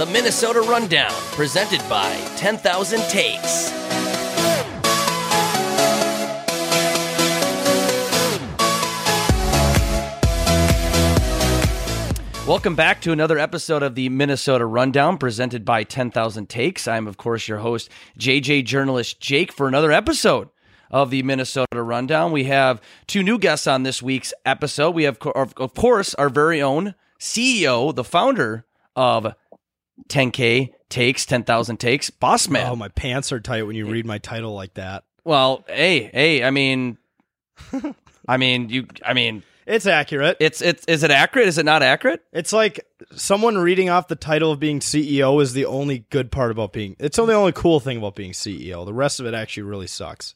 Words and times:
the 0.00 0.06
Minnesota 0.06 0.62
Rundown, 0.62 1.12
presented 1.32 1.86
by 1.86 2.14
10,000 2.36 3.00
Takes. 3.10 3.70
Welcome 12.48 12.74
back 12.74 13.02
to 13.02 13.12
another 13.12 13.38
episode 13.38 13.82
of 13.82 13.94
the 13.94 14.08
Minnesota 14.08 14.64
Rundown 14.64 15.18
presented 15.18 15.66
by 15.66 15.84
10,000 15.84 16.48
Takes. 16.48 16.88
I'm, 16.88 17.06
of 17.06 17.18
course, 17.18 17.46
your 17.46 17.58
host, 17.58 17.90
JJ 18.18 18.64
journalist 18.64 19.20
Jake, 19.20 19.52
for 19.52 19.68
another 19.68 19.92
episode 19.92 20.48
of 20.90 21.10
the 21.10 21.22
Minnesota 21.24 21.82
Rundown. 21.82 22.32
We 22.32 22.44
have 22.44 22.80
two 23.06 23.22
new 23.22 23.38
guests 23.38 23.66
on 23.66 23.82
this 23.82 24.00
week's 24.00 24.32
episode. 24.46 24.94
We 24.94 25.04
have, 25.04 25.18
of 25.18 25.74
course, 25.74 26.14
our 26.14 26.30
very 26.30 26.62
own 26.62 26.94
CEO, 27.18 27.94
the 27.94 28.02
founder 28.02 28.64
of 28.96 29.34
10K 30.08 30.72
Takes, 30.88 31.24
10,000 31.26 31.76
Takes, 31.76 32.10
Boss 32.10 32.48
Man. 32.48 32.66
Oh, 32.68 32.76
my 32.76 32.88
pants 32.88 33.30
are 33.30 33.40
tight 33.40 33.62
when 33.62 33.76
you 33.76 33.86
read 33.86 34.04
my 34.04 34.18
title 34.18 34.54
like 34.54 34.74
that. 34.74 35.04
Well, 35.24 35.64
hey, 35.68 36.10
hey, 36.12 36.42
I 36.42 36.50
mean, 36.50 36.98
I 38.28 38.36
mean, 38.36 38.68
you, 38.70 38.86
I 39.04 39.12
mean, 39.12 39.44
It's 39.66 39.86
accurate. 39.86 40.36
it's, 40.40 40.60
it's, 40.62 40.84
is 40.86 41.04
it 41.04 41.10
accurate? 41.12 41.46
Is 41.46 41.58
it 41.58 41.64
not 41.64 41.82
accurate? 41.82 42.24
It's 42.32 42.52
like 42.52 42.80
someone 43.14 43.58
reading 43.58 43.88
off 43.88 44.08
the 44.08 44.16
title 44.16 44.50
of 44.50 44.58
being 44.58 44.80
CEO 44.80 45.40
is 45.40 45.52
the 45.52 45.66
only 45.66 46.06
good 46.10 46.32
part 46.32 46.50
about 46.50 46.72
being. 46.72 46.96
It's 46.98 47.16
the 47.16 47.32
only 47.32 47.52
cool 47.52 47.78
thing 47.78 47.98
about 47.98 48.16
being 48.16 48.32
CEO. 48.32 48.84
The 48.84 48.94
rest 48.94 49.20
of 49.20 49.26
it 49.26 49.34
actually 49.34 49.64
really 49.64 49.86
sucks. 49.86 50.34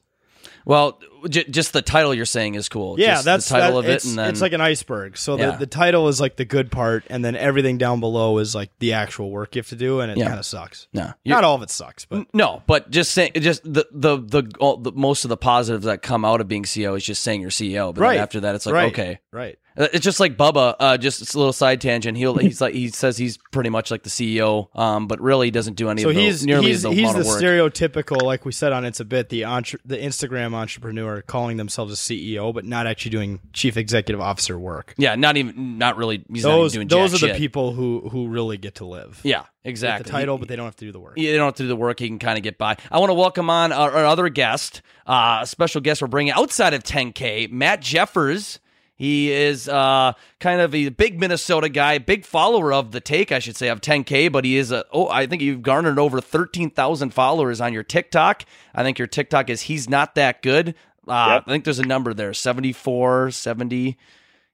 Well, 0.66 0.98
j- 1.28 1.44
just 1.44 1.72
the 1.72 1.82
title 1.82 2.14
you're 2.14 2.24
saying 2.24 2.54
is 2.54 2.68
cool. 2.68 2.98
Yeah, 2.98 3.14
Just 3.14 3.24
that's 3.26 3.48
the 3.48 3.54
title 3.58 3.72
that- 3.82 3.86
of 3.86 3.90
it, 3.90 3.94
it's, 3.96 4.04
and 4.06 4.18
then 4.18 4.28
it's 4.30 4.40
like 4.40 4.52
an 4.54 4.60
iceberg. 4.60 5.18
So 5.18 5.36
Yeah. 5.38 5.50
the, 5.52 5.58
the 5.58 5.66
title 5.66 6.08
is 6.08 6.20
like 6.20 6.36
the 6.36 6.44
good 6.44 6.70
part, 6.72 7.04
and 7.10 7.24
then 7.24 7.36
everything 7.36 7.76
down 7.76 8.00
below 8.00 8.38
is 8.38 8.54
like 8.54 8.70
the 8.78 8.94
actual 8.94 9.30
work 9.30 9.54
you 9.54 9.60
have 9.60 9.68
to 9.68 9.76
do, 9.76 10.00
and 10.00 10.10
it 10.10 10.16
Yeah. 10.18 10.26
kind 10.28 10.38
of 10.38 10.46
sucks. 10.46 10.88
no, 10.92 11.12
Not 11.24 11.44
all 11.44 11.54
of 11.56 11.62
it 11.62 11.70
sucks, 11.70 12.04
but 12.06 12.26
no, 12.34 12.62
but 12.66 12.90
just 12.90 13.12
saying, 13.12 13.32
just 13.36 13.62
the 13.64 13.86
the 13.92 14.16
the, 14.18 14.50
all, 14.58 14.78
the 14.78 14.92
most 14.92 15.24
of 15.24 15.28
the 15.28 15.36
positives 15.36 15.84
that 15.84 16.00
come 16.02 16.24
out 16.24 16.40
of 16.40 16.48
being 16.48 16.64
CEO 16.64 16.96
is 16.96 17.04
just 17.04 17.22
saying 17.22 17.40
you're 17.42 17.50
CEO. 17.50 17.88
But 17.94 18.00
then 18.00 18.02
Right. 18.02 18.18
after 18.20 18.40
that, 18.40 18.54
it's 18.54 18.64
like 18.66 18.74
right, 18.74 18.92
okay, 18.92 19.20
right. 19.32 19.58
Uh, 19.76 19.88
It's 19.92 20.04
just 20.04 20.20
like 20.20 20.36
Bubba. 20.36 20.76
Uh, 20.78 20.96
just 20.96 21.34
a 21.34 21.38
little 21.38 21.52
side 21.52 21.80
tangent. 21.80 22.16
He'll 22.16 22.36
he's 22.36 22.60
like 22.60 22.74
he 22.74 22.88
says 22.90 23.16
he's 23.16 23.38
pretty 23.50 23.70
much 23.70 23.90
like 23.90 24.02
the 24.02 24.10
CEO, 24.10 24.68
um, 24.78 25.06
but 25.08 25.20
really 25.20 25.50
doesn't 25.50 25.74
do 25.74 25.88
any 25.88 26.02
So 26.02 26.10
of 26.10 26.14
the 26.14 26.20
he's 26.22 26.44
nearly 26.46 26.68
he's 26.68 26.82
the 26.82 26.90
he's 26.90 27.12
the 27.12 27.20
stereotypical, 27.20 28.22
like 28.22 28.44
we 28.44 28.52
said 28.52 28.72
on 28.72 28.84
It's 28.84 29.00
a 29.00 29.04
Bit, 29.04 29.28
the 29.28 29.44
entre- 29.44 29.80
the 29.84 29.96
Instagram 29.96 30.54
entrepreneur 30.54 31.22
calling 31.22 31.56
themselves 31.56 31.92
a 31.92 31.96
CEO, 31.96 32.52
but 32.54 32.64
not 32.64 32.86
actually 32.86 33.10
doing 33.10 33.40
chief 33.52 33.76
executive 33.76 34.20
officer 34.20 34.58
work. 34.58 34.94
yeah, 34.96 35.14
not 35.14 35.36
even 35.36 35.78
not 35.78 35.96
really. 35.96 36.24
He's 36.32 36.42
those 36.42 36.72
not 36.74 36.76
even 36.78 36.88
doing 36.88 37.02
those 37.02 37.14
are 37.14 37.26
the 37.26 37.32
shit. 37.32 37.36
people 37.36 37.72
who 37.72 38.08
who 38.08 38.28
really 38.28 38.58
get 38.58 38.76
to 38.76 38.84
live. 38.86 39.20
Yeah, 39.24 39.44
exactly. 39.64 40.04
the 40.04 40.10
title, 40.10 40.38
but 40.38 40.48
they 40.48 40.56
don't 40.56 40.66
have 40.66 40.76
to 40.76 40.84
do 40.84 40.92
the 40.92 41.00
work. 41.00 41.14
Yeah, 41.16 41.32
they 41.32 41.36
don't 41.38 41.46
have 41.46 41.54
to 41.56 41.64
do 41.64 41.68
the 41.68 41.76
work. 41.76 41.98
He 41.98 42.08
can 42.08 42.18
kind 42.18 42.36
of 42.38 42.44
get 42.44 42.58
by. 42.58 42.76
I 42.90 42.98
want 42.98 43.10
to 43.10 43.14
welcome 43.14 43.50
on 43.50 43.72
our, 43.72 43.90
our 43.90 44.06
other 44.06 44.28
guest, 44.28 44.82
uh, 45.06 45.40
a 45.42 45.46
special 45.46 45.80
guest 45.80 46.00
we're 46.00 46.08
bringing 46.08 46.32
outside 46.32 46.74
of 46.74 46.82
10K, 46.84 47.50
Matt 47.50 47.80
Jeffers. 47.80 48.60
He 48.96 49.32
is 49.32 49.68
uh, 49.68 50.12
kind 50.38 50.60
of 50.60 50.74
a 50.74 50.88
big 50.90 51.18
Minnesota 51.18 51.68
guy, 51.68 51.98
big 51.98 52.24
follower 52.24 52.72
of 52.72 52.92
the 52.92 53.00
take, 53.00 53.32
I 53.32 53.40
should 53.40 53.56
say, 53.56 53.68
of 53.68 53.80
10K. 53.80 54.30
But 54.30 54.44
he 54.44 54.56
is 54.56 54.70
a 54.70 54.84
oh, 54.92 55.08
I 55.08 55.26
think 55.26 55.42
you've 55.42 55.62
garnered 55.62 55.98
over 55.98 56.20
13,000 56.20 57.10
followers 57.12 57.60
on 57.60 57.72
your 57.72 57.82
TikTok. 57.82 58.44
I 58.74 58.82
think 58.84 58.98
your 58.98 59.08
TikTok 59.08 59.50
is 59.50 59.62
he's 59.62 59.88
not 59.88 60.14
that 60.14 60.42
good. 60.42 60.74
Uh, 61.08 61.34
Yep. 61.34 61.44
I 61.46 61.50
think 61.50 61.64
there's 61.64 61.78
a 61.80 61.86
number 61.86 62.14
there, 62.14 62.32
74, 62.32 63.30
70. 63.32 63.98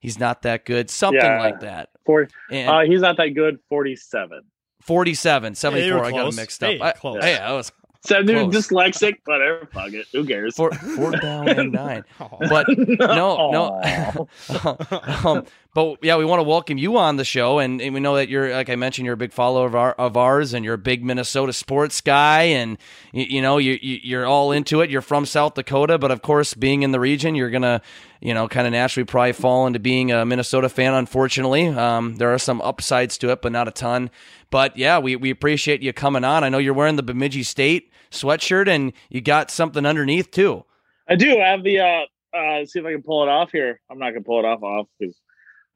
He's 0.01 0.19
not 0.19 0.43
that 0.43 0.65
good, 0.65 0.89
something 0.91 1.21
Yeah. 1.22 1.39
like 1.41 1.61
that. 1.61 1.91
Four, 2.07 2.28
And 2.51 2.69
uh, 2.71 2.81
he's 2.81 3.03
not 3.03 3.19
that 3.19 3.34
good. 3.34 3.59
Forty-seven. 3.69 4.41
47, 4.81 5.55
74. 5.55 5.87
you 5.87 5.95
I 6.03 6.11
got 6.11 6.11
close. 6.22 6.34
it 6.39 6.41
mixed 6.41 6.65
up. 6.65 6.71
Hey, 6.71 6.81
I- 6.81 6.93
close. 6.93 7.22
hey, 7.22 7.37
I 7.37 7.53
was 7.53 7.71
Seven, 8.03 8.27
dude, 8.27 8.50
Close. 8.50 8.69
dyslexic. 8.69 9.19
Whatever. 9.27 9.69
Fuck 9.72 9.93
it. 9.93 10.06
Who 10.12 10.25
cares? 10.25 10.56
four, 10.56 10.72
four 10.72 11.11
down 11.21 11.49
and 11.49 11.72
nine. 11.72 12.05
But 12.49 12.66
no, 12.69 13.50
no. 13.50 14.28
um, 15.25 15.44
but 15.75 15.99
yeah, 16.03 16.16
we 16.16 16.25
want 16.25 16.41
to 16.41 16.44
welcome 16.44 16.78
you 16.78 16.97
on 16.97 17.16
the 17.16 17.25
show, 17.25 17.59
and, 17.59 17.81
and 17.81 17.94
we 17.94 18.00
know 18.00 18.16
that 18.16 18.28
you're, 18.28 18.50
like 18.53 18.71
I 18.71 18.77
mentioned, 18.77 19.05
you're 19.05 19.15
a 19.15 19.19
big 19.19 19.33
follower 19.33 19.66
of, 19.66 19.75
our, 19.75 19.93
of 19.93 20.16
ours, 20.16 20.53
and 20.55 20.65
you're 20.65 20.75
a 20.75 20.78
big 20.78 21.05
Minnesota 21.05 21.53
sports 21.53 22.00
guy, 22.00 22.43
and 22.44 22.78
you, 23.12 23.25
you 23.25 23.43
know 23.43 23.59
you, 23.59 23.78
you 23.81 24.00
you're 24.03 24.27
all 24.27 24.50
into 24.50 24.81
it. 24.81 24.91
You're 24.91 25.03
from 25.03 25.27
South 25.27 25.55
Dakota, 25.55 25.99
but 25.99 26.10
of 26.10 26.22
course, 26.22 26.55
being 26.55 26.83
in 26.83 26.93
the 26.93 27.00
region, 27.00 27.34
you're 27.34 27.50
gonna, 27.50 27.83
you 28.21 28.33
know, 28.33 28.49
kind 28.49 28.66
of 28.66 28.72
naturally 28.72 29.05
probably 29.05 29.33
fall 29.33 29.66
into 29.66 29.78
being 29.78 30.10
a 30.10 30.25
Minnesota 30.25 30.69
fan. 30.71 30.94
Unfortunately, 30.94 31.69
um, 31.69 32.16
there 32.16 32.33
are 32.33 32.39
some 32.39 32.60
upsides 32.62 33.19
to 33.19 33.31
it, 33.31 33.43
but 33.43 33.53
not 33.53 33.69
a 33.69 33.72
ton. 33.72 34.10
But 34.50 34.77
yeah, 34.77 34.99
we, 34.99 35.15
we 35.15 35.31
appreciate 35.31 35.83
you 35.83 35.93
coming 35.93 36.25
on. 36.25 36.43
I 36.43 36.49
know 36.49 36.59
you're 36.59 36.75
wearing 36.75 36.97
the 36.97 37.05
Bemidji 37.05 37.44
State 37.44 37.90
sweatshirt, 38.10 38.69
and 38.69 38.93
you 39.09 39.21
got 39.21 39.50
something 39.50 39.84
underneath 39.87 40.31
too. 40.31 40.65
I 41.09 41.16
do 41.16 41.38
I 41.41 41.48
have 41.48 41.62
the. 41.65 41.81
uh 41.81 42.00
uh 42.37 42.65
See 42.66 42.78
if 42.78 42.84
I 42.87 42.93
can 42.93 43.03
pull 43.03 43.22
it 43.25 43.28
off 43.28 43.50
here. 43.53 43.81
I'm 43.91 43.98
not 43.98 44.10
gonna 44.10 44.22
pull 44.22 44.38
it 44.41 44.44
off 44.47 44.62
off 44.62 44.87
because 44.98 45.16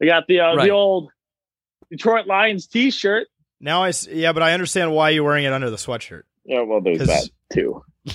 I 0.02 0.06
got 0.06 0.26
the 0.28 0.40
uh, 0.40 0.54
Right. 0.54 0.64
the 0.66 0.70
old 0.70 1.10
Detroit 1.90 2.26
Lions 2.26 2.66
T-shirt. 2.66 3.26
Now 3.60 3.82
I 3.82 3.88
s- 3.90 4.06
yeah, 4.06 4.32
but 4.32 4.42
I 4.42 4.52
understand 4.52 4.92
why 4.92 5.10
you're 5.10 5.24
wearing 5.24 5.44
it 5.44 5.52
under 5.52 5.70
the 5.70 5.76
sweatshirt. 5.76 6.22
Yeah, 6.44 6.62
well, 6.62 6.80
there's 6.80 6.98
'Cause- 6.98 7.06
that 7.08 7.28
too. 7.52 7.82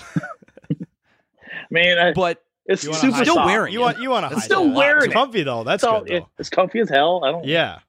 Man, 1.72 1.98
I, 2.00 2.14
But 2.14 2.42
it's 2.66 2.84
You 2.84 2.94
super 2.94 3.18
Still 3.24 3.36
soft. 3.36 3.46
wearing 3.48 3.74
You 3.74 3.80
want 3.82 4.00
you 4.00 4.10
want 4.10 4.30
to 4.30 4.36
It's 4.36 4.46
still 4.46 4.66
that. 4.66 4.76
wearing 4.76 4.98
It's 5.04 5.08
it. 5.08 5.14
comfy 5.14 5.44
though. 5.44 5.64
That's 5.64 5.82
So 5.84 6.00
good. 6.02 6.10
Though. 6.10 6.16
it, 6.18 6.24
it's 6.40 6.50
comfy 6.50 6.80
as 6.80 6.90
hell. 6.90 7.24
I 7.24 7.32
don't. 7.32 7.46
Yeah. 7.46 7.80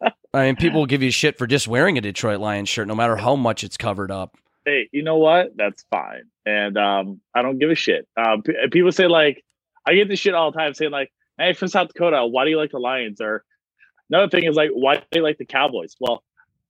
I 0.34 0.46
mean, 0.46 0.56
people 0.56 0.80
will 0.80 0.86
give 0.86 1.02
you 1.02 1.10
shit 1.10 1.36
for 1.38 1.46
just 1.46 1.68
wearing 1.68 1.98
a 1.98 2.00
Detroit 2.00 2.40
Lions 2.40 2.68
shirt, 2.68 2.88
no 2.88 2.94
matter 2.94 3.16
how 3.16 3.36
much 3.36 3.64
it's 3.64 3.76
covered 3.76 4.10
up. 4.10 4.36
Hey, 4.64 4.88
you 4.92 5.02
know 5.02 5.18
what? 5.18 5.56
That's 5.56 5.84
fine. 5.90 6.22
And 6.46 6.76
um, 6.78 7.20
I 7.34 7.42
don't 7.42 7.58
give 7.58 7.70
a 7.70 7.74
shit. 7.74 8.06
Um, 8.16 8.42
p- 8.42 8.54
people 8.70 8.92
say 8.92 9.06
like, 9.06 9.44
I 9.86 9.94
get 9.94 10.08
this 10.08 10.18
shit 10.20 10.34
all 10.34 10.52
the 10.52 10.58
time 10.58 10.74
saying 10.74 10.90
like, 10.92 11.10
hey, 11.38 11.52
from 11.54 11.68
South 11.68 11.88
Dakota, 11.88 12.26
why 12.26 12.44
do 12.44 12.50
you 12.50 12.56
like 12.58 12.70
the 12.70 12.78
Lions? 12.78 13.20
Or 13.20 13.44
another 14.10 14.28
thing 14.28 14.44
is 14.44 14.54
like, 14.56 14.70
why 14.72 14.96
do 14.96 15.02
you 15.14 15.22
like 15.22 15.38
the 15.38 15.44
Cowboys? 15.46 15.96
Well, 16.00 16.22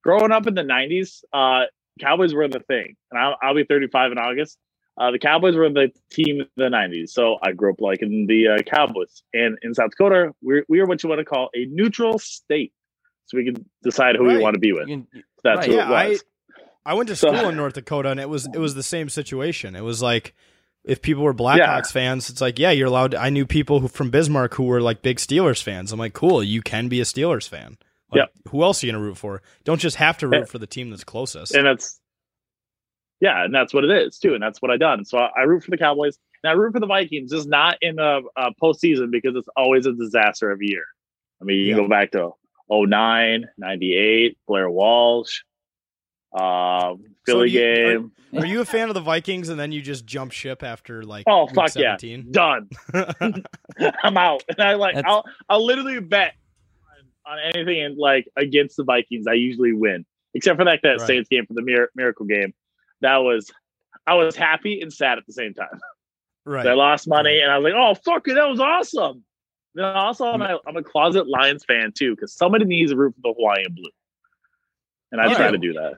growing 0.03 0.33
up 0.33 0.47
in 0.47 0.55
the 0.55 0.63
'90s, 0.63 1.23
uh, 1.33 1.67
Cowboys 2.01 2.35
were 2.35 2.49
the 2.49 2.61
thing, 2.61 2.97
and 3.11 3.21
I'll, 3.21 3.37
I'll 3.43 3.55
be 3.55 3.65
35 3.65 4.13
in 4.13 4.19
August. 4.19 4.59
Uh, 4.99 5.11
the 5.11 5.19
Cowboys 5.19 5.57
were 5.57 5.69
the 5.71 5.91
team 6.11 6.41
in 6.41 6.47
the 6.57 6.65
'90s, 6.65 7.11
so 7.11 7.37
I 7.43 7.53
grew 7.53 7.73
up 7.73 7.81
liking 7.81 8.27
the 8.27 8.49
uh, 8.49 8.63
Cowboys. 8.63 9.23
And 9.33 9.59
in 9.63 9.75
South 9.75 9.91
Dakota, 9.91 10.33
we're 10.43 10.65
we 10.69 10.81
are 10.81 10.87
what 10.87 11.03
you 11.03 11.09
want 11.09 11.19
to 11.21 11.25
call 11.25 11.51
a 11.55 11.67
neutral 11.67 12.19
state, 12.19 12.73
so 13.27 13.37
we 13.39 13.45
can 13.45 13.65
decide 13.83 14.17
who 14.17 14.25
we 14.25 14.39
want 14.39 14.55
to 14.55 14.61
be 14.61 14.73
with. 14.73 14.89
Can- 14.89 15.07
That's 15.45 15.59
right. 15.61 15.67
who 15.67 15.75
Yeah, 15.77 15.87
it 16.05 16.11
was. 16.11 16.21
I 16.21 16.32
went 16.95 17.09
to 17.09 17.17
So- 17.17 17.35
school 17.35 17.49
in 17.49 17.57
North 17.57 17.75
Dakota 17.75 18.11
and 18.11 18.19
it 18.21 18.29
was 18.29 18.47
it 18.47 18.59
was 18.59 18.75
the 18.75 18.83
same 18.83 19.09
situation. 19.09 19.75
It 19.77 19.83
was 19.83 20.03
like 20.03 20.35
if 20.85 21.01
people 21.01 21.23
were 21.23 21.33
Blackhawks 21.35 21.59
Yeah. 21.59 21.83
fans, 21.93 22.29
it's 22.29 22.41
like, 22.41 22.59
yeah, 22.59 22.73
you're 22.73 22.89
allowed 22.89 23.13
to, 23.13 23.19
I 23.21 23.31
knew 23.31 23.47
people 23.47 23.79
who 23.81 23.87
from 23.89 24.11
Bismarck 24.11 24.55
who 24.55 24.65
were 24.65 24.81
like 24.81 25.01
big 25.03 25.19
Steelers 25.19 25.63
fans. 25.63 25.93
I'm 25.93 25.99
like, 26.01 26.13
cool, 26.13 26.43
you 26.43 26.61
can 26.61 26.89
be 26.89 27.01
a 27.01 27.05
Steelers 27.05 27.49
fan. 27.49 27.79
Like, 28.11 28.19
Yep. 28.19 28.31
Who 28.51 28.63
else 28.65 28.83
are 28.83 28.87
you 28.87 28.93
gonna 28.93 29.05
root 29.05 29.17
for? 29.17 29.43
Don't 29.65 29.81
just 29.81 29.97
have 29.97 30.19
to 30.19 30.27
root 30.29 30.39
Yeah. 30.41 30.45
for 30.47 30.59
the 30.59 30.67
team 30.67 30.91
that's 30.91 31.05
closest. 31.05 31.55
and 31.55 31.67
that's 31.67 32.01
yeah, 33.21 33.45
and 33.45 33.55
that's 33.55 33.73
what 33.73 33.85
it 33.85 33.91
is 33.91 34.19
too, 34.19 34.35
and 34.35 34.43
that's 34.43 34.61
what 34.61 34.73
I 34.73 34.77
done. 34.77 35.05
So 35.05 35.19
I, 35.19 35.31
I 35.37 35.43
root 35.43 35.63
for 35.63 35.71
the 35.71 35.79
Cowboys 35.79 36.19
and 36.43 36.51
I 36.51 36.55
root 36.55 36.73
for 36.73 36.81
the 36.81 36.87
Vikings, 36.89 37.31
just 37.31 37.49
not 37.49 37.79
in 37.81 38.01
a, 38.01 38.19
a 38.37 38.51
postseason 38.61 39.13
because 39.13 39.37
it's 39.37 39.49
always 39.57 39.87
a 39.87 39.93
disaster 39.93 40.51
every 40.51 40.67
year. 40.67 40.85
I 41.41 41.45
mean, 41.45 41.59
you 41.59 41.67
Yeah. 41.67 41.77
go 41.77 41.89
back 41.89 42.11
to 42.13 42.33
09, 42.69 43.45
98, 43.59 44.37
Blair 44.49 44.69
Walsh, 44.69 45.43
um, 46.39 47.05
Philly 47.27 47.51
do 47.51 47.59
you- 47.59 47.63
are- 47.63 47.75
game. 47.99 48.13
Are 48.35 48.47
you 48.47 48.63
a 48.63 48.65
fan 48.65 48.89
of 48.89 48.95
the 48.95 49.01
Vikings 49.03 49.51
and 49.51 49.61
then 49.61 49.73
you 49.73 49.83
just 49.83 50.07
jump 50.07 50.33
ship 50.33 50.63
after 50.63 51.03
like 51.03 51.25
Oh 51.29 51.45
week 51.45 51.55
fuck 51.55 51.69
17? 51.69 52.25
yeah, 52.27 52.33
done. 52.33 52.71
I'm 54.03 54.17
out. 54.17 54.43
And 54.49 54.61
I 54.67 54.75
like 54.75 54.95
That's- 54.95 55.13
I'll 55.13 55.25
I'll 55.51 55.65
literally 55.67 56.01
bet 56.01 56.33
on, 57.27 57.35
on 57.35 57.39
anything 57.55 57.83
and 57.83 57.99
like 57.99 58.27
against 58.37 58.79
the 58.79 58.85
Vikings. 58.85 59.27
I 59.27 59.35
usually 59.35 59.75
win, 59.75 60.07
except 60.33 60.59
for 60.59 60.65
like 60.65 60.81
that 60.83 60.99
Right. 60.99 61.07
Saints 61.07 61.29
game 61.29 61.45
for 61.47 61.53
the 61.53 61.61
mir- 61.63 61.91
miracle 61.95 62.25
game. 62.25 62.55
That 63.03 63.19
was 63.19 63.51
I 64.07 64.15
was 64.15 64.35
happy 64.35 64.81
and 64.81 64.91
sad 64.91 65.19
at 65.19 65.27
the 65.27 65.33
same 65.35 65.53
time. 65.53 65.79
right. 66.47 66.67
I 66.67 66.73
lost 66.73 67.07
money 67.07 67.39
and 67.41 67.53
I 67.53 67.59
was 67.59 67.65
like, 67.71 67.75
oh 67.77 67.95
fuck 68.03 68.27
it, 68.29 68.35
that 68.35 68.49
was 68.49 68.61
awesome. 68.61 69.25
Then 69.75 69.85
also 69.85 70.25
I'm 70.25 70.41
a, 70.41 70.59
I'm 70.67 70.77
a 70.79 70.83
closet 70.83 71.29
Lions 71.29 71.65
fan 71.67 71.93
too 71.95 72.15
because 72.15 72.35
somebody 72.35 72.65
needs 72.65 72.93
a 72.93 72.97
root 72.97 73.15
for 73.17 73.21
the 73.31 73.35
Hawaiian 73.37 73.75
blue, 73.75 73.91
and 75.13 75.21
I 75.21 75.29
Yeah. 75.29 75.37
try 75.37 75.51
to 75.51 75.59
do 75.59 75.75
that. 75.75 75.95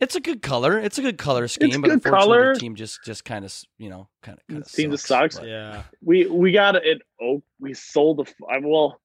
It's 0.00 0.14
a 0.14 0.20
good 0.20 0.42
color. 0.42 0.78
It's 0.78 0.98
a 0.98 1.02
good 1.02 1.18
color 1.18 1.48
scheme, 1.48 1.68
It's 1.68 1.76
but 1.78 1.88
good 1.88 1.92
unfortunately, 1.94 2.26
color. 2.36 2.54
the 2.54 2.60
team 2.60 2.74
just 2.76 3.04
just 3.04 3.24
kind 3.24 3.44
of 3.44 3.52
you 3.78 3.90
know 3.90 4.08
kind 4.22 4.38
of 4.38 4.46
kind 4.46 4.62
of 4.62 4.70
Team 4.72 4.90
just 4.92 5.06
sucks. 5.06 5.40
yeah. 5.42 5.82
we 6.02 6.26
we 6.26 6.52
got 6.52 6.76
it. 6.76 7.02
Oh, 7.20 7.42
we 7.60 7.74
sold 7.74 8.18
the. 8.18 8.22
f- 8.22 8.34
I 8.48 8.58
well, 8.62 9.00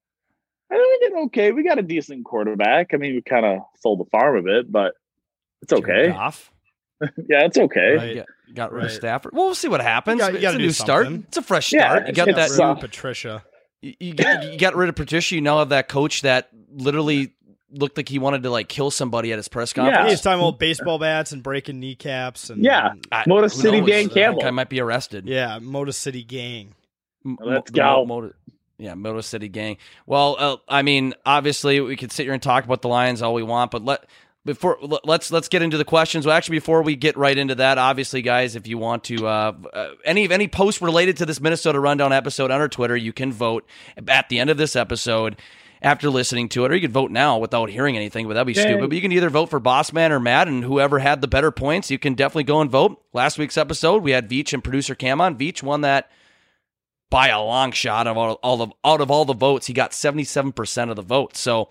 I 0.70 0.74
think 0.76 1.00
we 1.00 1.08
did 1.08 1.18
okay. 1.26 1.52
We 1.52 1.64
got 1.64 1.78
a 1.78 1.82
decent 1.82 2.24
quarterback. 2.24 2.94
I 2.94 2.96
mean, 2.98 3.14
we 3.14 3.22
kind 3.22 3.44
of 3.44 3.58
sold 3.80 3.98
the 4.00 4.04
farm 4.10 4.36
a 4.36 4.42
bit, 4.42 4.70
but 4.70 4.94
it's 5.62 5.72
okay. 5.72 6.10
Off. 6.10 6.50
Yeah, 7.28 7.44
it's 7.44 7.58
okay. 7.58 7.96
Right. 7.96 8.16
Got, 8.16 8.26
got 8.54 8.72
rid 8.72 8.84
of 8.84 8.92
Stafford. 8.92 9.32
Well, 9.34 9.46
we'll 9.46 9.54
see 9.56 9.68
what 9.68 9.80
happens. 9.82 10.20
You 10.20 10.26
gotta- 10.26 10.40
you 10.40 10.46
it's 10.46 10.54
a 10.54 10.58
do 10.58 10.64
new 10.64 10.70
start. 10.70 11.06
It's 11.08 11.36
a 11.36 11.42
fresh 11.42 11.72
Yeah, 11.72 11.88
start. 11.90 12.06
you 12.06 12.14
got 12.14 12.28
it's 12.28 12.36
that. 12.38 12.50
so- 12.50 12.74
Patricia. 12.76 13.44
You, 13.82 13.94
you, 14.00 14.14
you 14.52 14.58
got 14.58 14.74
rid 14.76 14.88
of 14.88 14.94
Patricia. 14.94 15.34
You 15.34 15.42
now 15.42 15.58
have 15.58 15.68
that 15.70 15.88
coach 15.88 16.22
that 16.22 16.48
literally 16.70 17.34
looked 17.70 17.96
like 17.96 18.08
he 18.08 18.18
wanted 18.18 18.42
to 18.44 18.50
like 18.50 18.68
kill 18.68 18.90
somebody 18.90 19.32
at 19.32 19.38
his 19.38 19.48
press 19.48 19.72
conference. 19.72 19.98
Yeah. 20.04 20.10
He's 20.10 20.20
talking 20.20 20.40
about 20.40 20.58
baseball 20.58 20.98
bats 20.98 21.32
and 21.32 21.42
breaking 21.42 21.80
kneecaps 21.80 22.50
and 22.50 22.62
Yeah. 22.64 22.92
I- 23.10 23.24
Motor 23.26 23.44
who 23.48 23.48
City 23.48 23.80
knows? 23.80 23.88
Dan 23.90 24.04
That 24.08 24.14
Campbell. 24.14 24.42
guy 24.42 24.50
might 24.50 24.68
be 24.68 24.80
arrested. 24.80 25.26
yeah, 25.26 25.58
Motor 25.60 25.92
City 25.92 26.22
Gang. 26.22 26.74
M- 27.24 27.38
Let's 27.40 27.70
the 27.70 27.76
go. 27.78 28.04
Mo- 28.04 28.06
Motor- 28.06 28.36
yeah, 28.78 28.94
Motor 28.94 29.22
City 29.22 29.48
Gang. 29.48 29.76
Well, 30.06 30.36
uh, 30.38 30.56
I 30.68 30.82
mean, 30.82 31.14
obviously, 31.24 31.80
we 31.80 31.96
could 31.96 32.12
sit 32.12 32.24
here 32.24 32.32
and 32.32 32.42
talk 32.42 32.64
about 32.64 32.82
the 32.82 32.88
Lions 32.88 33.22
all 33.22 33.32
we 33.34 33.42
want, 33.42 33.70
but 33.70 33.84
let 33.84 34.04
before 34.44 34.76
let- 34.82 35.06
let's 35.06 35.32
let's 35.32 35.48
get 35.48 35.62
into 35.62 35.78
the 35.78 35.84
questions. 35.86 36.26
Well, 36.26 36.36
actually, 36.36 36.58
before 36.58 36.82
we 36.82 36.96
get 36.96 37.16
right 37.16 37.36
into 37.38 37.54
that, 37.54 37.78
obviously, 37.78 38.20
guys, 38.20 38.56
if 38.56 38.66
you 38.66 38.76
want 38.76 39.04
to 39.04 39.26
uh, 39.26 39.52
uh, 39.72 39.88
any 40.04 40.24
of 40.26 40.32
any 40.32 40.48
post 40.48 40.80
related 40.82 41.16
to 41.18 41.26
this 41.26 41.40
Minnesota 41.40 41.80
Rundown 41.80 42.12
episode 42.12 42.50
on 42.50 42.60
our 42.60 42.68
Twitter, 42.68 42.96
you 42.96 43.12
can 43.12 43.32
vote 43.32 43.64
at 44.06 44.28
the 44.28 44.38
end 44.38 44.50
of 44.50 44.58
this 44.58 44.76
episode. 44.76 45.36
After 45.84 46.08
listening 46.08 46.48
to 46.48 46.64
it, 46.64 46.72
or 46.72 46.74
you 46.74 46.80
could 46.80 46.92
vote 46.92 47.10
now 47.10 47.36
without 47.38 47.68
hearing 47.68 47.94
anything, 47.96 48.26
but 48.26 48.34
that'd 48.34 48.46
be 48.46 48.54
Yay. 48.54 48.62
stupid. 48.62 48.88
But 48.88 48.96
you 48.96 49.02
can 49.02 49.12
either 49.12 49.28
vote 49.28 49.50
for 49.50 49.60
Bossman 49.60 50.10
or 50.10 50.18
Matt, 50.18 50.48
and 50.48 50.64
whoever 50.64 50.98
had 50.98 51.20
the 51.20 51.28
better 51.28 51.50
points, 51.50 51.90
you 51.90 51.98
can 51.98 52.14
definitely 52.14 52.44
go 52.44 52.62
and 52.62 52.70
vote. 52.70 53.00
Last 53.12 53.36
week's 53.38 53.58
episode, 53.58 54.02
we 54.02 54.12
had 54.12 54.28
Veach 54.28 54.54
and 54.54 54.64
producer 54.64 54.94
Cam 54.94 55.20
on. 55.20 55.36
Veach 55.36 55.62
won 55.62 55.82
that 55.82 56.10
by 57.10 57.28
a 57.28 57.38
long 57.40 57.70
shot 57.70 58.06
of 58.06 58.16
all, 58.16 58.40
all 58.42 58.62
of 58.62 58.72
out 58.84 59.02
of 59.02 59.10
all 59.10 59.26
the 59.26 59.34
votes. 59.34 59.66
He 59.66 59.74
got 59.74 59.92
seventy 59.92 60.24
seven 60.24 60.52
percent 60.52 60.88
of 60.90 60.96
the 60.96 61.02
votes. 61.02 61.38
So 61.38 61.68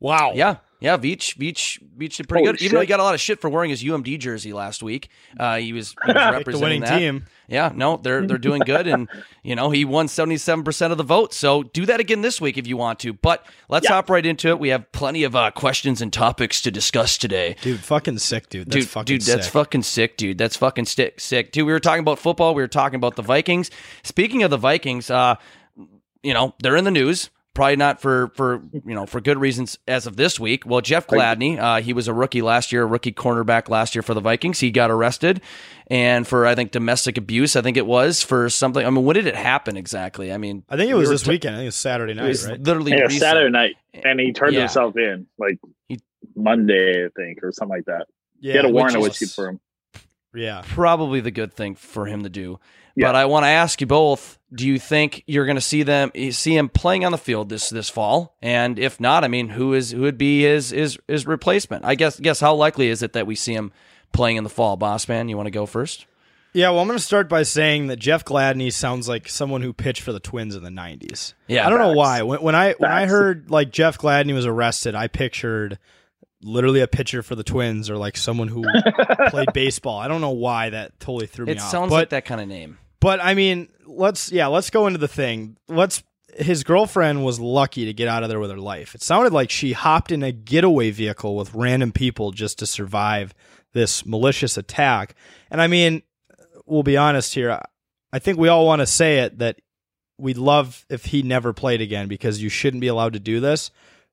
Wow. 0.00 0.32
yeah, 0.34 0.56
yeah, 0.82 0.96
Veach, 0.98 1.36
Veach, 1.38 1.82
Veach 1.96 2.16
did 2.16 2.28
pretty 2.28 2.44
Holy 2.44 2.56
good. 2.58 2.62
Even 2.62 2.74
though 2.74 2.80
he 2.80 2.86
got 2.86 3.00
a 3.00 3.02
lot 3.04 3.14
of 3.14 3.20
shit 3.20 3.40
for 3.40 3.48
wearing 3.48 3.70
his 3.70 3.82
UMD 3.82 4.18
jersey 4.18 4.52
last 4.52 4.82
week, 4.82 5.08
uh, 5.38 5.56
he 5.56 5.72
was, 5.72 5.94
he 6.04 6.12
was 6.12 6.14
Pick 6.14 6.14
the 6.14 6.32
representing 6.32 6.60
winning 6.62 6.80
that. 6.82 6.98
team. 6.98 7.24
Yeah, 7.48 7.70
no, 7.74 7.98
they're 7.98 8.26
they're 8.26 8.38
doing 8.38 8.62
good, 8.64 8.86
and 8.86 9.08
you 9.42 9.54
know 9.54 9.70
he 9.70 9.84
won 9.84 10.08
seventy 10.08 10.38
seven 10.38 10.64
percent 10.64 10.90
of 10.92 10.96
the 10.98 11.04
vote. 11.04 11.34
So 11.34 11.62
do 11.64 11.84
that 11.86 12.00
again 12.00 12.22
this 12.22 12.40
week 12.40 12.56
if 12.56 12.66
you 12.66 12.76
want 12.78 12.98
to. 13.00 13.12
But 13.12 13.44
let's 13.68 13.84
Yeah. 13.84 13.94
hop 13.96 14.08
right 14.08 14.24
into 14.24 14.48
it. 14.48 14.58
We 14.58 14.70
have 14.70 14.90
plenty 14.92 15.22
of 15.24 15.36
uh, 15.36 15.50
questions 15.50 16.00
and 16.00 16.10
topics 16.12 16.62
to 16.62 16.70
discuss 16.70 17.18
today. 17.18 17.56
Dude, 17.60 17.80
fucking 17.80 18.18
sick, 18.18 18.48
dude. 18.48 18.68
That's 18.68 18.76
dude, 18.76 18.88
fucking 18.88 19.04
dude, 19.18 19.22
that's 19.26 19.44
sick. 19.46 19.52
fucking 19.52 19.82
sick, 19.82 20.16
dude. 20.16 20.38
That's 20.38 20.56
fucking 20.56 20.86
stick 20.86 21.20
sick. 21.20 21.52
Dude, 21.52 21.66
we 21.66 21.72
were 21.72 21.80
talking 21.80 22.00
about 22.00 22.18
football. 22.18 22.54
We 22.54 22.62
were 22.62 22.68
talking 22.68 22.96
about 22.96 23.16
the 23.16 23.22
Vikings. 23.22 23.70
Speaking 24.02 24.42
of 24.44 24.50
the 24.50 24.56
Vikings, 24.56 25.10
uh, 25.10 25.34
you 26.22 26.32
know 26.32 26.54
they're 26.62 26.76
in 26.76 26.84
the 26.84 26.90
news. 26.90 27.28
Probably 27.54 27.76
not 27.76 28.00
for 28.00 28.28
for 28.34 28.62
you 28.72 28.94
know 28.94 29.04
for 29.04 29.20
good 29.20 29.36
reasons 29.38 29.78
as 29.86 30.06
of 30.06 30.16
this 30.16 30.40
week. 30.40 30.64
Well, 30.64 30.80
Jeff 30.80 31.06
Gladney, 31.06 31.58
uh, 31.58 31.82
he 31.82 31.92
was 31.92 32.08
a 32.08 32.14
rookie 32.14 32.40
last 32.40 32.72
year, 32.72 32.82
a 32.82 32.86
rookie 32.86 33.12
cornerback 33.12 33.68
last 33.68 33.94
year 33.94 34.00
for 34.02 34.14
the 34.14 34.22
Vikings. 34.22 34.60
He 34.60 34.70
got 34.70 34.90
arrested, 34.90 35.42
and 35.88 36.26
for 36.26 36.46
I 36.46 36.54
think 36.54 36.70
domestic 36.70 37.18
abuse. 37.18 37.54
I 37.54 37.60
think 37.60 37.76
it 37.76 37.84
was 37.86 38.22
for 38.22 38.48
something. 38.48 38.86
I 38.86 38.88
mean, 38.88 39.04
when 39.04 39.14
did 39.16 39.26
it 39.26 39.36
happen 39.36 39.76
exactly? 39.76 40.32
I 40.32 40.38
mean, 40.38 40.64
I 40.70 40.78
think 40.78 40.90
it 40.90 40.94
was 40.94 41.08
were 41.08 41.14
this 41.14 41.24
t- 41.24 41.30
weekend. 41.30 41.54
I 41.56 41.58
think 41.58 41.64
it 41.64 41.68
was 41.68 41.76
Saturday 41.76 42.12
It 42.12 42.16
night, 42.16 42.28
was 42.28 42.48
right? 42.48 42.58
literally 42.62 42.92
Yeah, 42.92 43.00
recent. 43.02 43.20
Saturday 43.20 43.50
night, 43.50 43.74
and 44.02 44.18
he 44.18 44.32
turned 44.32 44.54
Yeah. 44.54 44.60
himself 44.60 44.96
in 44.96 45.26
like 45.38 45.58
He- 45.88 46.00
Monday, 46.34 47.04
I 47.04 47.08
think, 47.14 47.40
or 47.42 47.52
something 47.52 47.76
like 47.76 47.84
that. 47.84 48.06
Yeah, 48.40 48.52
he 48.52 48.56
had 48.56 48.64
a 48.64 48.70
warrant 48.70 48.96
of 48.96 49.02
is- 49.02 49.08
whiskey 49.20 49.26
for 49.26 49.48
him. 49.50 49.60
Yeah. 50.34 50.62
probably 50.68 51.20
the 51.20 51.30
good 51.30 51.52
thing 51.52 51.74
for 51.74 52.06
him 52.06 52.22
to 52.22 52.30
do. 52.30 52.58
Yeah. 52.94 53.08
But 53.08 53.16
I 53.16 53.24
want 53.24 53.44
to 53.44 53.48
ask 53.48 53.80
you 53.80 53.86
both: 53.86 54.38
Do 54.54 54.66
you 54.66 54.78
think 54.78 55.24
you're 55.26 55.46
going 55.46 55.56
to 55.56 55.60
see 55.62 55.82
them 55.82 56.10
eh, 56.14 56.30
see 56.30 56.56
him 56.56 56.68
playing 56.68 57.04
on 57.04 57.12
the 57.12 57.18
field 57.18 57.48
this 57.48 57.70
this 57.70 57.88
fall? 57.88 58.36
And 58.42 58.78
if 58.78 59.00
not, 59.00 59.24
I 59.24 59.28
mean, 59.28 59.48
who 59.50 59.74
is 59.74 59.92
who 59.92 60.02
would 60.02 60.18
be 60.18 60.42
his 60.42 60.70
his 60.70 60.98
his 61.08 61.26
replacement? 61.26 61.84
I 61.84 61.94
guess 61.94 62.20
guess 62.20 62.40
how 62.40 62.54
likely 62.54 62.88
is 62.88 63.02
it 63.02 63.12
that 63.14 63.26
we 63.26 63.34
see 63.34 63.54
him 63.54 63.72
playing 64.12 64.36
in 64.36 64.44
the 64.44 64.50
fall? 64.50 64.76
Boss 64.76 65.08
man, 65.08 65.28
you 65.28 65.36
want 65.36 65.46
to 65.46 65.50
go 65.52 65.66
first? 65.66 66.06
Yeah, 66.54 66.68
well, 66.68 66.80
I'm 66.80 66.86
going 66.86 66.98
to 66.98 67.02
start 67.04 67.30
by 67.30 67.44
saying 67.44 67.86
that 67.86 67.96
Jeff 67.98 68.26
Gladney 68.26 68.70
sounds 68.70 69.08
like 69.08 69.26
someone 69.26 69.62
who 69.62 69.72
pitched 69.72 70.02
for 70.02 70.12
the 70.12 70.20
Twins 70.20 70.54
in 70.54 70.62
the 70.62 70.68
90s. 70.68 71.32
Yeah, 71.48 71.66
I 71.66 71.70
don't 71.70 71.78
know 71.78 71.94
why. 71.94 72.20
When, 72.20 72.42
when 72.42 72.54
I 72.54 72.74
when 72.76 72.90
I 72.90 73.06
heard 73.06 73.50
like 73.50 73.70
Jeff 73.70 73.96
Gladney 73.96 74.34
was 74.34 74.44
arrested, 74.44 74.94
I 74.94 75.08
pictured 75.08 75.78
literally 76.42 76.80
a 76.80 76.86
pitcher 76.88 77.22
for 77.22 77.34
the 77.36 77.44
Twins 77.44 77.88
or 77.88 77.96
like 77.96 78.18
someone 78.18 78.48
who 78.48 78.64
played 79.30 79.52
baseball. 79.54 79.98
I 79.98 80.08
don't 80.08 80.20
know 80.20 80.30
why 80.32 80.68
that 80.70 81.00
totally 81.00 81.26
threw 81.26 81.46
me 81.46 81.52
It 81.52 81.58
off. 81.60 81.70
sounds 81.70 81.88
but, 81.88 81.96
like 81.96 82.08
that 82.10 82.24
kind 82.26 82.40
of 82.40 82.48
name. 82.48 82.76
But 83.02 83.18
I 83.20 83.34
mean, 83.34 83.68
let's 83.84 84.30
yeah, 84.30 84.46
let's 84.46 84.70
go 84.70 84.86
into 84.86 85.00
the 85.00 85.08
thing. 85.08 85.56
Let's 85.68 86.04
his 86.36 86.62
girlfriend 86.62 87.24
was 87.24 87.40
lucky 87.40 87.84
to 87.84 87.92
get 87.92 88.06
out 88.06 88.22
of 88.22 88.28
there 88.28 88.38
with 88.38 88.50
her 88.50 88.56
life. 88.56 88.94
It 88.94 89.02
sounded 89.02 89.32
like 89.32 89.50
she 89.50 89.72
hopped 89.72 90.12
in 90.12 90.22
a 90.22 90.30
getaway 90.30 90.92
vehicle 90.92 91.34
with 91.36 91.52
random 91.52 91.90
people 91.90 92.30
just 92.30 92.60
to 92.60 92.66
survive 92.66 93.34
this 93.72 94.06
malicious 94.06 94.56
attack. 94.56 95.16
And 95.50 95.60
I 95.60 95.66
mean, 95.66 96.02
we'll 96.64 96.84
be 96.84 96.96
honest 96.96 97.34
here. 97.34 97.60
I 98.12 98.18
think 98.20 98.38
we 98.38 98.48
all 98.48 98.66
want 98.66 98.80
to 98.80 98.86
say 98.86 99.18
it 99.18 99.38
that 99.40 99.60
we'd 100.16 100.38
love 100.38 100.86
if 100.88 101.06
he 101.06 101.22
never 101.22 101.52
played 101.52 101.80
again 101.80 102.06
because 102.06 102.40
you 102.40 102.48
shouldn't 102.48 102.80
be 102.82 102.88
allowed 102.88 103.14
to 103.14 103.20
do 103.20 103.40
this, 103.40 103.72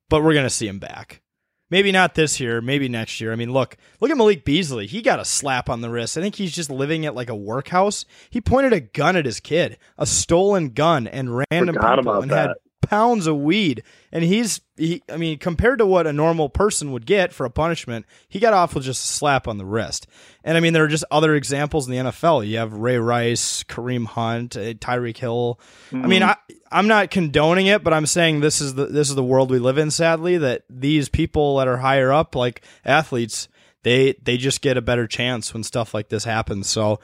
but 0.09 0.23
we're 0.23 0.33
going 0.33 0.45
to 0.45 0.49
see 0.49 0.67
him 0.67 0.79
back. 0.79 1.21
Maybe 1.69 1.91
not 1.91 2.15
this 2.15 2.39
year, 2.39 2.61
maybe 2.61 2.89
next 2.89 3.21
year. 3.21 3.31
I 3.31 3.35
mean, 3.35 3.53
look, 3.53 3.77
look 3.99 4.09
at 4.09 4.17
Malik 4.17 4.43
Beasley. 4.43 4.87
He 4.87 5.01
got 5.01 5.19
a 5.19 5.25
slap 5.25 5.69
on 5.69 5.81
the 5.81 5.89
wrist. 5.89 6.17
I 6.17 6.21
think 6.21 6.35
he's 6.35 6.53
just 6.53 6.69
living 6.69 7.05
at 7.05 7.13
like 7.13 7.29
a 7.29 7.35
workhouse. 7.35 8.05
He 8.29 8.41
pointed 8.41 8.73
a 8.73 8.79
gun 8.79 9.15
at 9.15 9.25
his 9.25 9.39
kid, 9.39 9.77
a 9.97 10.05
stolen 10.05 10.69
gun, 10.69 11.07
and 11.07 11.43
random 11.51 11.75
Forgot 11.75 11.99
people, 11.99 12.21
and 12.21 12.31
had 12.31 12.49
that. 12.49 12.57
Pounds 12.89 13.27
of 13.27 13.37
weed. 13.37 13.83
And 14.11 14.23
he's, 14.23 14.61
he, 14.75 15.03
I 15.11 15.17
mean, 15.17 15.37
compared 15.37 15.77
to 15.77 15.85
what 15.85 16.07
a 16.07 16.13
normal 16.13 16.49
person 16.49 16.91
would 16.91 17.05
get 17.05 17.33
for 17.33 17.45
a 17.45 17.51
punishment, 17.51 18.07
he 18.27 18.39
got 18.39 18.53
off 18.53 18.73
with 18.73 18.83
just 18.83 19.03
a 19.03 19.07
slap 19.07 19.47
on 19.47 19.59
the 19.59 19.65
wrist. 19.65 20.07
And 20.43 20.57
I 20.57 20.59
mean, 20.59 20.73
there 20.73 20.85
are 20.85 20.89
just 20.89 21.05
other 21.11 21.35
examples 21.35 21.87
in 21.87 21.93
the 21.93 22.09
NFL. 22.09 22.47
You 22.47 22.57
have 22.57 22.73
Ray 22.73 22.97
Rice, 22.97 23.63
Kareem 23.63 24.07
Hunt, 24.07 24.57
uh, 24.57 24.73
Tyreek 24.73 25.17
Hill. 25.17 25.59
I 25.93 26.07
mean, 26.07 26.23
I, 26.23 26.35
I'm 26.71 26.87
not 26.87 27.11
condoning 27.11 27.67
it, 27.67 27.83
but 27.83 27.93
I'm 27.93 28.07
saying 28.07 28.39
this 28.39 28.59
is 28.59 28.73
the 28.73 28.87
this 28.87 29.09
is 29.09 29.15
the 29.15 29.23
world 29.23 29.51
we 29.51 29.59
live 29.59 29.77
in. 29.77 29.91
Sadly, 29.91 30.37
that 30.37 30.63
these 30.69 31.09
people 31.09 31.57
that 31.57 31.67
are 31.67 31.77
higher 31.77 32.11
up, 32.11 32.35
like 32.35 32.63
athletes, 32.83 33.47
they 33.83 34.15
they 34.21 34.37
just 34.37 34.61
get 34.61 34.77
a 34.77 34.81
better 34.81 35.05
chance 35.05 35.53
when 35.53 35.63
stuff 35.63 35.93
like 35.93 36.09
this 36.09 36.23
happens. 36.23 36.67
So, 36.67 36.99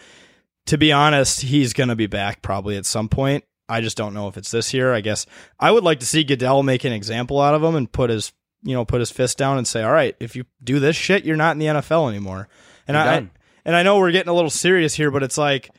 to 0.66 0.78
be 0.78 0.92
honest, 0.92 1.42
he's 1.42 1.74
going 1.74 1.90
to 1.90 1.96
be 1.96 2.08
back 2.08 2.42
probably 2.42 2.78
at 2.78 2.86
some 2.86 3.10
point. 3.10 3.44
I 3.68 3.82
just 3.82 3.98
don't 3.98 4.14
know 4.14 4.28
if 4.28 4.38
it's 4.38 4.52
this 4.52 4.74
year. 4.74 4.94
I 4.94 5.02
guess 5.02 5.26
I 5.60 5.72
would 5.72 5.84
like 5.84 6.00
to 6.02 6.06
see 6.06 6.24
Goodell 6.24 6.64
make 6.64 6.84
an 6.84 6.94
example 6.94 7.40
out 7.42 7.56
of 7.56 7.64
him 7.64 7.76
and 7.76 7.92
put 7.92 8.10
his 8.10 8.32
you 8.64 8.74
know 8.74 8.86
put 8.86 9.00
his 9.00 9.12
fist 9.12 9.38
down 9.38 9.58
and 9.58 9.68
say, 9.68 9.84
"All 9.84 9.92
right, 9.92 10.16
if 10.20 10.36
you 10.36 10.46
do 10.64 10.80
this 10.80 10.96
shit, 10.96 11.26
you're 11.26 11.36
not 11.36 11.54
in 11.54 11.60
the 11.60 11.66
NFL 11.68 12.10
anymore." 12.10 12.48
And 12.88 12.96
I 12.98 13.28
and 13.66 13.76
I 13.76 13.84
know 13.84 13.98
we're 13.98 14.12
getting 14.12 14.30
a 14.30 14.34
little 14.36 14.50
serious 14.50 14.94
here, 14.96 15.10
but 15.12 15.24
it's 15.24 15.38
like 15.38 15.72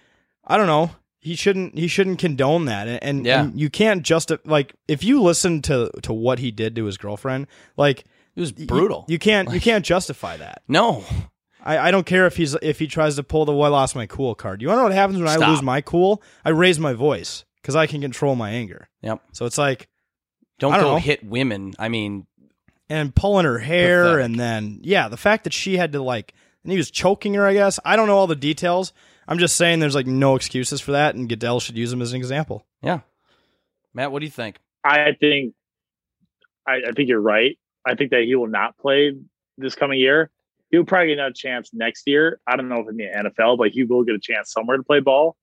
I 0.45 0.57
don't 0.57 0.67
know. 0.67 0.91
He 1.21 1.35
shouldn't. 1.35 1.77
He 1.77 1.89
shouldn't 1.89 2.21
condone 2.21 2.67
that, 2.67 2.87
and, 2.87 3.03
and, 3.03 3.27
Yeah. 3.27 3.41
and 3.45 3.61
you 3.61 3.69
can't 3.71 4.03
just 4.05 4.31
like 4.45 4.75
if 4.87 5.03
you 5.03 5.21
listen 5.23 5.63
to 5.63 5.91
to 6.03 6.13
what 6.13 6.39
he 6.39 6.51
did 6.53 6.77
to 6.77 6.85
his 6.85 6.97
girlfriend, 6.99 7.49
like 7.77 8.05
It 8.37 8.41
was 8.41 8.53
brutal. 8.53 9.05
You, 9.09 9.19
can't. 9.19 9.53
You 9.53 9.61
can't 9.69 9.85
justify 9.85 10.37
that. 10.37 10.63
no, 10.69 11.03
I, 11.65 11.79
I 11.89 11.91
don't 11.91 12.07
care 12.07 12.27
if 12.27 12.37
he's 12.37 12.55
if 12.63 12.79
he 12.79 12.87
tries 12.87 13.17
to 13.17 13.25
pull 13.25 13.45
the 13.45 13.53
"well, 13.53 13.75
I 13.75 13.77
lost 13.77 13.97
my 13.97 14.07
cool" 14.07 14.35
card. 14.37 14.63
You 14.63 14.69
want 14.69 14.77
to 14.79 14.81
know 14.83 14.85
what 14.89 14.93
happens 14.93 15.19
when 15.19 15.29
I 15.29 15.49
lose 15.49 15.63
my 15.63 15.81
cool? 15.81 16.23
I 16.45 16.51
raise 16.51 16.79
my 16.79 16.93
voice 16.93 17.45
because 17.67 17.75
I 17.75 17.89
can 17.89 18.01
control 18.01 18.37
my 18.37 18.51
anger. 18.51 18.89
Yep. 19.03 19.23
So 19.33 19.45
it's 19.45 19.59
like 19.59 19.89
don't, 20.61 20.73
don't 20.73 20.81
go 20.81 20.91
know. 20.93 20.97
hit 20.99 21.25
women. 21.25 21.75
I 21.81 21.89
mean, 21.89 22.29
and 22.89 23.13
pulling 23.13 23.45
her 23.45 23.59
hair, 23.59 24.05
Pathetic. 24.05 24.25
and 24.25 24.39
then 24.39 24.79
yeah, 24.83 25.09
the 25.09 25.17
fact 25.17 25.43
that 25.45 25.53
she 25.53 25.77
had 25.77 25.91
to 25.93 26.01
like, 26.01 26.33
and 26.63 26.71
he 26.71 26.79
was 26.79 26.93
choking 26.93 27.35
her. 27.35 27.45
I 27.45 27.55
guess 27.55 27.81
I 27.85 27.97
don't 27.97 28.07
know 28.07 28.17
all 28.17 28.29
the 28.29 28.37
details. 28.37 28.93
I'm 29.27 29.39
just 29.39 29.57
saying 29.57 29.81
there's 29.81 29.97
like 29.97 30.07
no 30.07 30.37
excuses 30.37 30.81
for 30.81 30.93
that, 30.93 31.17
and 31.17 31.29
Goodell 31.29 31.59
should 31.59 31.77
use 31.77 31.93
him 31.93 32.01
as 32.01 32.13
an 32.13 32.19
example. 32.19 32.65
yeah. 32.83 33.01
Matt, 33.93 34.13
what 34.13 34.21
do 34.21 34.27
you 34.27 34.31
think? 34.31 34.59
I 34.85 35.17
think, 35.19 35.55
I, 36.69 36.83
I 36.89 36.93
think 36.95 37.09
you're 37.09 37.19
right. 37.19 37.59
I 37.87 37.95
think 37.95 38.11
that 38.11 38.25
he 38.25 38.35
will 38.35 38.47
not 38.47 38.77
play 38.77 39.15
this 39.57 39.75
coming 39.75 39.99
year. 39.99 40.31
He'll 40.71 40.85
probably 40.85 41.17
get 41.17 41.27
a 41.27 41.33
chance 41.33 41.71
next 41.73 42.03
year. 42.07 42.39
I 42.47 42.57
don't 42.57 42.69
know 42.69 42.81
if 42.81 42.89
in 42.91 42.99
the 42.99 43.05
NFL, 43.41 43.57
but 43.57 43.71
he 43.71 43.85
will 43.85 44.05
get 44.05 44.15
a 44.15 44.21
chance 44.21 44.53
somewhere 44.53 44.77
to 44.77 44.83
play 44.83 45.01
ball. 45.01 45.35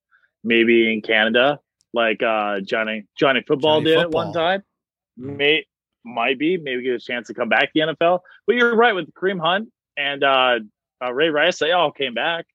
Maybe 0.43 0.93
in 0.93 1.01
Canada, 1.01 1.59
like 1.93 2.21
uh, 2.23 2.59
Johnny 2.61 3.05
Johnny 3.17 3.43
Football 3.47 3.81
Johnny 3.81 3.91
did 3.91 3.99
at 3.99 4.11
one 4.11 4.33
time. 4.33 4.63
May 5.17 5.65
might 6.03 6.37
be 6.39 6.57
maybe 6.57 6.83
get 6.83 6.95
a 6.95 6.99
chance 6.99 7.27
to 7.27 7.33
come 7.33 7.49
back 7.49 7.65
to 7.65 7.69
the 7.75 7.93
NFL. 7.93 8.19
But 8.47 8.55
you're 8.55 8.75
right 8.75 8.93
with 8.93 9.13
Kareem 9.13 9.39
Hunt 9.39 9.69
and 9.95 10.23
uh, 10.23 10.59
uh, 11.03 11.13
Ray 11.13 11.29
Rice. 11.29 11.59
They 11.59 11.71
all 11.71 11.91
came 11.91 12.13
back. 12.13 12.45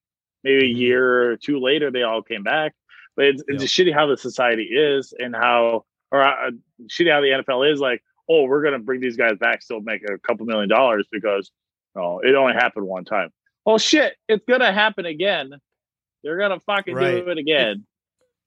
Maybe 0.43 0.71
a 0.71 0.73
Mhm. 0.73 0.77
year 0.77 1.31
or 1.31 1.37
two 1.37 1.59
later, 1.59 1.89
they 1.91 2.03
all 2.03 2.21
came 2.21 2.43
back. 2.43 2.73
But 3.15 3.25
it's, 3.25 3.43
it's 3.47 3.61
just 3.63 3.75
shitty 3.75 3.93
how 3.93 4.05
the 4.07 4.15
society 4.17 4.63
is 4.71 5.13
and 5.17 5.35
how, 5.35 5.83
or 6.11 6.21
uh, 6.21 6.51
shitty 6.87 7.11
how 7.11 7.19
the 7.21 7.43
NFL 7.43 7.69
is. 7.73 7.79
Like, 7.81 8.01
oh, 8.29 8.43
we're 8.43 8.63
gonna 8.63 8.79
bring 8.79 9.01
these 9.01 9.17
guys 9.17 9.37
back, 9.39 9.61
still 9.61 9.81
make 9.81 10.01
a 10.09 10.17
couple 10.19 10.45
million 10.45 10.69
dollars 10.69 11.07
because 11.11 11.51
oh, 11.95 12.19
it 12.19 12.35
only 12.35 12.53
happened 12.53 12.85
one 12.85 13.03
time. 13.03 13.29
Well, 13.65 13.77
shit, 13.79 14.15
it's 14.29 14.45
gonna 14.45 14.71
happen 14.71 15.05
again. 15.05 15.51
They're 16.23 16.37
gonna 16.37 16.59
fucking 16.61 16.93
Right. 16.95 17.25
do 17.25 17.31
it 17.31 17.37
again. 17.37 17.85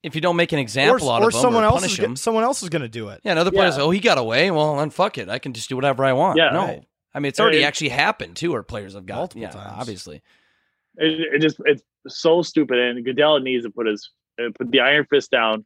If 0.02 0.14
you 0.14 0.20
don't 0.20 0.36
make 0.36 0.52
an 0.52 0.58
example 0.58 1.08
or 1.08 1.16
out 1.16 1.22
or 1.22 1.28
of 1.28 1.34
him 1.34 1.40
someone 1.40 1.62
or 1.62 1.66
else 1.66 1.80
punish 1.80 1.92
is 1.92 1.98
him, 1.98 2.10
go- 2.10 2.14
someone 2.16 2.42
else 2.44 2.62
is 2.62 2.68
going 2.68 2.82
to 2.82 2.88
do 2.88 3.08
it. 3.08 3.20
yeah, 3.24 3.32
another 3.32 3.50
player's 3.52 3.76
Yeah. 3.76 3.84
oh 3.84 3.90
he 3.90 4.00
got 4.00 4.18
away. 4.18 4.50
Well, 4.50 4.76
then 4.76 4.90
fuck 4.90 5.16
it, 5.18 5.28
I 5.28 5.38
can 5.38 5.52
just 5.52 5.68
do 5.68 5.76
whatever 5.76 6.04
I 6.04 6.12
want. 6.12 6.38
Yeah. 6.38 6.50
no, 6.50 6.60
Right. 6.66 6.84
I 7.14 7.20
mean 7.20 7.28
it's 7.28 7.38
already 7.40 7.60
It- 7.62 7.64
actually 7.64 7.90
happened 7.90 8.36
too, 8.36 8.52
where 8.52 8.62
players 8.62 8.94
have 8.94 9.06
got 9.06 9.16
Multiple 9.16 9.42
yeah, 9.42 9.50
times. 9.50 9.72
obviously. 9.76 10.22
It, 10.96 11.34
it 11.34 11.40
just 11.40 11.56
it's 11.64 11.82
so 12.08 12.42
stupid. 12.42 12.78
And 12.78 13.04
Goodell 13.04 13.38
needs 13.40 13.64
to 13.64 13.70
put 13.70 13.86
his 13.86 14.10
uh, 14.40 14.50
put 14.58 14.70
the 14.70 14.80
iron 14.80 15.06
fist 15.08 15.30
down. 15.30 15.64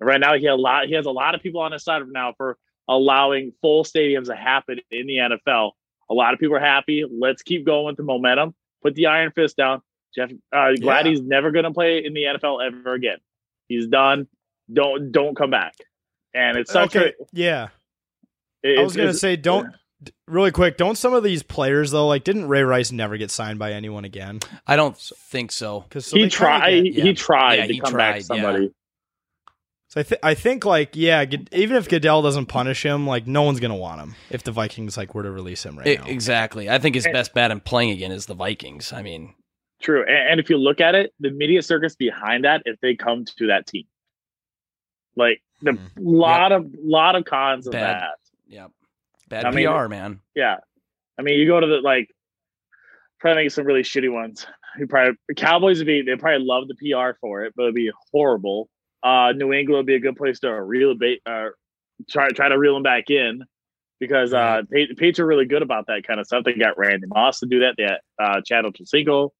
And 0.00 0.06
right 0.06 0.20
now, 0.20 0.34
he 0.36 0.44
had 0.44 0.52
a 0.52 0.56
lot. 0.56 0.86
He 0.86 0.94
has 0.94 1.06
a 1.06 1.10
lot 1.10 1.34
of 1.34 1.40
people 1.42 1.60
on 1.60 1.72
his 1.72 1.82
side 1.82 2.02
now 2.08 2.34
for 2.36 2.56
allowing 2.88 3.52
full 3.60 3.84
stadiums 3.84 4.26
to 4.26 4.36
happen 4.36 4.78
in 4.90 5.06
the 5.06 5.16
NFL 5.16 5.72
A 6.10 6.14
lot 6.14 6.32
of 6.34 6.40
people 6.40 6.56
are 6.56 6.60
happy. 6.60 7.04
Let's 7.10 7.42
keep 7.42 7.64
going 7.66 7.86
with 7.86 7.96
the 7.96 8.02
momentum. 8.02 8.54
Put 8.82 8.94
the 8.94 9.06
iron 9.06 9.32
fist 9.32 9.56
down. 9.56 9.82
Jeff, 10.14 10.30
uh, 10.52 10.72
glad 10.80 11.04
Yeah. 11.04 11.10
he's 11.10 11.20
never 11.20 11.50
going 11.50 11.64
to 11.64 11.70
play 11.72 12.04
in 12.04 12.14
the 12.14 12.22
NFL 12.24 12.64
ever 12.64 12.94
again. 12.94 13.18
He's 13.68 13.86
done. 13.86 14.26
Don't 14.72 15.12
don't 15.12 15.36
come 15.36 15.50
back. 15.50 15.74
And 16.34 16.56
it's 16.58 16.72
such 16.72 16.94
okay, 16.96 17.12
a. 17.20 17.24
yeah. 17.32 17.68
It's, 18.62 18.80
I 18.80 18.82
was 18.82 18.96
gonna 18.96 19.14
say, 19.14 19.36
don't 19.36 19.72
d- 20.02 20.12
really 20.26 20.50
quick. 20.50 20.76
Don't 20.76 20.96
some 20.98 21.14
of 21.14 21.22
these 21.22 21.42
players 21.42 21.90
though, 21.90 22.06
like, 22.08 22.24
didn't 22.24 22.48
Ray 22.48 22.62
Rice 22.62 22.92
never 22.92 23.16
get 23.16 23.30
signed 23.30 23.58
by 23.58 23.72
anyone 23.72 24.04
again? 24.04 24.40
I 24.66 24.76
don't 24.76 24.96
think 24.96 25.52
so. 25.52 25.80
Because 25.80 26.10
he 26.10 26.28
tried. 26.28 26.86
yeah. 26.86 27.04
He 27.04 27.14
tried 27.14 27.54
Yeah, 27.56 27.66
to 27.66 27.72
he 27.72 27.80
come 27.80 27.92
tried, 27.92 28.12
back 28.12 28.22
somebody. 28.22 28.72
So 29.90 30.00
I, 30.00 30.02
th- 30.02 30.20
I 30.22 30.34
think 30.34 30.66
like 30.66 30.96
yeah, 30.96 31.24
even 31.52 31.76
if 31.76 31.88
Goodell 31.88 32.20
doesn't 32.20 32.46
punish 32.46 32.84
him, 32.84 33.06
like 33.06 33.26
no 33.26 33.42
one's 33.42 33.58
gonna 33.60 33.74
want 33.76 34.00
him 34.02 34.16
if 34.28 34.42
the 34.42 34.52
Vikings 34.52 34.98
like 34.98 35.14
were 35.14 35.22
to 35.22 35.30
release 35.30 35.64
him 35.64 35.78
right 35.78 35.98
I- 35.98 36.02
now. 36.04 36.10
exactly. 36.10 36.68
I 36.68 36.78
think 36.78 36.94
his 36.94 37.04
best 37.04 37.32
bet 37.32 37.50
in 37.50 37.60
playing 37.60 37.90
again 37.92 38.12
is 38.12 38.26
the 38.26 38.34
Vikings. 38.34 38.92
I 38.92 39.00
mean, 39.02 39.32
True. 39.80 40.02
And, 40.06 40.30
and 40.32 40.40
if 40.40 40.50
you 40.50 40.56
look 40.56 40.80
at 40.80 40.94
it, 40.94 41.12
the 41.20 41.30
media 41.30 41.62
circus 41.62 41.94
behind 41.94 42.44
that, 42.44 42.62
if 42.64 42.80
they 42.80 42.96
come 42.96 43.24
to 43.36 43.46
that 43.48 43.66
team, 43.66 43.84
like 45.16 45.42
the 45.62 45.72
Mhm. 45.72 45.90
lot 45.98 46.52
of 46.52 46.66
lot 46.82 47.16
of 47.16 47.24
cons 47.24 47.66
of 47.66 47.72
Bad. 47.72 48.00
that. 48.02 48.14
yeah, 48.46 48.66
bad 49.28 49.44
I 49.44 49.50
mean- 49.50 49.66
PR, 49.68 49.88
man. 49.88 50.20
Yeah. 50.34 50.58
I 51.18 51.22
mean, 51.22 51.38
you 51.38 51.46
go 51.46 51.58
to 51.60 51.66
the 51.66 51.80
like, 51.80 52.10
probably 53.20 53.44
make 53.44 53.50
some 53.50 53.64
really 53.66 53.82
shitty 53.82 54.12
ones. 54.12 54.46
You 54.78 54.86
probably 54.86 55.16
Cowboys 55.36 55.78
would 55.78 55.86
be 55.86 56.02
they 56.02 56.14
probably 56.16 56.44
love 56.46 56.68
the 56.68 56.74
PR 56.76 57.16
for 57.20 57.42
it, 57.44 57.52
but 57.56 57.64
it'd 57.64 57.74
be 57.74 57.90
horrible. 58.12 58.68
Uh, 59.02 59.32
New 59.34 59.52
England 59.52 59.78
would 59.78 59.86
be 59.86 59.94
a 59.96 60.00
good 60.00 60.16
place 60.16 60.40
to 60.40 60.50
reel 60.62 60.94
bait, 60.94 61.20
uh, 61.26 61.48
try 62.08 62.28
try 62.28 62.48
to 62.48 62.58
reel 62.58 62.74
them 62.74 62.82
back 62.84 63.10
in 63.10 63.44
because 64.00 64.32
uh, 64.32 64.62
Patriots 64.70 65.18
are 65.18 65.26
really 65.26 65.46
good 65.46 65.62
about 65.62 65.86
that 65.88 66.04
kind 66.06 66.20
of 66.20 66.26
stuff. 66.26 66.44
They 66.44 66.54
got 66.54 66.78
Randy 66.78 67.06
Moss 67.08 67.40
to 67.40 67.46
do 67.46 67.60
that. 67.60 67.74
They 67.76 67.84
had 67.84 67.98
uh, 68.20 68.40
Chad 68.44 68.64
Ochocinco. 68.64 69.30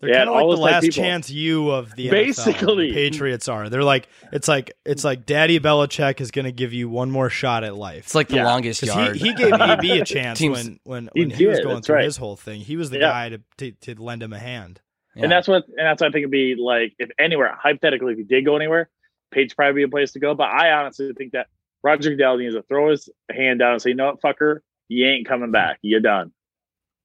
They're 0.00 0.10
Yeah, 0.10 0.16
kind 0.18 0.28
of 0.28 0.34
all 0.36 0.42
like 0.42 0.50
those 0.50 0.58
the 0.58 0.64
last 0.64 0.82
people. 0.82 0.94
chance 1.02 1.30
you 1.30 1.70
of 1.70 1.96
the 1.96 2.06
NFL. 2.06 2.10
Basically. 2.12 2.86
The 2.88 2.94
Patriots 2.94 3.48
are. 3.48 3.68
They're 3.68 3.82
like 3.82 4.08
it's 4.32 4.46
like 4.46 4.72
it's 4.84 5.02
like 5.02 5.26
Daddy 5.26 5.58
Belichick 5.58 6.20
is 6.20 6.30
gonna 6.30 6.52
give 6.52 6.72
you 6.72 6.88
one 6.88 7.10
more 7.10 7.28
shot 7.30 7.64
at 7.64 7.74
life. 7.74 8.04
It's 8.04 8.14
like 8.14 8.28
the 8.28 8.36
Yeah. 8.36 8.44
longest 8.46 8.80
'Cause 8.82 8.94
yard. 8.94 9.16
he, 9.16 9.28
he 9.28 9.34
gave 9.34 9.52
AB 9.52 9.98
a 10.00 10.04
chance 10.06 10.38
Teams- 10.38 10.56
when 10.56 10.80
when, 10.84 11.08
He 11.14 11.20
when 11.22 11.30
he, 11.30 11.46
was 11.46 11.56
did, 11.58 11.64
going 11.64 11.74
that's 11.76 11.86
through 11.88 11.96
right. 11.96 12.04
his 12.04 12.16
whole 12.16 12.36
thing. 12.36 12.60
He 12.60 12.76
was 12.76 12.90
the 12.90 12.98
Yeah. 12.98 13.08
guy 13.10 13.28
to, 13.30 13.40
to 13.58 13.72
to 13.94 14.00
lend 14.02 14.22
him 14.22 14.32
a 14.32 14.38
hand. 14.38 14.80
Yeah. 15.16 15.24
And 15.24 15.32
that's 15.32 15.48
what 15.48 15.66
and 15.66 15.78
that's 15.78 16.00
what 16.00 16.08
I 16.08 16.12
think 16.12 16.22
it'd 16.22 16.30
be 16.30 16.54
like 16.54 16.94
if 17.00 17.10
anywhere, 17.18 17.52
hypothetically, 17.60 18.12
if 18.12 18.18
he 18.18 18.24
did 18.24 18.44
go 18.44 18.54
anywhere, 18.54 18.88
Patriots 19.32 19.54
probably 19.54 19.80
be 19.80 19.82
a 19.82 19.88
place 19.88 20.12
to 20.12 20.20
go. 20.20 20.32
But 20.34 20.50
I 20.50 20.70
honestly 20.72 21.12
think 21.18 21.32
that 21.32 21.48
Roger 21.82 22.10
Goodell 22.10 22.38
needs 22.38 22.54
to 22.54 22.62
throw 22.62 22.90
his 22.90 23.08
hand 23.32 23.58
down 23.58 23.72
and 23.72 23.82
say, 23.82 23.90
you 23.90 23.96
know 23.96 24.14
what, 24.16 24.20
fucker, 24.22 24.60
you 24.86 25.06
ain't 25.06 25.26
coming 25.26 25.50
back. 25.50 25.78
You're 25.82 26.00
done. 26.00 26.30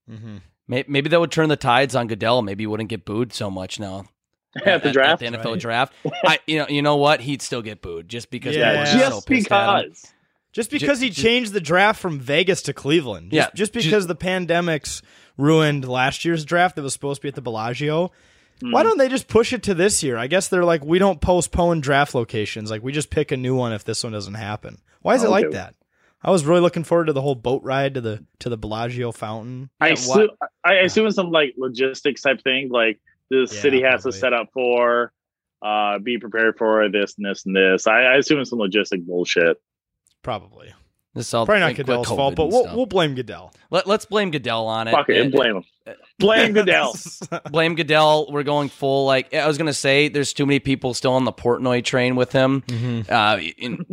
Mm-hmm. 0.09 0.37
May- 0.73 0.85
Maybe 0.87 1.09
that 1.09 1.19
would 1.19 1.31
turn 1.31 1.49
the 1.49 1.55
tides 1.55 1.95
on 1.95 2.07
Goodell. 2.07 2.41
Maybe 2.41 2.63
he 2.63 2.67
wouldn't 2.67 2.89
get 2.89 3.05
booed 3.05 3.33
so 3.33 3.49
much 3.51 3.79
now 3.79 4.05
At 4.65 4.83
the 4.83 4.91
draft. 4.91 5.19
the 5.19 5.27
NFL 5.27 5.45
right? 5.45 5.59
draft. 5.59 5.93
I, 6.25 6.39
you 6.47 6.59
know, 6.59 6.67
you 6.69 6.81
know 6.81 6.95
what? 6.97 7.19
He'd 7.21 7.41
still 7.41 7.61
get 7.61 7.81
booed 7.81 8.07
just 8.09 8.29
because 8.29 8.55
Yeah, 8.55 8.69
people 8.69 8.81
are 8.81 8.85
so 8.85 9.15
just 9.15 9.27
pissed 9.27 9.51
at 9.51 9.79
him. 9.83 9.89
because. 9.89 10.13
Just 10.51 10.69
because 10.69 10.99
he 10.99 11.09
ju- 11.09 11.21
changed 11.23 11.53
the 11.53 11.59
draft 11.61 11.99
from 11.99 12.19
Vegas 12.19 12.61
to 12.63 12.73
Cleveland. 12.73 13.31
Just, 13.31 13.49
Yeah, 13.49 13.49
Just 13.55 13.73
ju- 13.73 13.79
because 13.81 14.05
the 14.05 14.15
pandemics 14.15 15.01
ruined 15.37 15.87
last 15.87 16.25
year's 16.25 16.45
draft 16.45 16.75
that 16.75 16.83
was 16.83 16.93
supposed 16.93 17.21
to 17.21 17.23
be 17.23 17.29
at 17.29 17.35
the 17.35 17.41
Bellagio. 17.41 18.11
Hmm. 18.61 18.71
Why 18.71 18.83
don't 18.83 18.99
they 18.99 19.09
just 19.09 19.27
push 19.27 19.51
it 19.51 19.63
to 19.63 19.73
this 19.73 20.03
year? 20.03 20.15
I 20.15 20.27
guess 20.27 20.49
they're 20.49 20.63
like, 20.63 20.85
we 20.85 20.99
don't 20.99 21.19
postpone 21.19 21.81
draft 21.81 22.13
locations. 22.13 22.69
Like, 22.69 22.83
we 22.83 22.91
just 22.91 23.09
pick 23.09 23.31
a 23.31 23.37
new 23.37 23.55
one 23.55 23.73
if 23.73 23.83
this 23.83 24.03
one 24.03 24.13
doesn't 24.13 24.35
happen. 24.35 24.77
Why 25.01 25.15
is 25.15 25.23
it 25.23 25.29
like 25.31 25.45
Okay. 25.45 25.55
that? 25.55 25.73
I 26.23 26.31
was 26.31 26.45
really 26.45 26.61
looking 26.61 26.83
forward 26.83 27.05
to 27.05 27.13
the 27.13 27.21
whole 27.21 27.35
boat 27.35 27.63
ride 27.63 27.95
to 27.95 28.01
the 28.01 28.23
to 28.39 28.49
the 28.49 28.57
Bellagio 28.57 29.11
fountain. 29.11 29.69
I 29.81 29.87
Yeah, 29.87 29.93
assume, 29.93 30.29
I 30.63 30.73
assume 30.75 31.07
it's 31.07 31.15
some 31.15 31.31
like 31.31 31.53
logistics 31.57 32.21
type 32.21 32.41
thing, 32.43 32.69
like 32.69 32.99
the 33.29 33.39
Yeah, 33.51 33.59
city 33.61 33.81
has 33.81 34.01
probably. 34.03 34.11
to 34.11 34.17
set 34.17 34.33
up 34.33 34.49
for, 34.53 35.11
uh, 35.61 35.99
be 35.99 36.17
prepared 36.17 36.57
for 36.57 36.87
this 36.89 37.15
and 37.17 37.25
this 37.25 37.45
and 37.45 37.55
this. 37.55 37.87
I, 37.87 38.03
I 38.03 38.15
assume 38.17 38.39
it's 38.39 38.49
some 38.49 38.59
logistic 38.59 39.05
bullshit. 39.05 39.57
Probably. 40.21 40.73
This 41.15 41.31
all 41.33 41.45
Probably 41.45 41.59
not 41.59 41.65
like, 41.67 41.75
Goodell's 41.77 42.07
COVID 42.07 42.15
fault, 42.15 42.35
but 42.35 42.47
we'll, 42.47 42.63
stuff. 42.63 42.75
we'll 42.75 42.85
blame 42.87 43.13
Goodell. 43.13 43.53
Let, 43.69 43.85
let's 43.85 44.05
blame 44.05 44.31
Goodell 44.31 44.65
on 44.65 44.87
it. 44.87 44.91
Fuck 44.91 45.09
it, 45.09 45.17
and 45.17 45.25
And- 45.25 45.31
blame 45.33 45.55
him. 45.57 45.63
Blame 46.17 46.53
Goodell. 46.53 46.95
blame 47.51 47.75
Goodell. 47.75 48.31
We're 48.31 48.41
going 48.43 48.69
full. 48.69 49.05
Like 49.05 49.31
I 49.33 49.45
was 49.47 49.57
gonna 49.59 49.73
say, 49.73 50.07
there's 50.07 50.33
too 50.33 50.45
many 50.47 50.59
people 50.59 50.93
still 50.95 51.11
on 51.13 51.25
the 51.25 51.33
Portnoy 51.33 51.83
train 51.83 52.15
with 52.15 52.31
him. 52.31 52.61
Mhm. 52.67 53.09
Uh, 53.11 53.39
in, 53.57 53.85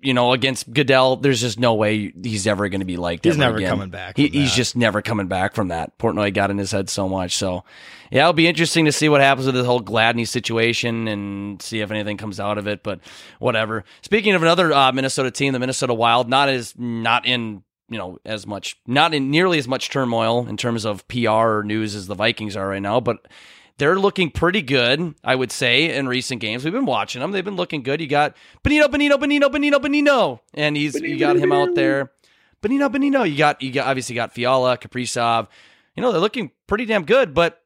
you 0.00 0.14
know, 0.14 0.32
against 0.32 0.72
Goodell, 0.72 1.16
there's 1.16 1.40
just 1.40 1.58
no 1.58 1.74
way 1.74 2.12
he's 2.22 2.46
ever 2.46 2.68
going 2.68 2.80
to 2.80 2.86
be 2.86 2.96
like. 2.96 3.24
He's 3.24 3.36
never 3.36 3.60
coming 3.60 3.90
back. 3.90 4.16
He, 4.16 4.28
he's 4.28 4.54
just 4.54 4.76
never 4.76 5.02
coming 5.02 5.26
back 5.26 5.54
from 5.54 5.68
that. 5.68 5.98
Portnoy 5.98 6.32
got 6.32 6.50
in 6.50 6.58
his 6.58 6.70
head 6.70 6.88
so 6.88 7.08
much. 7.08 7.36
So, 7.36 7.64
yeah, 8.10 8.22
it'll 8.22 8.32
be 8.32 8.46
interesting 8.46 8.84
to 8.84 8.92
see 8.92 9.08
what 9.08 9.20
happens 9.20 9.46
with 9.46 9.56
this 9.56 9.66
whole 9.66 9.80
Gladney 9.80 10.26
situation 10.26 11.08
and 11.08 11.60
see 11.60 11.80
if 11.80 11.90
anything 11.90 12.16
comes 12.16 12.38
out 12.38 12.58
of 12.58 12.68
it. 12.68 12.82
But 12.82 13.00
whatever. 13.40 13.84
Speaking 14.02 14.34
of 14.34 14.42
another 14.42 14.72
uh, 14.72 14.92
Minnesota 14.92 15.30
team, 15.30 15.52
the 15.52 15.58
Minnesota 15.58 15.94
Wild, 15.94 16.28
not 16.28 16.48
as 16.48 16.74
not 16.78 17.26
in 17.26 17.64
you 17.88 17.98
know 17.98 18.18
as 18.24 18.46
much, 18.46 18.80
not 18.86 19.14
in 19.14 19.30
nearly 19.30 19.58
as 19.58 19.66
much 19.66 19.90
turmoil 19.90 20.46
in 20.46 20.56
terms 20.56 20.84
of 20.84 21.06
PR 21.08 21.28
or 21.28 21.64
news 21.64 21.96
as 21.96 22.06
the 22.06 22.14
Vikings 22.14 22.56
are 22.56 22.68
right 22.68 22.82
now, 22.82 23.00
but. 23.00 23.26
They're 23.78 23.98
looking 23.98 24.30
pretty 24.30 24.60
good, 24.60 25.14
I 25.22 25.36
would 25.36 25.52
say, 25.52 25.96
in 25.96 26.08
recent 26.08 26.40
games. 26.40 26.64
We've 26.64 26.72
been 26.72 26.84
watching 26.84 27.20
them. 27.20 27.30
They've 27.30 27.44
been 27.44 27.56
looking 27.56 27.84
good. 27.84 28.00
You 28.00 28.08
got 28.08 28.36
Benito, 28.64 28.88
Benito, 28.88 29.16
Benito, 29.16 29.48
Benito, 29.48 29.78
Benito, 29.78 30.40
and 30.52 30.76
he's 30.76 31.00
you 31.00 31.16
got 31.16 31.36
him 31.36 31.52
out 31.52 31.74
there. 31.76 32.10
Benino, 32.60 32.92
Benino. 32.92 33.28
You 33.28 33.38
got 33.38 33.62
you 33.62 33.70
got 33.70 33.86
obviously 33.86 34.16
got 34.16 34.32
Fiala, 34.32 34.76
Kaprizov. 34.76 35.46
You 35.94 36.02
know 36.02 36.10
they're 36.10 36.20
looking 36.20 36.50
pretty 36.66 36.86
damn 36.86 37.04
good. 37.04 37.34
But 37.34 37.62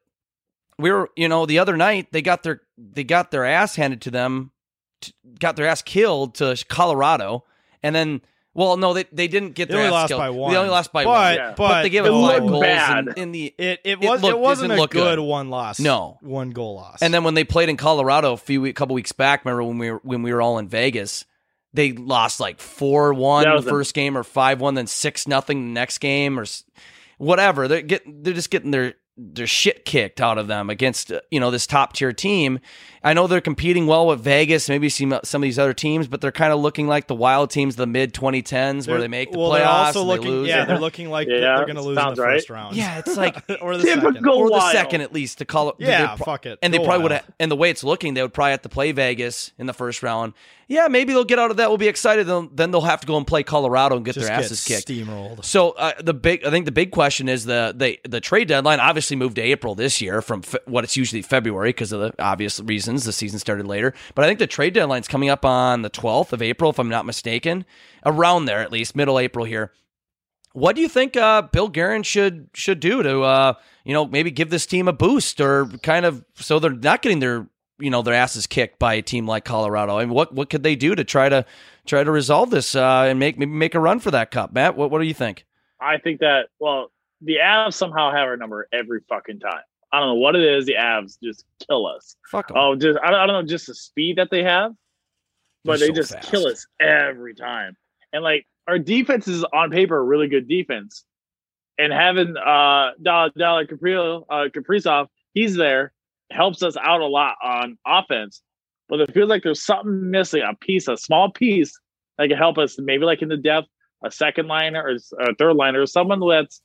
we 0.77 0.91
were 0.91 1.09
you 1.15 1.27
know 1.27 1.47
the 1.47 1.59
other 1.59 1.75
night 1.75 2.11
they 2.11 2.21
got 2.21 2.43
their 2.43 2.61
they 2.77 3.03
got 3.03 3.31
their 3.31 3.45
ass 3.45 3.75
handed 3.75 4.01
to 4.01 4.11
them, 4.11 4.51
got 5.39 5.55
their 5.55 5.65
ass 5.65 5.81
killed 5.81 6.35
to 6.35 6.63
Colorado, 6.67 7.43
and 7.81 7.95
then 7.95 8.21
well 8.53 8.77
no 8.77 8.93
they 8.93 9.05
they 9.11 9.27
didn't 9.27 9.51
get 9.53 9.67
They 9.67 9.75
their 9.75 9.85
only 9.85 9.87
ass 9.87 10.01
lost 10.01 10.07
killed. 10.09 10.19
by 10.19 10.29
one. 10.29 10.51
They 10.51 10.57
only 10.57 10.69
lost 10.69 10.93
by 10.93 11.03
but, 11.03 11.09
one. 11.09 11.35
Yeah. 11.35 11.53
But, 11.57 11.81
they 11.83 11.89
gave 11.89 12.05
it 12.05 12.11
up 12.11 12.21
five 12.31 12.41
goals 12.41 12.61
bad. 12.61 13.07
in, 13.07 13.13
in 13.17 13.31
the 13.31 13.45
It 13.57 13.57
it 13.57 13.79
It 13.83 13.99
was 13.99 14.21
it, 14.21 14.25
looked- 14.27 14.39
wasn't 14.39 14.73
a 14.73 14.75
good, 14.77 14.89
good. 14.91 15.19
one 15.19 15.49
loss. 15.49 15.79
No. 15.79 16.17
one 16.21 16.51
goal 16.51 16.75
loss. 16.75 17.01
And 17.01 17.13
then 17.13 17.23
when 17.23 17.33
they 17.33 17.43
played 17.43 17.69
in 17.69 17.77
Colorado 17.77 18.33
a 18.33 18.37
few 18.37 18.61
week, 18.61 18.75
couple 18.75 18.93
weeks 18.95 19.11
back, 19.11 19.43
remember 19.45 19.63
when 19.63 19.77
we 19.77 19.91
were 19.91 20.01
when 20.03 20.21
we 20.23 20.33
were 20.33 20.41
all 20.41 20.57
in 20.59 20.67
Vegas, 20.67 21.25
they 21.73 21.91
lost 21.93 22.39
like 22.39 22.59
four 22.59 23.13
one 23.13 23.43
the 23.45 23.53
was 23.55 23.65
a- 23.65 23.69
first 23.69 23.93
game 23.93 24.15
or 24.17 24.23
five 24.23 24.61
one, 24.61 24.75
then 24.75 24.87
six 24.87 25.27
nothing 25.27 25.67
the 25.67 25.73
next 25.73 25.97
game 25.99 26.39
or 26.39 26.45
whatever. 27.17 27.67
They're 27.67 27.81
getting 27.81 28.21
they're 28.23 28.33
just 28.33 28.49
getting 28.49 28.71
their 28.71 28.93
their 29.17 29.47
shit 29.47 29.85
kicked 29.85 30.19
out 30.21 30.37
of 30.37 30.47
them 30.47 30.69
against 30.69 31.11
uh, 31.11 31.21
you 31.31 31.39
know 31.39 31.51
this 31.51 31.67
top 31.67 31.93
tier 31.93 32.13
team. 32.13 32.59
I 33.05 33.13
know 33.13 33.27
they're 33.27 33.41
competing 33.41 33.85
well 33.85 34.07
with 34.07 34.21
Vegas, 34.21 34.69
maybe 34.69 34.87
some 34.87 35.19
some 35.25 35.41
of 35.41 35.43
these 35.43 35.59
other 35.59 35.73
teams, 35.73 36.07
but 36.07 36.21
they're 36.21 36.31
kind 36.31 36.53
of 36.53 36.59
looking 36.59 36.87
like 36.87 37.07
the 37.07 37.15
wild 37.15 37.49
teams, 37.49 37.73
of 37.73 37.77
the 37.79 37.87
mid 37.87 38.13
2010s, 38.13 38.87
where 38.87 38.95
They're- 38.95 39.01
they 39.01 39.07
make 39.09 39.31
the 39.31 39.39
well, 39.39 39.51
playoffs 39.51 39.57
they're 39.57 39.67
also 39.67 39.99
and 40.01 40.07
looking, 40.09 40.25
they 40.25 40.31
lose. 40.31 40.47
Yeah, 40.49 40.65
they're 40.65 40.79
looking 40.79 41.09
like 41.09 41.27
Yeah, 41.27 41.39
they're 41.57 41.65
going 41.65 41.75
to 41.75 41.81
lose 41.81 41.97
in 41.97 42.13
the 42.15 42.21
right. 42.21 42.35
first 42.37 42.49
round. 42.49 42.75
Yeah, 42.77 42.99
it's 42.99 43.17
like 43.17 43.35
or 43.61 43.75
the 43.77 43.83
second. 43.83 44.27
Or 44.27 44.49
the 44.49 44.71
second 44.71 45.01
at 45.01 45.11
least 45.13 45.39
to 45.39 45.45
call 45.45 45.69
it. 45.69 45.75
Yeah, 45.79 46.07
they're 46.15 46.17
fuck 46.17 46.45
it. 46.45 46.59
and 46.61 46.73
they 46.73 46.77
Go 46.77 46.85
probably 46.85 47.03
would 47.03 47.11
have 47.11 47.25
and 47.39 47.51
the 47.51 47.55
way 47.57 47.69
it's 47.69 47.83
looking 47.83 48.13
they 48.13 48.21
would 48.21 48.33
probably 48.33 48.51
have 48.51 48.61
to 48.61 48.69
play 48.69 48.91
vegas 48.93 49.51
in 49.57 49.65
the 49.65 49.73
first 49.73 50.01
round 50.03 50.33
yeah 50.69 50.87
maybe 50.87 51.11
they'll 51.11 51.25
get 51.25 51.39
out 51.39 51.51
of 51.51 51.57
that 51.57 51.67
we'll 51.69 51.77
be 51.77 51.87
excited 51.89 52.25
then, 52.25 52.49
then 52.53 52.71
they'll 52.71 52.79
have 52.81 53.01
to 53.01 53.07
go 53.07 53.17
and 53.17 53.27
play 53.27 53.43
colorado 53.43 53.97
and 53.97 54.05
get 54.05 54.13
Just 54.15 54.27
their 54.27 54.37
get 54.37 54.45
asses 54.45 54.63
kicked 54.63 54.87
steamrolled. 54.87 55.43
so 55.43 55.71
uh, 55.71 55.91
the 56.01 56.13
big 56.13 56.45
i 56.45 56.49
think 56.49 56.65
the 56.65 56.71
big 56.71 56.91
question 56.91 57.27
is 57.27 57.43
the 57.45 57.73
the, 57.75 57.99
the 58.07 58.21
trade 58.21 58.47
deadline 58.47 58.79
obviously 58.79 59.17
moved 59.17 59.35
to 59.35 59.41
april 59.41 59.75
this 59.75 59.99
year 60.01 60.21
from 60.21 60.41
fe- 60.41 60.59
what 60.65 60.83
it's 60.85 60.95
usually 60.95 61.21
february 61.21 61.69
because 61.69 61.91
of 61.91 61.99
the 61.99 62.13
obvious 62.23 62.59
reasons 62.93 63.05
the 63.05 63.13
season 63.13 63.39
started 63.39 63.67
later 63.67 63.93
but 64.15 64.23
i 64.23 64.27
think 64.27 64.39
the 64.39 64.47
trade 64.47 64.73
deadline's 64.73 65.07
coming 65.07 65.29
up 65.29 65.43
on 65.43 65.81
the 65.81 65.89
12th 65.89 66.31
of 66.33 66.41
april 66.41 66.69
if 66.69 66.79
i'm 66.79 66.89
not 66.89 67.05
mistaken 67.05 67.65
around 68.05 68.45
there 68.45 68.59
at 68.59 68.71
least 68.71 68.95
middle 68.95 69.19
april 69.19 69.45
here 69.45 69.71
what 70.53 70.75
do 70.75 70.83
you 70.83 70.87
think 70.87 71.17
uh, 71.17 71.41
Bill 71.41 71.67
Guerin 71.67 72.03
should 72.03 72.47
should 72.53 72.79
do 72.79 73.01
to 73.01 73.21
uh, 73.21 73.53
you 73.85 73.93
know 73.93 74.05
maybe 74.05 74.29
give 74.29 74.51
this 74.51 74.67
team 74.67 74.87
a 74.87 74.93
boost 74.93 75.41
or 75.41 75.65
kind 75.81 76.05
of 76.05 76.23
so 76.35 76.59
they're 76.59 76.69
not 76.69 77.01
getting 77.01 77.17
their 77.17 77.47
you 77.79 77.89
know 77.89 78.03
their 78.03 78.13
asses 78.13 78.45
kicked 78.45 78.77
by 78.77 78.93
a 78.93 79.01
team 79.01 79.25
like 79.25 79.45
Colorado? 79.45 79.97
I 79.97 80.05
mean, 80.05 80.13
what 80.13 80.31
what 80.31 80.51
could 80.51 80.61
they 80.61 80.75
do 80.75 80.93
to 80.93 81.03
try 81.03 81.27
to 81.27 81.43
try 81.87 82.03
to 82.03 82.11
resolve 82.11 82.51
this 82.51 82.75
uh, 82.75 83.07
and 83.07 83.17
make 83.17 83.35
maybe 83.35 83.51
make 83.51 83.73
a 83.73 83.79
run 83.79 83.99
for 83.99 84.11
that 84.11 84.29
cup? 84.29 84.53
Matt, 84.53 84.77
what 84.77 84.91
what 84.91 84.99
do 84.99 85.07
you 85.07 85.13
think? 85.15 85.47
I 85.81 85.97
think 85.97 86.19
that 86.19 86.49
well, 86.59 86.91
the 87.19 87.37
Avs 87.43 87.73
somehow 87.73 88.11
have 88.11 88.27
our 88.27 88.37
number 88.37 88.67
every 88.71 89.01
fucking 89.09 89.39
time. 89.39 89.63
I 89.93 89.99
don't 89.99 90.09
know 90.09 90.15
what 90.15 90.35
it 90.35 90.43
is. 90.43 90.65
The 90.65 90.73
Avs 90.73 91.17
just 91.23 91.45
kill 91.69 91.85
us. 91.85 92.15
Fuck 92.31 92.49
'em. 92.49 92.57
Oh, 92.57 92.75
just 92.75 92.99
I 93.03 93.11
don't, 93.11 93.19
I 93.19 93.25
don't 93.27 93.41
know, 93.45 93.47
just 93.47 93.67
the 93.67 93.75
speed 93.75 94.17
that 94.17 94.29
they 94.31 94.43
have, 94.43 94.73
but 95.63 95.79
They're 95.79 95.89
they 95.89 95.93
so 95.93 96.01
just 96.01 96.13
fast. 96.13 96.31
kill 96.31 96.47
us 96.47 96.65
every 96.81 97.35
time. 97.35 97.77
And 98.11 98.23
like 98.23 98.47
our 98.67 98.79
defense 98.79 99.27
is 99.27 99.43
on 99.53 99.69
paper 99.69 99.97
a 99.97 100.03
really 100.03 100.27
good 100.27 100.47
defense, 100.47 101.05
and 101.77 101.93
having 101.93 102.35
uh 102.37 102.91
Dollar 103.01 103.29
Dollar 103.37 103.65
Caprio 103.67 104.23
uh 104.29 104.49
Kaprizov, 104.49 105.07
he's 105.33 105.55
there, 105.55 105.93
helps 106.31 106.63
us 106.63 106.75
out 106.77 107.01
a 107.01 107.05
lot 107.07 107.35
on 107.43 107.77
offense. 107.85 108.41
But 108.89 108.99
it 108.99 109.13
feels 109.13 109.29
like 109.29 109.43
there's 109.43 109.63
something 109.63 110.11
missing, 110.11 110.41
a 110.41 110.55
piece, 110.55 110.87
a 110.87 110.97
small 110.97 111.31
piece 111.31 111.79
that 112.17 112.27
can 112.29 112.37
help 112.37 112.57
us, 112.57 112.75
maybe 112.79 113.05
like 113.05 113.21
in 113.21 113.29
the 113.29 113.37
depth, 113.37 113.67
a 114.03 114.11
second 114.11 114.47
liner 114.47 114.83
or 114.83 114.97
a 115.21 115.35
third 115.35 115.53
liner, 115.55 115.85
someone 115.85 116.19
that's 116.27 116.61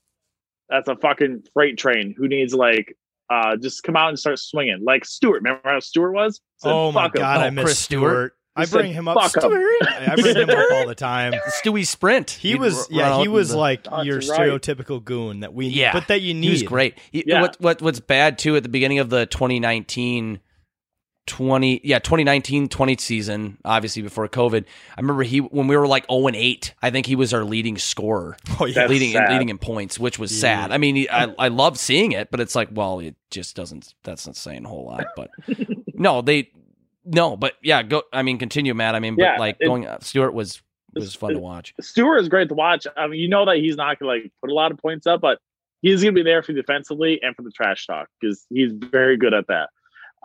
that's 0.69 0.89
a 0.89 0.97
fucking 0.97 1.45
freight 1.55 1.79
train 1.79 2.15
who 2.17 2.27
needs 2.27 2.55
like 2.55 2.97
uh 3.31 3.57
just 3.57 3.83
come 3.83 3.97
out 3.97 4.09
and 4.09 4.19
start 4.19 4.39
swinging 4.39 4.81
like 4.85 5.05
Stewart. 5.05 5.43
Remember 5.43 5.61
how 5.65 5.81
Stewart 5.81 6.13
was? 6.15 6.41
Said, 6.59 6.71
oh 6.73 6.93
my 6.93 7.05
"Fuck 7.07 7.17
him." 7.17 7.21
god, 7.23 7.41
I 7.41 7.49
Oh, 7.49 7.51
miss 7.51 7.65
Chris 7.65 7.79
Stewart. 7.79 8.11
Stewart. 8.13 8.35
I 8.57 8.67
bring 8.67 8.87
said, 8.87 8.95
him 8.97 9.09
up. 9.09 9.15
"Fuck 9.21 9.37
'em." 9.45 9.51
Stewart. 9.51 9.83
I 9.83 10.17
bring 10.17 10.35
him 10.37 10.51
up 10.51 10.73
all 10.73 10.87
the 10.89 10.95
time. 10.97 11.33
Stewie 11.63 11.87
Sprint. 11.87 12.31
He 12.31 12.51
He'd 12.53 12.61
was 12.61 12.89
yeah, 12.91 13.21
he 13.21 13.29
was 13.29 13.51
the- 13.51 13.57
like 13.59 13.87
your 14.03 14.17
right. 14.17 14.25
stereotypical 14.25 15.05
goon 15.05 15.41
that 15.41 15.55
we 15.55 15.69
Yeah. 15.69 15.93
but 15.93 16.09
that 16.09 16.23
you 16.23 16.35
need. 16.35 16.47
He 16.47 16.51
was 16.53 16.63
great. 16.65 16.99
He, 17.13 17.23
Yeah. 17.27 17.43
what, 17.43 17.57
what 17.61 17.83
what's 17.83 18.01
bad 18.01 18.37
too 18.39 18.57
at 18.57 18.65
the 18.65 18.69
beginning 18.69 18.99
of 18.99 19.11
the 19.11 19.27
2019 19.27 20.41
20 21.29 21.81
yeah 21.85 21.99
2019 22.01 22.69
20 22.69 22.97
season 22.99 23.59
obviously 23.65 24.03
before 24.03 24.27
covid 24.29 24.65
i 24.97 25.01
remember 25.01 25.23
he 25.23 25.39
when 25.39 25.69
we 25.69 25.77
were 25.77 25.87
like 25.87 26.05
0 26.11 26.27
and 26.27 26.35
8 26.37 26.75
i 26.83 26.91
think 26.91 27.07
he 27.07 27.15
was 27.15 27.33
our 27.33 27.45
leading 27.45 27.79
scorer 27.79 28.37
Oh 28.61 28.65
yeah. 28.67 28.87
Leading 28.87 29.13
sad. 29.13 29.31
leading 29.31 29.49
in 29.51 29.59
points 29.59 29.99
which 29.99 30.19
was 30.19 30.33
Yeah. 30.33 30.65
sad 30.65 30.73
i 30.73 30.79
mean 30.79 30.97
he, 30.97 31.09
i 31.11 31.33
i 31.39 31.49
love 31.49 31.79
seeing 31.79 32.13
it 32.13 32.31
but 32.31 32.41
it's 32.41 32.55
like 32.57 32.69
well 32.73 32.99
it 33.01 33.15
just 33.31 33.55
doesn't 33.55 33.95
that's 34.03 34.27
not 34.27 34.35
saying 34.37 34.65
a 34.65 34.69
whole 34.69 34.87
lot 34.87 35.05
but 35.15 35.31
no 35.95 36.23
they 36.23 36.51
no 37.05 37.37
but 37.37 37.55
yeah 37.63 37.83
go 37.83 38.03
i 38.13 38.23
mean 38.23 38.39
continue 38.39 38.75
matt 38.75 38.95
i 38.95 39.01
mean 39.01 39.15
but 39.17 39.39
like 39.39 39.57
it- 39.61 39.67
going 39.67 39.87
stewart 40.01 40.35
was 40.35 40.61
was 40.95 41.15
fun 41.15 41.33
to 41.35 41.39
watch 41.39 41.75
Stewart 41.81 42.19
is 42.21 42.29
great 42.31 42.49
to 42.49 42.55
watch. 42.55 42.87
I 42.97 43.07
mean, 43.07 43.21
you 43.21 43.29
know 43.29 43.45
that 43.45 43.59
he's 43.59 43.77
not 43.77 43.99
gonna 43.99 44.11
like 44.11 44.33
put 44.41 44.51
a 44.51 44.55
lot 44.55 44.73
of 44.73 44.79
points 44.79 45.07
up, 45.07 45.21
but 45.21 45.39
he's 45.83 46.03
gonna 46.03 46.13
be 46.15 46.23
there 46.23 46.43
for 46.43 46.53
defensively 46.55 47.21
and 47.23 47.37
for 47.37 47.43
the 47.43 47.51
trash 47.53 47.87
talk 47.87 48.09
because 48.19 48.45
he's 48.51 48.73
very 48.73 49.17
good 49.19 49.33
at 49.35 49.45
that. 49.49 49.69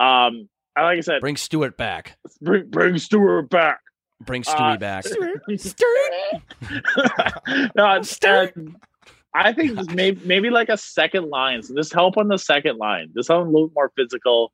Um, 0.04 0.50
like 0.75 0.98
I 0.98 1.01
said, 1.01 1.22
bring 1.22 1.38
stewart 1.38 1.77
back 1.77 2.18
bring 2.42 2.70
bring 2.70 2.98
Stewart 2.98 3.50
back. 3.50 3.80
bring 4.22 4.44
stewie 4.44 4.74
Uh, 4.74 4.77
back 4.77 5.06
no, 7.75 7.96
it's, 7.96 8.24
uh, 8.24 8.48
I 9.36 9.53
think 9.53 9.92
maybe 9.92 10.22
maybe 10.25 10.50
like 10.50 10.70
a 10.70 10.77
second 10.77 11.30
line. 11.30 11.63
So 11.63 11.75
just 11.75 11.94
help 11.94 12.18
on 12.18 12.27
the 12.27 12.38
second 12.38 12.77
line. 12.77 13.12
Just 13.15 13.30
help 13.30 13.42
them 13.42 13.50
a 13.50 13.51
little 13.51 13.72
more 13.75 13.92
physical 13.96 14.53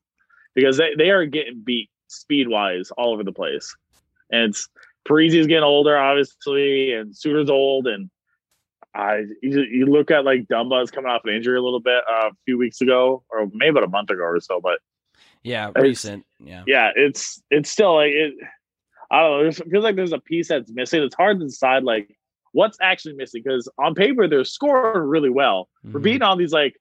because 0.55 0.77
they, 0.77 0.91
they 0.97 1.09
are 1.09 1.25
getting 1.25 1.61
beat 1.63 1.89
speed 2.07 2.47
wise 2.47 2.91
all 2.91 3.13
over 3.13 3.23
the 3.23 3.31
place. 3.31 3.75
And 4.31 4.51
it's 4.51 4.67
Parise's 5.07 5.47
getting 5.47 5.63
older, 5.63 5.97
obviously, 5.97 6.93
and 6.93 7.15
Suter's 7.15 7.49
old. 7.49 7.87
And 7.87 8.09
I 8.95 9.23
you, 9.41 9.61
you 9.61 9.85
look 9.85 10.11
at 10.11 10.23
like 10.23 10.47
Dumba's 10.47 10.91
coming 10.91 11.11
off 11.11 11.21
an 11.25 11.33
injury 11.33 11.57
a 11.57 11.61
little 11.61 11.81
bit 11.81 12.03
uh, 12.09 12.27
a 12.27 12.31
few 12.45 12.57
weeks 12.57 12.79
ago, 12.81 13.23
or 13.29 13.47
maybe 13.53 13.71
about 13.71 13.83
a 13.83 13.89
month 13.89 14.11
ago 14.11 14.23
or 14.23 14.39
so. 14.39 14.59
But 14.61 14.79
yeah 15.43 15.69
It's- 15.69 15.83
recent 15.83 16.25
yeah 16.43 16.63
yeah, 16.67 16.91
it's 16.95 17.41
it's 17.49 17.69
still 17.69 17.95
like 17.95 18.11
it. 18.11 18.33
I 19.11 19.21
don't 19.21 19.41
know. 19.43 19.47
It 19.49 19.55
feels 19.71 19.83
like 19.83 19.95
there's 19.95 20.13
a 20.13 20.19
piece 20.19 20.49
that's 20.49 20.71
missing. 20.71 21.01
It's 21.01 21.15
hard 21.15 21.39
to 21.39 21.45
decide 21.45 21.83
like 21.83 22.15
what's 22.51 22.77
actually 22.81 23.15
missing 23.15 23.41
because 23.43 23.67
on 23.79 23.95
paper 23.95 24.27
they're 24.27 24.43
scoring 24.45 25.07
really 25.07 25.29
well. 25.29 25.67
We're 25.83 25.99
Mhm. 25.99 26.03
beating 26.03 26.21
all 26.21 26.35
these 26.37 26.53
like 26.53 26.75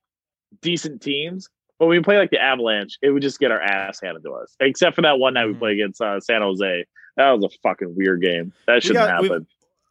decent 0.63 1.01
teams, 1.03 1.49
but 1.79 1.87
when 1.87 1.97
we 1.99 2.03
play 2.03 2.19
like 2.19 2.31
the 2.31 2.41
Avalanche, 2.43 2.99
it 3.03 3.11
would 3.11 3.23
just 3.23 3.39
get 3.41 3.51
our 3.51 3.61
ass 3.61 4.01
handed 4.03 4.23
to 4.25 4.33
us. 4.35 4.55
Except 4.61 4.95
for 4.97 5.03
that 5.03 5.19
one 5.19 5.35
night 5.35 5.47
we 5.47 5.55
Mhm. 5.55 5.59
played 5.59 5.73
against 5.81 6.01
uh, 6.01 6.21
San 6.21 6.43
Jose. 6.43 6.85
That 7.17 7.31
was 7.33 7.45
a 7.45 7.59
fucking 7.63 7.95
weird 7.97 8.23
game. 8.23 8.53
That 8.67 8.83
shouldn't 8.83 9.07
got- 9.07 9.25
happen. 9.25 9.47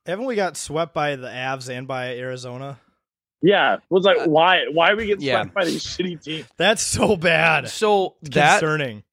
Haven't 0.05 0.25
we 0.25 0.35
got 0.35 0.55
swept 0.55 0.93
by 0.93 1.15
the 1.17 1.27
Avs 1.27 1.69
and 1.69 1.85
by 1.87 2.15
Arizona? 2.17 2.79
Yeah, 3.41 3.75
it 3.75 3.81
was 3.89 4.03
like 4.03 4.17
Uh, 4.19 4.25
why 4.25 4.65
why 4.71 4.91
are 4.91 4.95
we 4.95 5.05
getting 5.07 5.23
yeah. 5.25 5.41
swept 5.41 5.53
by 5.53 5.65
these 5.65 5.83
shitty 5.83 6.23
teams? 6.23 6.47
That's 6.57 6.81
so 6.81 7.15
bad. 7.15 7.69
so 7.69 8.15
that 8.23 8.59
Concerning. 8.59 9.03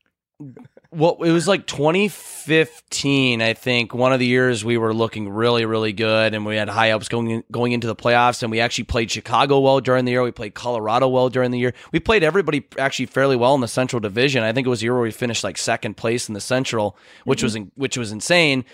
Well, 0.91 1.19
it 1.25 1.33
was 1.33 1.49
like 1.49 1.67
2015, 1.67 3.43
I 3.43 3.55
think. 3.55 3.95
One 3.95 4.13
of 4.13 4.21
the 4.21 4.27
years 4.27 4.65
we 4.65 4.79
were 4.79 4.95
looking 4.95 5.29
really, 5.29 5.65
really 5.65 5.93
good, 5.93 6.35
and 6.35 6.47
we 6.47 6.55
had 6.55 6.69
high 6.69 6.93
ups 6.93 7.09
going 7.09 7.31
in, 7.31 7.45
going 7.51 7.73
into 7.73 7.89
the 7.89 7.97
playoffs. 7.97 8.43
And 8.45 8.53
we 8.53 8.61
actually 8.61 8.85
played 8.85 9.11
Chicago 9.11 9.59
well 9.59 9.81
during 9.81 10.05
the 10.05 10.13
year. 10.13 10.23
We 10.23 10.31
played 10.31 10.55
Colorado 10.55 11.09
well 11.09 11.29
during 11.31 11.51
the 11.51 11.59
year. 11.59 11.75
We 11.91 11.99
played 11.99 12.23
everybody 12.23 12.65
actually 12.79 13.07
fairly 13.07 13.35
well 13.35 13.57
in 13.57 13.61
the 13.61 13.67
Central 13.67 13.99
Division. 13.99 14.45
I 14.45 14.53
think 14.53 14.69
it 14.69 14.71
was 14.71 14.83
a 14.83 14.85
year 14.85 14.95
where 14.95 15.03
we 15.03 15.11
finished 15.11 15.43
like 15.43 15.59
second 15.59 15.97
place 15.97 16.29
in 16.29 16.35
the 16.35 16.41
Central, 16.41 16.97
which 17.25 17.43
was 17.43 17.57
in, 17.57 17.73
which 17.75 17.99
was 17.99 18.13
insane. 18.13 18.65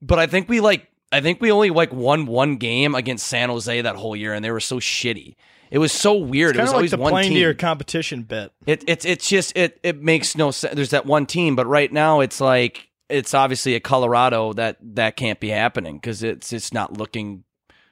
But 0.00 0.20
I 0.20 0.28
think 0.28 0.48
we 0.48 0.60
like 0.60 0.86
I 1.10 1.20
think 1.20 1.40
we 1.40 1.50
only 1.50 1.70
like 1.70 1.92
won 1.92 2.26
one 2.26 2.56
game 2.56 2.94
against 2.94 3.26
San 3.26 3.48
Jose 3.48 3.80
that 3.80 3.96
whole 3.96 4.14
year, 4.16 4.34
and 4.34 4.44
they 4.44 4.50
were 4.50 4.60
so 4.60 4.78
shitty. 4.78 5.36
It 5.70 5.78
was 5.78 5.92
so 5.92 6.14
weird. 6.16 6.56
it 6.56 6.60
was 6.60 6.70
like 6.70 6.76
always 6.76 6.90
the 6.92 6.96
one 6.96 7.12
playing 7.12 7.28
team. 7.30 7.36
to 7.36 7.40
your 7.40 7.54
competition 7.54 8.22
bit. 8.22 8.52
It 8.66 8.84
it's 8.86 9.04
it's 9.04 9.28
just 9.28 9.56
it 9.56 9.78
it 9.82 10.02
makes 10.02 10.36
no 10.36 10.50
sense. 10.50 10.74
There's 10.74 10.90
that 10.90 11.06
one 11.06 11.26
team, 11.26 11.56
but 11.56 11.66
right 11.66 11.92
now 11.92 12.20
it's 12.20 12.40
like 12.40 12.88
it's 13.08 13.34
obviously 13.34 13.74
a 13.74 13.80
Colorado 13.80 14.52
that 14.54 14.76
that 14.94 15.16
can't 15.16 15.40
be 15.40 15.48
happening 15.48 15.96
because 15.96 16.22
it's 16.22 16.52
it's 16.52 16.72
not 16.72 16.96
looking 16.96 17.44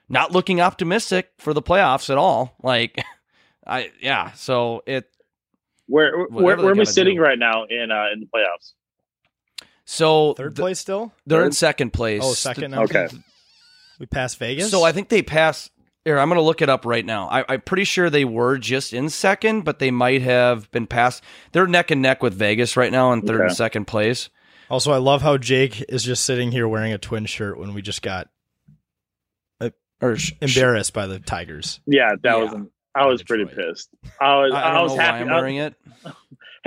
not 0.09 0.31
looking 0.31 0.61
optimistic 0.61 1.31
for 1.37 1.53
the 1.53 1.61
playoffs 1.61 2.09
at 2.09 2.17
all. 2.17 2.55
Like 2.63 3.03
I 3.67 3.91
yeah, 4.01 4.31
so 4.33 4.81
it 4.87 5.09
Where 5.87 6.17
where, 6.17 6.27
Whatever 6.29 6.61
they 6.61 6.65
where 6.65 6.71
are 6.71 6.75
we 6.75 6.79
gotta 6.79 6.91
sitting 6.91 7.17
do. 7.17 7.21
right 7.23 7.37
now 7.39 7.65
in 7.69 7.91
uh, 7.91 8.05
in 8.13 8.19
the 8.21 8.27
playoffs? 8.27 8.73
So 9.89 10.33
Third 10.33 10.55
th- 10.55 10.61
place 10.63 10.79
still? 10.79 11.13
they're 11.25 11.45
in 11.45 11.51
second 11.53 11.93
place. 11.93 12.21
Oh, 12.23 12.33
second. 12.33 12.71
now? 12.71 12.83
Okay. 12.83 13.07
We 13.99 14.05
passed 14.05 14.37
Vegas. 14.37 14.69
So 14.69 14.83
I 14.83 14.91
think 14.91 15.09
they 15.09 15.21
passed. 15.23 15.71
Here, 16.05 16.19
I'm 16.19 16.29
going 16.29 16.37
to 16.37 16.43
look 16.43 16.61
it 16.61 16.69
up 16.69 16.85
right 16.85 17.05
now. 17.05 17.27
I, 17.29 17.43
I'm 17.49 17.61
pretty 17.61 17.83
sure 17.83 18.09
they 18.09 18.23
were 18.23 18.57
just 18.57 18.93
in 18.93 19.09
second, 19.09 19.63
but 19.65 19.79
they 19.79 19.91
might 19.91 20.21
have 20.21 20.69
been 20.71 20.87
passed. 20.87 21.23
They're 21.51 21.67
neck 21.67 21.89
and 21.91 22.01
neck 22.01 22.21
with 22.23 22.33
Vegas 22.33 22.77
right 22.77 22.91
now 22.91 23.11
in 23.13 23.23
third 23.23 23.41
and 23.41 23.51
second 23.51 23.85
place. 23.85 24.29
Also, 24.69 24.91
I 24.91 24.97
love 24.97 25.21
how 25.21 25.37
Jake 25.37 25.83
is 25.89 26.03
just 26.03 26.23
sitting 26.25 26.51
here 26.51 26.67
wearing 26.67 26.93
a 26.93 26.97
twin 26.97 27.25
shirt 27.25 27.57
when 27.57 27.73
we 27.73 27.81
just 27.81 28.01
got 28.01 28.29
uh, 29.59 29.69
Or 30.01 30.15
sh- 30.17 30.33
embarrassed 30.41 30.93
by 30.93 31.07
the 31.07 31.19
Tigers. 31.19 31.79
Yeah, 31.85 32.11
that 32.23 32.37
Yeah. 32.37 32.43
was. 32.53 32.67
I 32.95 33.05
was 33.05 33.21
pretty 33.23 33.45
pissed. 33.45 33.89
I 34.19 34.35
was. 34.37 34.53
I, 34.53 34.61
I, 34.61 34.69
I 34.69 34.73
don't 34.75 34.83
was 34.83 34.91
know 34.93 34.97
why 34.97 35.03
happy. 35.03 35.21
I'm 35.23 35.27
wearing 35.29 35.55
it. 35.57 35.73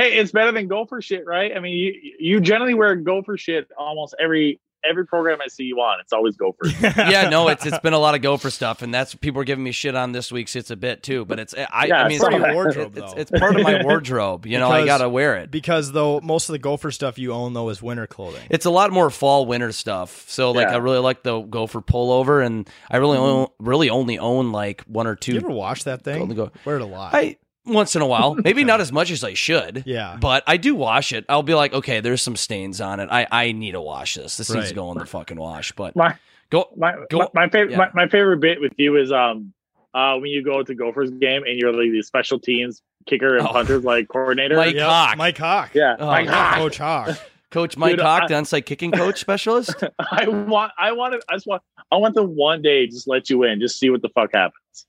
hey, 0.00 0.18
it's 0.18 0.32
better 0.32 0.52
than 0.52 0.68
gopher 0.68 1.02
shit, 1.02 1.26
right? 1.26 1.52
I 1.56 1.60
mean, 1.60 1.76
you 1.76 2.12
you 2.18 2.40
generally 2.40 2.74
wear 2.74 2.94
gopher 2.96 3.36
shit 3.36 3.68
almost 3.76 4.14
every 4.20 4.60
every 4.82 5.06
program 5.06 5.40
I 5.42 5.48
see 5.48 5.64
you 5.64 5.76
on. 5.76 6.00
It's 6.00 6.12
always 6.12 6.36
gopher. 6.36 6.66
yeah, 6.80 7.28
no, 7.28 7.48
it's 7.48 7.66
it's 7.66 7.78
been 7.80 7.92
a 7.92 7.98
lot 7.98 8.14
of 8.14 8.22
gopher 8.22 8.50
stuff, 8.50 8.82
and 8.82 8.92
that's 8.92 9.14
people 9.14 9.40
are 9.40 9.44
giving 9.44 9.64
me 9.64 9.72
shit 9.72 9.94
on 9.94 10.12
this 10.12 10.32
week's. 10.32 10.56
It's 10.56 10.70
a 10.70 10.76
bit 10.76 11.02
too, 11.02 11.24
but 11.24 11.38
it's 11.38 11.54
I, 11.54 11.86
Yeah, 11.86 12.04
I 12.04 12.08
mean, 12.08 12.16
it's 12.16 12.22
part 12.22 12.34
of 12.34 12.40
your 12.40 12.54
wardrobe, 12.54 12.92
it's, 12.96 13.12
though. 13.12 13.20
it's 13.20 13.30
part 13.30 13.56
of 13.56 13.62
my 13.62 13.82
wardrobe. 13.84 14.46
You 14.46 14.58
know, 14.58 14.70
I 14.70 14.84
gotta 14.86 15.08
wear 15.08 15.36
it. 15.36 15.50
because 15.50 15.92
though 15.92 16.20
most 16.20 16.48
of 16.48 16.54
the 16.54 16.58
Gopher 16.58 16.90
stuff 16.90 17.18
you 17.18 17.32
own 17.32 17.52
though 17.52 17.68
is 17.68 17.82
winter 17.82 18.06
clothing. 18.06 18.42
It's 18.50 18.66
a 18.66 18.70
lot 18.70 18.90
more 18.90 19.10
fall 19.10 19.46
winter 19.46 19.72
stuff. 19.72 20.28
So 20.28 20.52
like, 20.52 20.68
Yeah. 20.68 20.74
I 20.74 20.78
really 20.78 20.98
like 20.98 21.22
the 21.22 21.40
gopher 21.40 21.80
pullover, 21.80 22.44
and 22.44 22.68
I 22.90 22.98
really 22.98 23.18
mm-hmm. 23.18 23.26
only 23.26 23.48
really 23.58 23.90
only 23.90 24.18
own 24.18 24.52
like 24.52 24.82
one 24.82 25.06
or 25.06 25.16
two. 25.16 25.32
you 25.32 25.38
ever 25.38 25.50
wash 25.50 25.84
that 25.84 26.02
thing? 26.02 26.26
Go- 26.30 26.52
Wear 26.64 26.76
it 26.76 26.82
a 26.82 26.86
lot. 26.86 27.14
I 27.14 27.36
once 27.66 27.94
in 27.96 28.02
a 28.02 28.06
while, 28.06 28.34
maybe 28.44 28.64
not 28.64 28.80
as 28.80 28.90
much 28.92 29.10
as 29.10 29.22
I 29.24 29.34
should. 29.34 29.82
yeah. 29.86 30.16
But 30.20 30.42
I 30.46 30.56
do 30.56 30.74
wash 30.74 31.12
it. 31.12 31.24
I'll 31.28 31.42
be 31.42 31.54
like, 31.54 31.72
okay, 31.72 32.00
there's 32.00 32.22
some 32.22 32.36
stains 32.36 32.80
on 32.80 33.00
it. 33.00 33.08
I, 33.10 33.26
I 33.30 33.52
need 33.52 33.72
to 33.72 33.80
wash 33.80 34.14
this. 34.14 34.36
This 34.36 34.50
needs 34.52 34.68
to 34.70 34.74
go 34.74 34.90
in 34.92 34.98
the 34.98 35.06
fucking 35.06 35.38
wash. 35.38 35.72
But 35.72 35.94
My 35.96 36.16
go 36.50 36.68
my 36.76 36.94
Go- 37.10 37.18
my, 37.18 37.28
my 37.34 37.48
favorite 37.48 37.70
yeah. 37.72 37.76
my, 37.78 37.90
my 37.94 38.08
favorite 38.08 38.40
bit 38.40 38.60
with 38.60 38.72
you 38.76 38.96
is 38.96 39.12
um 39.12 39.52
uh 39.94 40.14
when 40.16 40.30
you 40.30 40.42
go 40.44 40.62
to 40.62 40.74
Gophers 40.74 41.10
game 41.10 41.42
and 41.44 41.58
you're 41.58 41.72
like 41.72 41.90
the 41.92 42.02
special 42.02 42.38
teams 42.38 42.82
kicker 43.06 43.36
and 43.36 43.46
Oh. 43.46 43.52
punters 43.52 43.84
like 43.84 44.08
coordinator. 44.08 44.56
Mike 44.56 44.74
Yep, 44.74 44.88
Hawk. 44.88 45.16
Mike 45.16 45.38
Hawk. 45.38 45.70
yeah, 45.74 45.96
Oh, 45.98 46.06
Mike 46.06 46.28
Hawk. 46.28 46.54
Coach 46.56 46.78
Hawk. 46.78 47.18
Coach 47.50 47.76
Mike 47.76 47.92
Dude, 47.96 48.00
Hawk, 48.00 48.22
I- 48.24 48.26
the 48.28 48.34
onside 48.34 48.64
kicking 48.66 48.92
coach 48.92 49.18
specialist. 49.26 49.82
I 49.98 50.28
want 50.28 50.72
I 50.78 50.92
want 50.92 51.14
to 51.14 51.20
I 51.28 51.34
just 51.34 51.46
want 51.48 51.62
I 51.90 51.96
want 51.96 52.14
them 52.14 52.36
one 52.36 52.62
day 52.62 52.86
just 52.86 53.08
let 53.08 53.28
you 53.30 53.42
in, 53.44 53.58
just 53.60 53.78
see 53.80 53.90
what 53.90 54.02
the 54.02 54.08
fuck 54.10 54.30
happens. 54.32 54.86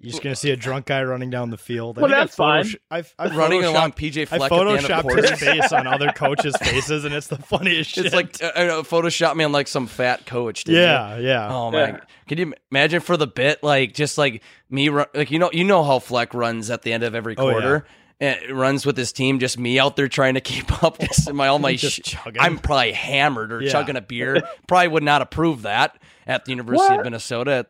You're 0.00 0.10
just 0.10 0.22
gonna 0.22 0.36
see 0.36 0.50
a 0.50 0.56
drunk 0.56 0.86
guy 0.86 1.02
running 1.02 1.30
down 1.30 1.50
the 1.50 1.56
field. 1.56 1.98
I 1.98 2.02
Well, 2.02 2.10
think 2.10 2.16
I 2.18 2.24
that's 2.24 2.36
fine. 2.36 2.66
I've, 2.90 3.14
I've 3.18 3.36
running 3.36 3.64
along 3.64 3.92
PJ 3.92 4.22
I 4.22 4.24
Fleck 4.24 4.42
at 4.42 4.48
the 4.50 4.56
end 4.56 4.68
of 4.78 4.84
photoshopped 5.04 5.28
his 5.30 5.40
face 5.40 5.72
on 5.72 5.86
other 5.86 6.10
coaches' 6.12 6.56
faces, 6.60 7.04
and 7.04 7.14
it's 7.14 7.28
the 7.28 7.36
funniest 7.36 7.90
shit. 7.90 8.06
It's 8.06 8.14
like 8.14 8.42
uh, 8.42 8.46
uh, 8.46 8.82
Photoshop 8.82 9.34
me 9.36 9.44
on 9.44 9.52
like 9.52 9.68
some 9.68 9.86
fat 9.86 10.26
coach. 10.26 10.64
didn't 10.64 10.78
you? 10.78 10.84
yeah, 10.84 11.16
yeah. 11.18 11.48
Oh 11.54 11.70
my! 11.70 11.78
Yeah. 11.88 12.00
Can 12.28 12.38
you 12.38 12.52
imagine 12.70 13.00
for 13.00 13.16
the 13.16 13.26
bit 13.26 13.62
like 13.62 13.94
just 13.94 14.18
like 14.18 14.42
me 14.68 14.88
run 14.88 15.06
like 15.14 15.30
you 15.30 15.38
know 15.38 15.50
you 15.52 15.64
know 15.64 15.82
how 15.84 15.98
Fleck 16.00 16.34
runs 16.34 16.70
at 16.70 16.82
the 16.82 16.92
end 16.92 17.02
of 17.04 17.14
every 17.14 17.36
Oh, 17.36 17.46
yeah. 17.46 17.52
quarter. 17.52 17.86
And 18.20 18.36
it 18.42 18.52
runs 18.52 18.84
with 18.84 18.96
his 18.96 19.12
team, 19.12 19.38
just 19.38 19.60
me 19.60 19.78
out 19.78 19.94
there 19.94 20.08
trying 20.08 20.34
to 20.34 20.40
keep 20.40 20.82
up. 20.82 20.98
Just 20.98 21.32
my 21.32 21.46
all 21.46 21.60
my, 21.60 21.76
Just 21.76 22.04
sh- 22.04 22.16
I'm 22.40 22.58
probably 22.58 22.90
hammered 22.90 23.52
or 23.52 23.62
Yeah. 23.62 23.70
chugging 23.70 23.94
a 23.94 24.00
beer. 24.00 24.42
probably 24.66 24.88
would 24.88 25.04
not 25.04 25.22
approve 25.22 25.62
that 25.62 25.96
at 26.26 26.44
the 26.44 26.50
University 26.50 26.96
of 26.96 27.04
Minnesota. 27.04 27.66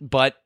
But 0.00 0.36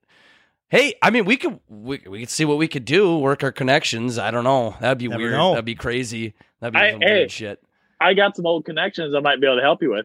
hey, 0.68 0.94
I 1.02 1.10
mean, 1.10 1.24
we 1.24 1.36
could 1.36 1.58
we, 1.68 2.00
we 2.08 2.20
could 2.20 2.30
see 2.30 2.44
what 2.44 2.58
we 2.58 2.68
could 2.68 2.84
do, 2.84 3.18
work 3.18 3.42
our 3.44 3.52
connections. 3.52 4.18
I 4.18 4.30
don't 4.30 4.44
know. 4.44 4.76
That'd 4.80 4.98
be 4.98 5.08
Never 5.08 5.22
weird. 5.22 5.32
know. 5.34 5.50
That'd 5.52 5.64
be 5.64 5.74
crazy. 5.74 6.34
That'd 6.60 6.74
be 6.74 6.78
I- 6.80 6.92
some 6.92 7.00
hey. 7.00 7.12
weird 7.14 7.30
shit. 7.30 7.62
I 8.00 8.12
got 8.14 8.36
some 8.36 8.44
old 8.46 8.66
connections 8.66 9.14
I 9.14 9.20
might 9.20 9.40
be 9.40 9.46
able 9.46 9.56
to 9.56 9.62
help 9.62 9.82
you 9.82 9.90
with. 9.92 10.04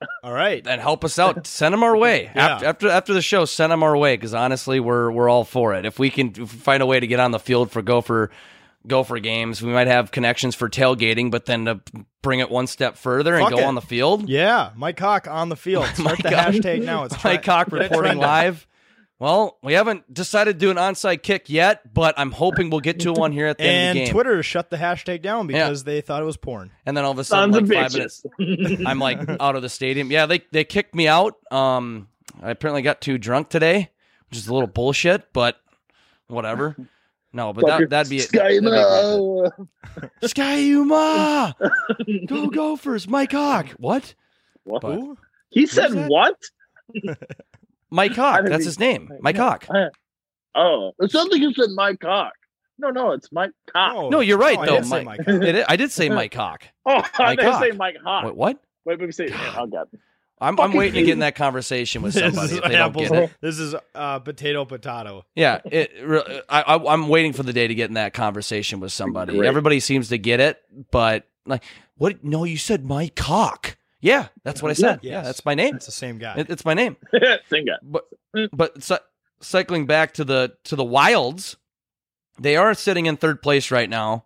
All 0.24 0.32
right. 0.32 0.64
then 0.64 0.78
help 0.78 1.04
us 1.04 1.18
out. 1.18 1.46
Send 1.46 1.72
them 1.74 1.82
our 1.82 1.96
way 1.96 2.24
Yeah. 2.34 2.46
after, 2.54 2.66
after 2.66 2.88
after 2.88 3.12
the 3.14 3.22
show. 3.22 3.44
Send 3.44 3.70
them 3.72 3.82
our 3.82 3.96
way 3.96 4.16
because 4.16 4.34
honestly, 4.34 4.80
we're 4.80 5.10
we're 5.12 5.28
all 5.28 5.44
for 5.44 5.74
it. 5.74 5.84
If 5.84 5.98
we 5.98 6.10
can 6.10 6.28
if 6.30 6.38
we 6.38 6.46
find 6.46 6.82
a 6.82 6.86
way 6.86 6.98
to 6.98 7.06
get 7.06 7.20
on 7.20 7.30
the 7.30 7.38
field 7.38 7.70
for 7.70 7.82
Gopher 7.82 8.30
Gopher 8.86 9.20
games, 9.20 9.62
we 9.62 9.70
might 9.72 9.86
have 9.86 10.10
connections 10.10 10.54
for 10.56 10.68
tailgating, 10.68 11.30
but 11.30 11.44
then 11.46 11.66
to 11.66 11.80
bring 12.20 12.40
it 12.40 12.50
one 12.50 12.66
step 12.66 12.96
further 12.96 13.36
and 13.36 13.48
go 13.50 13.58
it. 13.58 13.64
on 13.64 13.74
the 13.76 13.80
field. 13.80 14.28
Yeah, 14.28 14.70
Mike 14.74 14.96
Cock 14.96 15.28
on 15.28 15.50
the 15.50 15.56
field. 15.56 15.86
Start 15.94 16.18
the 16.20 16.36
Hawk. 16.36 16.48
hashtag 16.54 16.82
now. 16.84 17.04
It's 17.04 17.22
Mike 17.22 17.42
Cock 17.44 17.70
reporting 17.70 18.18
live. 18.18 18.66
Well, 19.22 19.56
we 19.62 19.74
haven't 19.74 20.12
decided 20.12 20.54
to 20.54 20.58
do 20.58 20.72
an 20.72 20.78
onside 20.78 21.22
kick 21.22 21.48
yet, 21.48 21.94
but 21.94 22.14
I'm 22.18 22.32
hoping 22.32 22.70
we'll 22.70 22.80
get 22.80 22.98
to 23.00 23.12
one 23.12 23.30
here 23.30 23.46
at 23.46 23.56
the 23.56 23.62
end 23.62 23.70
of 23.70 23.88
And 23.90 23.96
the 23.98 24.04
game. 24.06 24.12
Twitter 24.12 24.42
shut 24.42 24.68
the 24.68 24.76
hashtag 24.76 25.22
down 25.22 25.46
because 25.46 25.84
they 25.84 26.00
thought 26.00 26.20
it 26.22 26.24
was 26.24 26.36
porn. 26.36 26.72
and 26.84 26.96
then 26.96 27.04
all 27.04 27.12
of 27.12 27.18
a 27.20 27.22
sudden, 27.22 27.52
Sons 27.54 27.70
like 27.70 27.78
of 27.78 27.82
five 27.84 27.92
minutes, 27.94 28.26
bitches. 28.40 28.82
I'm 28.86 28.98
like 28.98 29.20
out 29.38 29.54
of 29.54 29.62
the 29.62 29.68
stadium. 29.68 30.10
Yeah, 30.10 30.26
they 30.26 30.42
they 30.50 30.64
kicked 30.64 30.96
me 30.96 31.06
out. 31.06 31.36
Um, 31.52 32.08
I 32.42 32.50
apparently 32.50 32.82
got 32.82 33.00
too 33.00 33.16
drunk 33.16 33.48
today, 33.48 33.90
which 34.28 34.38
is 34.40 34.48
a 34.48 34.52
little 34.52 34.66
bullshit, 34.66 35.32
but 35.32 35.56
whatever. 36.26 36.74
No, 37.32 37.52
but 37.52 37.64
that, 37.66 37.90
that'd 37.90 38.10
be 38.10 38.16
it. 38.16 38.22
Sky 38.22 38.38
That'd 38.58 38.60
be 38.62 38.70
Mo. 38.70 39.50
great. 39.94 40.10
Ski-U-Mah, 40.30 41.52
go 42.26 42.48
Gophers, 42.48 43.06
Mike 43.06 43.30
Hawk. 43.30 43.68
What? 43.78 44.14
What? 44.64 44.82
But- 44.82 44.94
Who? 44.96 45.16
He 45.50 45.66
said 45.66 45.92
that? 45.92 46.08
what? 46.10 46.36
Mike 47.92 48.12
I 48.12 48.14
Hawk. 48.16 48.40
That's 48.44 48.50
read- 48.58 48.64
his 48.64 48.78
name. 48.80 49.10
Mike 49.20 49.36
Hawk. 49.36 49.66
Oh, 50.54 50.92
it 50.98 51.10
sounds 51.10 51.30
like 51.30 51.40
you 51.40 51.52
said 51.54 51.70
Mike 51.74 52.00
Cock. 52.00 52.32
No, 52.78 52.90
no, 52.90 53.12
it's 53.12 53.30
Mike 53.32 53.52
Cock. 53.72 54.10
No, 54.10 54.20
you're 54.20 54.38
right 54.38 54.58
Oh, 54.58 54.62
I 54.62 54.66
though, 54.66 54.76
did 54.78 54.86
say 54.86 55.04
Mike. 55.04 55.18
Mike. 55.26 55.28
It 55.28 55.54
is- 55.56 55.64
I 55.68 55.76
did 55.76 55.92
say 55.92 56.08
Mike 56.08 56.34
Hawk. 56.34 56.64
Oh, 56.86 57.02
I 57.18 57.36
didn't 57.36 57.60
say 57.60 57.70
Mike 57.72 57.96
Hawk. 58.04 58.24
Wait, 58.24 58.34
what? 58.34 58.58
Wait, 58.84 58.98
let 58.98 59.06
me 59.06 59.12
say. 59.12 59.28
Oh 59.56 59.66
God. 59.66 59.86
I'm, 60.40 60.58
I'm 60.58 60.72
waiting 60.72 60.94
to 60.94 61.02
get 61.06 61.12
in 61.12 61.18
that 61.20 61.36
conversation 61.36 62.02
with 62.02 62.14
This 62.14 62.22
somebody 62.34 62.54
is 62.56 62.60
they 62.62 62.68
don't 62.70 62.90
apples. 62.90 63.08
get 63.10 63.22
it. 63.22 63.30
This 63.40 63.58
is 63.60 63.76
uh, 63.94 64.18
potato 64.18 64.64
potato. 64.64 65.24
Yeah, 65.36 65.60
it, 65.64 65.92
I, 66.48 66.62
I, 66.62 66.92
I'm 66.92 67.06
waiting 67.08 67.32
for 67.32 67.44
the 67.44 67.52
day 67.52 67.68
to 67.68 67.74
get 67.76 67.88
in 67.90 67.94
that 67.94 68.12
conversation 68.12 68.80
with 68.80 68.90
somebody. 68.90 69.36
Great. 69.36 69.46
Everybody 69.46 69.78
seems 69.78 70.08
to 70.08 70.18
get 70.18 70.40
it, 70.40 70.60
but 70.90 71.28
like, 71.46 71.62
what? 71.96 72.24
No, 72.24 72.42
you 72.42 72.56
said 72.56 72.84
Mike 72.84 73.14
Cock. 73.14 73.76
Yeah, 74.02 74.26
that's 74.44 74.60
what 74.62 74.70
I 74.70 74.74
said. 74.74 74.98
Yeah, 75.02 75.12
Yes. 75.12 75.26
that's 75.26 75.44
my 75.46 75.54
name. 75.54 75.76
It's 75.76 75.86
the 75.86 75.92
same 75.92 76.18
guy. 76.18 76.34
It, 76.36 76.50
it's 76.50 76.64
my 76.64 76.74
name. 76.74 76.96
Sing 77.48 77.66
it. 77.68 77.78
But 77.82 78.04
but 78.52 78.82
cy- 78.82 78.98
cycling 79.40 79.86
back 79.86 80.12
to 80.14 80.24
the 80.24 80.54
to 80.64 80.76
the 80.76 80.84
Wilds, 80.84 81.56
they 82.38 82.56
are 82.56 82.74
sitting 82.74 83.06
in 83.06 83.16
third 83.16 83.40
place 83.42 83.70
right 83.70 83.88
now, 83.88 84.24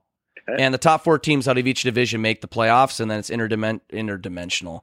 Okay. 0.48 0.62
and 0.62 0.72
the 0.72 0.78
top 0.78 1.04
four 1.04 1.18
teams 1.18 1.46
out 1.46 1.58
of 1.58 1.66
each 1.66 1.82
division 1.82 2.22
make 2.22 2.40
the 2.40 2.48
playoffs, 2.48 3.00
and 3.00 3.10
then 3.10 3.18
it's 3.18 3.30
interdimen- 3.30 3.80
interdimensional. 3.92 4.80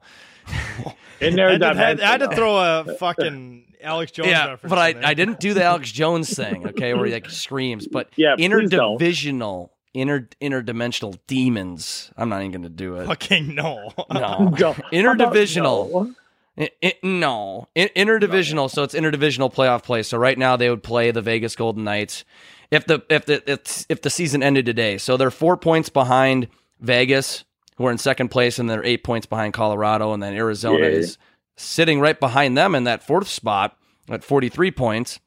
In 1.20 1.32
I 1.32 1.36
there, 1.36 1.50
had, 1.50 1.60
to, 1.60 1.74
had, 1.74 2.00
I 2.00 2.06
had 2.06 2.20
to 2.20 2.36
throw 2.36 2.56
a 2.56 2.84
fucking 2.98 3.74
Alex 3.82 4.12
Jones 4.12 4.28
yeah, 4.28 4.48
reference. 4.50 4.70
but 4.70 4.78
I. 4.78 5.10
I 5.10 5.14
didn't 5.14 5.40
do 5.40 5.54
the 5.54 5.64
Alex 5.64 5.90
Jones 5.90 6.32
thing, 6.34 6.68
okay, 6.68 6.94
where 6.94 7.06
he 7.06 7.12
like 7.12 7.30
screams. 7.30 7.88
But 7.88 8.10
Yeah, 8.16 8.36
please 8.36 8.70
don't. 8.70 8.98
interdivisional, 9.00 9.70
inter 9.94 10.28
interdimensional 10.42 11.18
demons. 11.26 12.10
I'm 12.16 12.28
not 12.28 12.40
even 12.40 12.50
going 12.50 12.62
to 12.62 12.68
do 12.68 12.96
it. 12.96 13.06
fucking 13.06 13.54
no. 13.54 13.92
No, 14.12 14.52
interdivisional. 14.92 15.92
How 15.92 16.00
about 16.00 16.16
I- 16.56 16.70
I- 16.84 16.94
no, 17.02 17.68
I- 17.76 17.90
interdivisional. 17.96 18.70
So 18.70 18.82
it's 18.82 18.94
interdivisional 18.94 19.52
playoff 19.52 19.82
play. 19.82 20.02
So 20.02 20.18
right 20.18 20.38
now 20.38 20.56
they 20.56 20.70
would 20.70 20.82
play 20.82 21.10
the 21.10 21.22
Vegas 21.22 21.56
Golden 21.56 21.84
Knights 21.84 22.24
if 22.70 22.86
the 22.86 23.02
if 23.08 23.26
the 23.26 23.42
if, 23.50 23.86
if 23.88 24.02
the 24.02 24.10
season 24.10 24.42
ended 24.42 24.66
today. 24.66 24.98
So 24.98 25.16
they're 25.16 25.30
four 25.30 25.56
points 25.56 25.88
behind 25.88 26.48
Vegas, 26.80 27.44
who 27.76 27.86
are 27.86 27.90
in 27.90 27.98
second 27.98 28.28
place, 28.28 28.58
and 28.58 28.68
they're 28.70 28.84
eight 28.84 29.02
points 29.04 29.26
behind 29.26 29.52
Colorado, 29.54 30.12
and 30.12 30.22
then 30.22 30.34
Arizona 30.34 30.78
Yeah. 30.80 30.86
is 30.90 31.18
sitting 31.56 31.98
right 32.00 32.18
behind 32.18 32.56
them 32.58 32.74
in 32.74 32.84
that 32.84 33.04
fourth 33.06 33.28
spot 33.28 33.76
at 34.08 34.22
forty 34.22 34.48
three 34.48 34.70
points. 34.70 35.18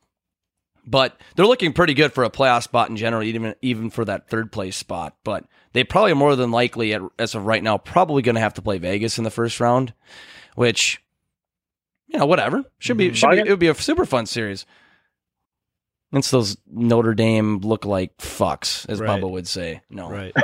But 0.89 1.19
they're 1.35 1.45
looking 1.45 1.73
pretty 1.73 1.93
good 1.93 2.13
for 2.13 2.23
a 2.23 2.29
playoff 2.29 2.63
spot 2.63 2.89
in 2.89 2.95
general, 2.95 3.21
even 3.23 3.53
even 3.61 3.89
for 3.89 4.05
that 4.05 4.29
third 4.29 4.51
place 4.53 4.77
spot. 4.77 5.17
But 5.25 5.43
they 5.73 5.83
probably 5.83 6.13
more 6.13 6.35
than 6.37 6.49
likely, 6.51 6.93
at, 6.93 7.01
as 7.19 7.35
of 7.35 7.45
right 7.45 7.61
now, 7.61 7.77
probably 7.77 8.21
going 8.21 8.35
to 8.35 8.41
have 8.41 8.53
to 8.53 8.61
play 8.61 8.77
Vegas 8.77 9.17
in 9.17 9.25
the 9.25 9.29
first 9.29 9.59
round, 9.59 9.93
which 10.55 11.01
you 12.07 12.17
know, 12.17 12.25
whatever. 12.25 12.63
Should 12.79 12.95
be 12.95 13.09
Mhm. 13.09 13.15
should 13.15 13.31
be 13.31 13.37
it. 13.39 13.49
would 13.49 13.59
be 13.59 13.67
a 13.67 13.75
super 13.75 14.05
fun 14.05 14.25
series. 14.27 14.65
It's 16.13 16.31
those 16.31 16.55
Notre 16.71 17.13
Dame 17.13 17.57
look 17.59 17.83
like 17.83 18.15
fucks, 18.17 18.87
as 18.89 19.01
Right. 19.01 19.21
Bubba 19.21 19.29
would 19.29 19.45
say. 19.45 19.81
No, 19.89 20.09
right. 20.09 20.33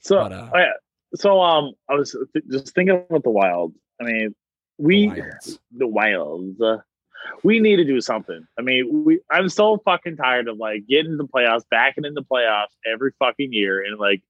So, 0.00 0.16
But, 0.16 0.32
uh, 0.32 0.50
oh, 0.54 0.58
yeah. 0.58 0.72
so 1.14 1.40
um, 1.40 1.72
I 1.88 1.94
was 1.94 2.14
th- 2.34 2.44
just 2.50 2.74
thinking 2.74 3.02
about 3.08 3.22
the 3.24 3.30
Wild. 3.30 3.72
I 4.00 4.04
mean, 4.04 4.34
we 4.78 5.08
Wilds. 5.08 5.58
the 5.72 5.86
Wilds. 5.88 6.60
Uh, 6.60 6.78
we 7.42 7.60
need 7.60 7.76
to 7.76 7.84
do 7.84 8.00
something. 8.00 8.46
I 8.58 8.62
mean, 8.62 9.04
we. 9.04 9.20
I'm 9.30 9.48
so 9.48 9.78
fucking 9.84 10.16
tired 10.16 10.48
of 10.48 10.58
like 10.58 10.86
getting 10.88 11.16
the 11.16 11.26
playoffs, 11.26 11.62
backing 11.70 12.04
in 12.04 12.14
the 12.14 12.22
playoffs 12.22 12.74
every 12.90 13.12
fucking 13.18 13.52
year, 13.52 13.84
and 13.84 13.98
like 13.98 14.22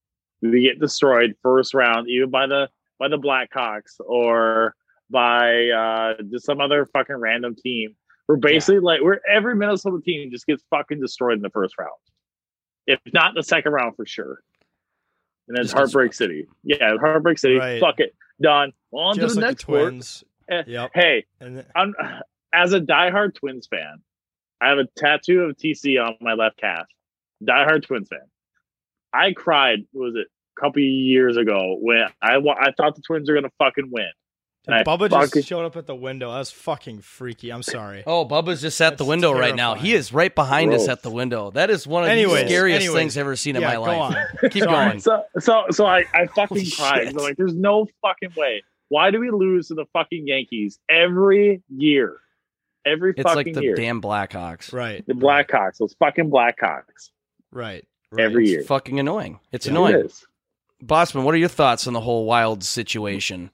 we 0.42 0.62
get 0.62 0.80
destroyed 0.80 1.34
first 1.42 1.74
round, 1.74 2.08
even 2.08 2.30
by 2.30 2.46
the 2.46 2.68
by 2.98 3.08
the 3.08 3.18
Blackhawks 3.18 4.00
or 4.06 4.74
by 5.10 5.68
uh 5.68 6.14
just 6.30 6.46
some 6.46 6.60
other 6.60 6.86
fucking 6.86 7.16
random 7.16 7.54
team. 7.54 7.94
We're 8.28 8.36
basically 8.36 8.80
like 8.80 9.00
we're 9.02 9.20
every 9.28 9.54
Minnesota 9.54 9.98
team 10.04 10.30
just 10.30 10.46
gets 10.46 10.62
fucking 10.70 11.00
destroyed 11.00 11.34
in 11.36 11.42
the 11.42 11.50
first 11.50 11.74
round, 11.78 11.90
if 12.86 12.98
not 13.12 13.34
the 13.34 13.42
second 13.42 13.72
round 13.72 13.96
for 13.96 14.06
sure. 14.06 14.40
And 15.46 15.56
then 15.56 15.62
it's 15.64 15.72
Just 15.72 15.76
Heartbreak 15.78 16.14
City. 16.14 16.46
Yeah, 16.62 16.96
Heartbreak 16.98 17.38
City. 17.38 17.56
Right. 17.58 17.78
Fuck 17.80 18.00
it, 18.00 18.14
done. 18.40 18.72
On 18.92 19.14
Just 19.14 19.34
to 19.34 19.40
the 19.40 19.46
like 19.46 19.50
next 19.50 19.66
the 19.66 19.72
one. 19.72 19.80
twins. 19.82 20.24
Eh, 20.48 20.62
Yep. 20.66 20.90
Hey, 20.94 21.24
And 21.40 21.56
th- 21.56 21.66
I'm 21.76 21.94
as 22.54 22.72
a 22.72 22.80
diehard 22.80 23.34
Twins 23.34 23.66
fan. 23.66 24.02
I 24.60 24.68
have 24.68 24.78
a 24.78 24.86
tattoo 24.96 25.40
of 25.42 25.56
TC 25.56 26.02
on 26.02 26.14
my 26.20 26.34
left 26.34 26.58
calf. 26.58 26.86
Diehard 27.42 27.84
Twins 27.86 28.08
fan. 28.08 28.20
I 29.12 29.32
cried. 29.32 29.80
Was 29.92 30.14
it 30.16 30.26
a 30.56 30.60
couple 30.60 30.80
years 30.82 31.36
ago 31.36 31.76
when 31.80 32.06
I 32.22 32.36
I 32.36 32.72
thought 32.76 32.94
the 32.96 33.02
Twins 33.02 33.28
were 33.28 33.34
gonna 33.34 33.50
fucking 33.58 33.88
win. 33.90 34.08
Dude, 34.66 34.74
I 34.76 34.82
Bubba 34.82 35.10
fucking- 35.10 35.28
just 35.34 35.48
showed 35.48 35.66
up 35.66 35.76
at 35.76 35.86
the 35.86 35.94
window. 35.94 36.32
That's 36.32 36.50
fucking 36.50 37.00
freaky. 37.02 37.52
I'm 37.52 37.62
sorry. 37.62 38.02
Oh, 38.06 38.24
Bubba's 38.24 38.62
just 38.62 38.80
at 38.80 38.96
the 38.96 39.04
That's 39.04 39.08
window 39.08 39.32
right 39.32 39.54
now. 39.54 39.74
He 39.74 39.92
is 39.92 40.10
right 40.12 40.34
behind 40.34 40.72
us 40.72 40.88
at 40.88 41.02
the 41.02 41.10
window. 41.10 41.50
That 41.50 41.68
is 41.68 41.86
one 41.86 42.04
of 42.04 42.08
Anyways, 42.08 42.44
the 42.44 42.48
scariest 42.48 42.80
anyways. 42.86 42.98
things 42.98 43.16
I've 43.18 43.20
ever 43.22 43.36
seen 43.36 43.56
in 43.56 43.62
my 43.62 43.74
go 43.74 43.82
life. 43.82 44.16
on. 44.42 44.50
Keep 44.50 44.62
Sorry. 44.62 44.88
going. 44.88 45.00
So 45.00 45.22
so 45.38 45.64
so 45.70 45.84
I 45.84 46.04
I 46.14 46.26
fucking 46.34 46.64
cried. 46.76 47.08
I'm 47.08 47.14
like, 47.16 47.36
there's 47.36 47.54
no 47.54 47.86
fucking 48.00 48.30
way. 48.38 48.62
Why 48.88 49.10
do 49.10 49.20
we 49.20 49.30
lose 49.30 49.68
to 49.68 49.74
the 49.74 49.84
fucking 49.92 50.26
Yankees 50.26 50.78
every 50.88 51.62
year? 51.68 52.16
Every 52.86 53.12
It's 53.16 53.22
fucking 53.22 53.36
like 53.46 53.54
the 53.54 53.62
year. 53.62 53.74
damn 53.74 54.00
Blackhawks. 54.02 54.72
Right. 54.72 55.04
the 55.06 55.14
Blackhawks, 55.14 55.78
those 55.78 55.94
fucking 55.98 56.30
Blackhawks. 56.30 57.10
Right. 57.50 57.86
right. 58.10 58.24
Every 58.24 58.44
It's 58.44 58.52
year. 58.52 58.62
fucking 58.62 58.98
annoying. 59.00 59.40
It's 59.52 59.66
Yeah. 59.66 59.72
annoying. 59.72 59.94
It 59.96 60.06
is. 60.06 60.26
Bossman, 60.84 61.22
what 61.24 61.34
are 61.34 61.38
your 61.38 61.48
thoughts 61.48 61.86
on 61.86 61.92
the 61.94 62.00
whole 62.00 62.26
wild 62.26 62.62
situation? 62.62 63.50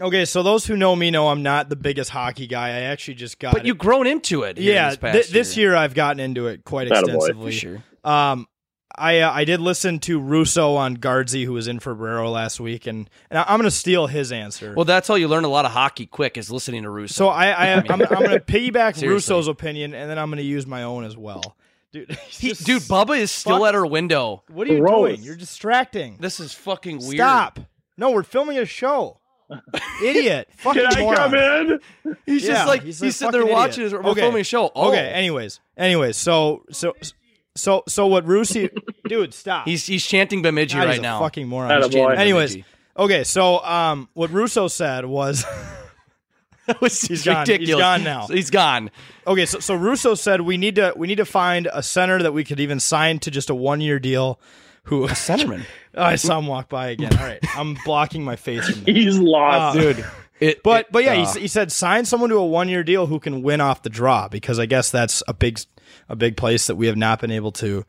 Okay, 0.00 0.24
so 0.24 0.42
those 0.42 0.66
who 0.66 0.76
know 0.76 0.94
me 0.96 1.10
know 1.10 1.28
I'm 1.28 1.42
not 1.42 1.68
the 1.68 1.76
biggest 1.76 2.10
hockey 2.10 2.46
guy. 2.46 2.68
I 2.68 2.80
actually 2.82 3.14
just 3.14 3.38
got 3.38 3.52
But 3.52 3.66
you've 3.66 3.76
grown 3.76 4.06
into 4.06 4.44
it. 4.44 4.56
yeah, 4.56 4.88
this, 4.90 4.96
past 4.98 5.14
th- 5.14 5.28
this 5.30 5.56
year. 5.56 5.70
year 5.70 5.76
I've 5.76 5.94
gotten 5.94 6.20
into 6.20 6.46
it 6.46 6.64
quite 6.64 6.88
Attaboy. 6.88 7.02
extensively. 7.16 7.52
sure. 7.52 7.82
Um, 8.04 8.46
I 8.96 9.20
uh, 9.20 9.32
I 9.32 9.44
did 9.44 9.60
listen 9.60 9.98
to 10.00 10.18
Russo 10.20 10.74
on 10.74 10.94
Guardsy, 10.94 11.44
who 11.44 11.52
was 11.52 11.68
in 11.68 11.78
for 11.80 11.94
Barreiro 11.94 12.30
last 12.32 12.60
week, 12.60 12.86
and, 12.86 13.08
and 13.30 13.38
I- 13.38 13.44
I'm 13.44 13.58
going 13.58 13.62
to 13.70 13.70
steal 13.70 14.06
his 14.08 14.32
answer. 14.32 14.74
Well, 14.76 14.84
that's 14.84 15.08
how 15.08 15.14
you 15.14 15.28
learn 15.28 15.44
a 15.44 15.48
lot 15.48 15.64
of 15.64 15.72
hockey 15.72 16.06
quick 16.06 16.36
is 16.36 16.50
listening 16.50 16.82
to 16.82 16.90
Russo. 16.90 17.12
so 17.14 17.28
I, 17.28 17.46
I 17.50 17.66
am 17.68 17.84
I'm, 17.88 18.02
I'm 18.02 18.08
going 18.08 18.30
to 18.30 18.40
piggyback 18.40 18.94
Seriously. 18.96 19.08
Russo's 19.08 19.48
opinion, 19.48 19.94
and 19.94 20.10
then 20.10 20.18
I'm 20.18 20.28
going 20.28 20.38
to 20.38 20.44
use 20.44 20.66
my 20.66 20.82
own 20.82 21.04
as 21.04 21.16
well. 21.16 21.56
Dude, 21.92 22.10
he's 22.28 22.58
He- 22.58 22.64
dude, 22.64 22.82
Bubba 22.82 23.18
is 23.18 23.30
still 23.30 23.58
fuck- 23.60 23.68
at 23.68 23.74
her 23.74 23.86
window. 23.86 24.42
what 24.48 24.68
are 24.68 24.72
you 24.72 24.80
Gross. 24.80 25.08
doing? 25.16 25.22
You're 25.22 25.36
distracting. 25.36 26.16
This 26.20 26.38
is 26.40 26.52
fucking 26.52 26.98
weird. 26.98 27.16
Stop. 27.16 27.60
No, 27.96 28.10
we're 28.10 28.22
filming 28.22 28.58
a 28.58 28.64
show. 28.66 29.18
Idiot. 30.04 30.48
Fucking 30.58 30.82
Can 30.90 30.96
I 30.96 31.00
moron. 31.00 31.16
come 31.16 31.34
in? 31.34 31.80
He's 32.26 32.44
Yeah, 32.44 32.54
just 32.54 32.66
like 32.68 32.82
he's 32.82 33.00
he's, 33.00 33.16
sitting 33.16 33.32
there 33.32 33.40
fucking 33.42 33.52
watching. 33.52 33.84
idiot. 33.84 33.92
His, 33.92 34.04
we're 34.04 34.10
Okay. 34.12 34.20
filming 34.20 34.40
a 34.40 34.44
show. 34.44 34.70
Oh, 34.74 34.88
Okay. 34.90 35.08
Anyways, 35.08 35.58
anyways, 35.76 36.16
so 36.16 36.62
so 36.70 36.94
so 37.56 37.82
so 37.88 38.06
what 38.06 38.24
Rusi, 38.26 38.70
dude, 39.08 39.34
stop. 39.34 39.66
he's 39.66 39.86
he's 39.86 40.04
chanting 40.06 40.42
Bemidji 40.42 40.74
God, 40.76 40.82
he's 40.82 40.88
right 40.88 40.98
a 40.98 41.02
now. 41.02 41.20
fucking 41.20 41.48
moron. 41.48 41.82
He's 41.82 41.92
chanting 41.92 42.18
Anyways, 42.18 42.52
Bemidji. 42.52 42.68
okay, 42.96 43.24
so 43.24 43.58
um, 43.64 44.08
what 44.14 44.30
Russo 44.30 44.68
said 44.68 45.04
was, 45.04 45.44
that 46.66 46.80
was 46.80 47.00
He's 47.00 47.24
gone. 47.24 47.46
He's 47.46 47.48
ridiculous. 47.58 47.82
gone 47.82 48.04
now. 48.04 48.26
He's 48.26 48.50
gone. 48.50 48.90
okay, 49.26 49.46
so 49.46 49.58
so 49.58 49.74
Russo 49.74 50.14
said 50.14 50.42
we 50.42 50.56
need 50.56 50.76
to 50.76 50.92
we 50.96 51.06
need 51.08 51.16
to 51.18 51.24
find 51.24 51.68
a 51.72 51.82
center 51.82 52.22
that 52.22 52.32
we 52.32 52.44
could 52.44 52.60
even 52.60 52.78
sign 52.80 53.18
to 53.20 53.30
just 53.30 53.50
a 53.50 53.54
one 53.54 53.80
year 53.80 53.98
deal. 53.98 54.40
Who 54.84 55.04
a 55.04 55.08
Centerman, 55.08 55.64
Oh, 55.94 56.02
I 56.04 56.16
saw 56.16 56.38
him 56.38 56.46
walk 56.46 56.68
by 56.70 56.88
again. 56.88 57.14
All 57.16 57.24
right, 57.24 57.38
I'm 57.54 57.76
blocking 57.84 58.24
my 58.24 58.36
face 58.36 58.66
from. 58.68 58.86
He's 58.86 59.18
lost. 59.18 59.76
Uh, 59.76 59.80
dude. 59.92 60.04
It, 60.40 60.62
But 60.62 60.80
it- 60.86 60.92
but 60.92 61.04
yeah, 61.04 61.12
uh, 61.22 61.32
he, 61.34 61.40
he 61.42 61.48
said 61.48 61.70
sign 61.70 62.04
someone 62.04 62.30
to 62.30 62.36
a 62.36 62.46
one 62.46 62.68
year 62.68 62.82
deal 62.82 63.06
who 63.06 63.20
can 63.20 63.42
win 63.42 63.60
off 63.60 63.82
the 63.82 63.90
draw 63.90 64.28
because 64.28 64.58
I 64.58 64.66
guess 64.66 64.90
that's 64.90 65.22
a 65.28 65.34
big 65.34 65.60
a 66.08 66.16
big 66.16 66.36
place 66.36 66.66
that 66.66 66.76
we 66.76 66.86
have 66.86 66.96
not 66.96 67.20
been 67.20 67.30
able 67.30 67.52
to 67.52 67.84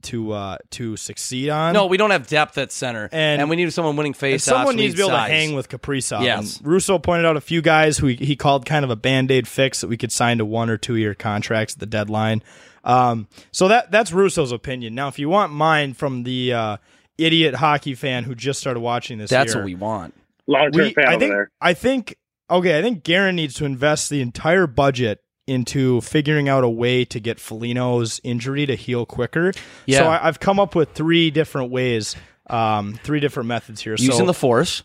to 0.00 0.30
uh 0.32 0.56
to 0.70 0.96
succeed 0.96 1.48
on. 1.50 1.72
no, 1.74 1.86
we 1.86 1.96
don't 1.96 2.10
have 2.10 2.26
depth 2.28 2.56
at 2.56 2.70
center, 2.70 3.08
And- 3.10 3.40
and, 3.40 3.50
we 3.50 3.56
need 3.56 3.72
someone 3.72 3.96
winning 3.96 4.14
face. 4.14 4.44
someone 4.44 4.76
needs 4.76 4.94
to 4.94 4.98
be 4.98 5.02
able 5.02 5.10
to 5.16 5.22
hang 5.22 5.54
with 5.54 5.68
Kaprizov. 5.68 6.22
Yes. 6.22 6.58
And 6.58 6.66
Russo 6.66 6.98
pointed 7.00 7.26
out 7.26 7.36
a 7.36 7.40
few 7.40 7.60
guys 7.60 7.98
who 7.98 8.06
he, 8.06 8.14
he 8.14 8.36
called 8.36 8.64
kind 8.64 8.84
of 8.84 8.90
a 8.92 8.96
band 8.96 9.30
aid 9.32 9.48
fix 9.48 9.80
that 9.80 9.88
we 9.88 9.96
could 9.96 10.12
sign 10.12 10.38
to 10.38 10.44
one 10.44 10.70
or 10.70 10.76
two 10.76 10.94
year 10.94 11.14
contracts 11.14 11.74
at 11.74 11.80
the 11.80 11.86
deadline. 11.86 12.42
Um, 12.84 13.26
so 13.50 13.66
that 13.68 13.90
that's 13.90 14.12
Russo's 14.12 14.52
opinion. 14.52 14.94
Now, 14.94 15.08
if 15.08 15.18
you 15.18 15.28
want 15.28 15.52
mine 15.52 15.94
from 15.94 16.22
the 16.22 16.52
uh, 16.52 16.76
idiot 17.18 17.56
hockey 17.56 17.94
fan 17.96 18.22
who 18.22 18.36
just 18.36 18.60
started 18.60 18.78
watching 18.80 19.18
this, 19.18 19.30
That's 19.30 19.52
year, 19.52 19.62
what 19.62 19.66
we 19.66 19.74
want. 19.74 20.14
Long 20.48 20.72
term 20.72 20.90
fan 20.92 21.04
I 21.04 21.10
over 21.10 21.18
think 21.20 21.32
there. 21.32 21.50
I 21.60 21.74
think 21.74 22.16
okay. 22.50 22.78
I 22.78 22.82
think 22.82 23.04
Guerin 23.04 23.36
needs 23.36 23.54
to 23.54 23.64
invest 23.64 24.10
the 24.10 24.20
entire 24.22 24.66
budget 24.66 25.20
into 25.46 26.00
figuring 26.00 26.48
out 26.48 26.64
a 26.64 26.68
way 26.68 27.04
to 27.06 27.20
get 27.20 27.38
Foligno's 27.38 28.20
injury 28.24 28.66
to 28.66 28.74
heal 28.74 29.06
quicker. 29.06 29.52
Yeah. 29.86 29.98
So 30.00 30.04
I, 30.08 30.26
I've 30.28 30.40
come 30.40 30.58
up 30.58 30.74
with 30.74 30.92
three 30.92 31.30
different 31.30 31.70
ways, 31.70 32.16
um, 32.48 32.94
three 33.04 33.20
different 33.20 33.46
methods 33.48 33.80
here. 33.80 33.92
Using 33.92 34.12
so, 34.12 34.26
the 34.26 34.34
force. 34.34 34.82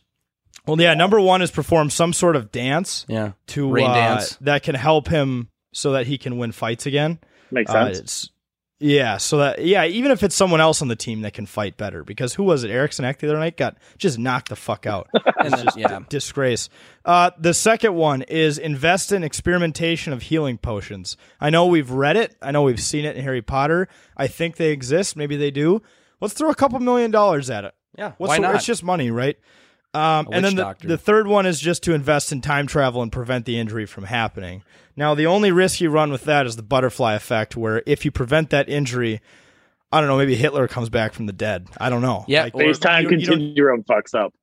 well, 0.65 0.79
yeah, 0.79 0.93
number 0.93 1.19
one 1.19 1.41
is 1.41 1.51
perform 1.51 1.89
some 1.89 2.13
sort 2.13 2.35
of 2.37 2.51
dance 2.51 3.05
Yeah. 3.09 3.33
to 3.47 3.69
Rain 3.71 3.89
uh, 3.89 3.93
dance. 3.93 4.37
that 4.41 4.63
can 4.63 4.75
help 4.75 5.07
him 5.09 5.49
so 5.73 5.93
that 5.93 6.07
he 6.07 6.17
can 6.17 6.37
win 6.37 6.51
fights 6.53 6.85
again. 6.85 7.19
Makes 7.51 7.71
Uh, 7.71 7.85
sense. 7.87 7.99
it's 7.99 8.29
yeah, 8.85 9.15
so 9.15 9.37
that 9.37 9.63
yeah, 9.63 9.85
even 9.85 10.11
if 10.11 10.23
it's 10.23 10.35
someone 10.35 10.59
else 10.59 10.81
on 10.81 10.89
the 10.89 10.95
team 10.97 11.21
that 11.21 11.33
can 11.33 11.45
fight 11.45 11.77
better, 11.77 12.03
because 12.03 12.33
who 12.33 12.43
was 12.43 12.65
it? 12.65 12.69
Eriksson 12.69 13.05
Ek 13.05 13.17
the 13.17 13.29
other 13.29 13.39
night 13.39 13.55
got 13.55 13.77
just 13.97 14.19
knocked 14.19 14.49
the 14.49 14.57
fuck 14.57 14.85
out. 14.85 15.09
And 15.43 15.53
then, 15.53 15.67
yeah. 15.75 15.99
Disgrace. 16.07 16.69
Uh, 17.03 17.31
the 17.37 17.53
second 17.53 17.95
one 17.95 18.21
is 18.21 18.57
invest 18.57 19.11
in 19.11 19.23
experimentation 19.25 20.13
of 20.13 20.21
healing 20.21 20.57
potions. 20.57 21.17
I 21.41 21.49
know 21.49 21.65
we've 21.65 21.91
read 21.91 22.15
it. 22.15 22.37
I 22.41 22.51
know 22.51 22.63
we've 22.63 22.79
seen 22.81 23.03
it 23.03 23.17
in 23.17 23.23
Harry 23.25 23.41
Potter. 23.41 23.89
I 24.15 24.27
think 24.27 24.55
they 24.55 24.71
exist. 24.71 25.17
Maybe 25.17 25.35
they 25.35 25.51
do. 25.51 25.81
Let's 26.21 26.33
throw 26.33 26.49
a 26.49 26.55
couple 26.55 26.79
million 26.79 27.11
dollars 27.11 27.49
at 27.49 27.65
it. 27.65 27.75
Yeah. 27.97 28.13
What's 28.17 28.29
Why 28.29 28.37
the- 28.37 28.41
not? 28.43 28.55
It's 28.55 28.65
just 28.65 28.83
money, 28.85 29.11
right? 29.11 29.37
Um, 29.93 30.27
and 30.31 30.43
then 30.43 30.55
the, 30.55 30.75
the 30.81 30.97
third 30.97 31.27
one 31.27 31.45
is 31.45 31.59
just 31.59 31.83
to 31.83 31.93
invest 31.93 32.31
in 32.31 32.41
time 32.41 32.65
travel 32.67 33.01
and 33.03 33.11
prevent 33.11 33.45
the 33.45 33.59
injury 33.59 33.85
from 33.85 34.05
happening. 34.05 34.63
Now, 34.95 35.13
the 35.15 35.27
only 35.27 35.51
risk 35.51 35.81
you 35.81 35.89
run 35.89 36.11
with 36.11 36.23
that 36.25 36.45
is 36.47 36.55
the 36.55 36.63
butterfly 36.63 37.13
effect, 37.13 37.55
where 37.55 37.83
if 37.85 38.03
you 38.05 38.11
prevent 38.11 38.49
that 38.51 38.69
injury, 38.69 39.21
I 39.91 39.99
don't 39.99 40.09
know, 40.09 40.17
maybe 40.17 40.35
Hitler 40.35 40.67
comes 40.67 40.89
back 40.89 41.13
from 41.13 41.27
the 41.27 41.33
dead. 41.33 41.67
I 41.79 41.89
don't 41.89 42.01
know. 42.01 42.25
Yeah, 42.27 42.43
Like, 42.43 42.55
or- 42.55 42.61
FaceTime 42.63 43.03
you 43.03 43.09
don't- 43.09 43.37
continuum 43.37 43.83
fucks 43.83 44.15
up. 44.15 44.33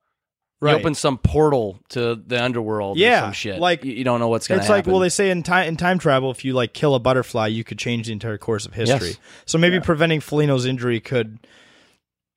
You 0.61 0.67
right. 0.67 0.75
open 0.75 0.93
some 0.93 1.17
portal 1.17 1.79
to 1.89 2.15
the 2.15 2.41
underworld 2.41 2.95
or 2.95 2.99
Yeah, 2.99 3.21
some 3.21 3.33
shit. 3.33 3.59
like- 3.59 3.83
you, 3.83 3.93
you 3.93 4.03
don't 4.03 4.19
know 4.19 4.27
what's 4.27 4.47
going 4.47 4.59
to 4.59 4.61
It's 4.63 4.67
happen. 4.67 4.85
like 4.89 4.93
well, 4.93 4.99
they 5.01 5.09
say 5.09 5.31
in 5.31 5.41
time 5.41 5.67
in 5.67 5.75
time 5.75 5.97
travel, 5.97 6.29
if 6.31 6.45
you 6.45 6.53
like 6.53 6.73
kill 6.73 6.93
a 6.95 6.99
butterfly, 6.99 7.47
you 7.47 7.63
could 7.63 7.79
change 7.79 8.05
the 8.07 8.13
entire 8.13 8.37
course 8.37 8.65
of 8.67 8.73
history. 8.75 9.07
Yes. 9.09 9.17
So 9.45 9.57
maybe 9.57 9.79
preventing 9.79 10.19
Foligno's 10.21 10.65
injury 10.67 10.99
could. 10.99 11.39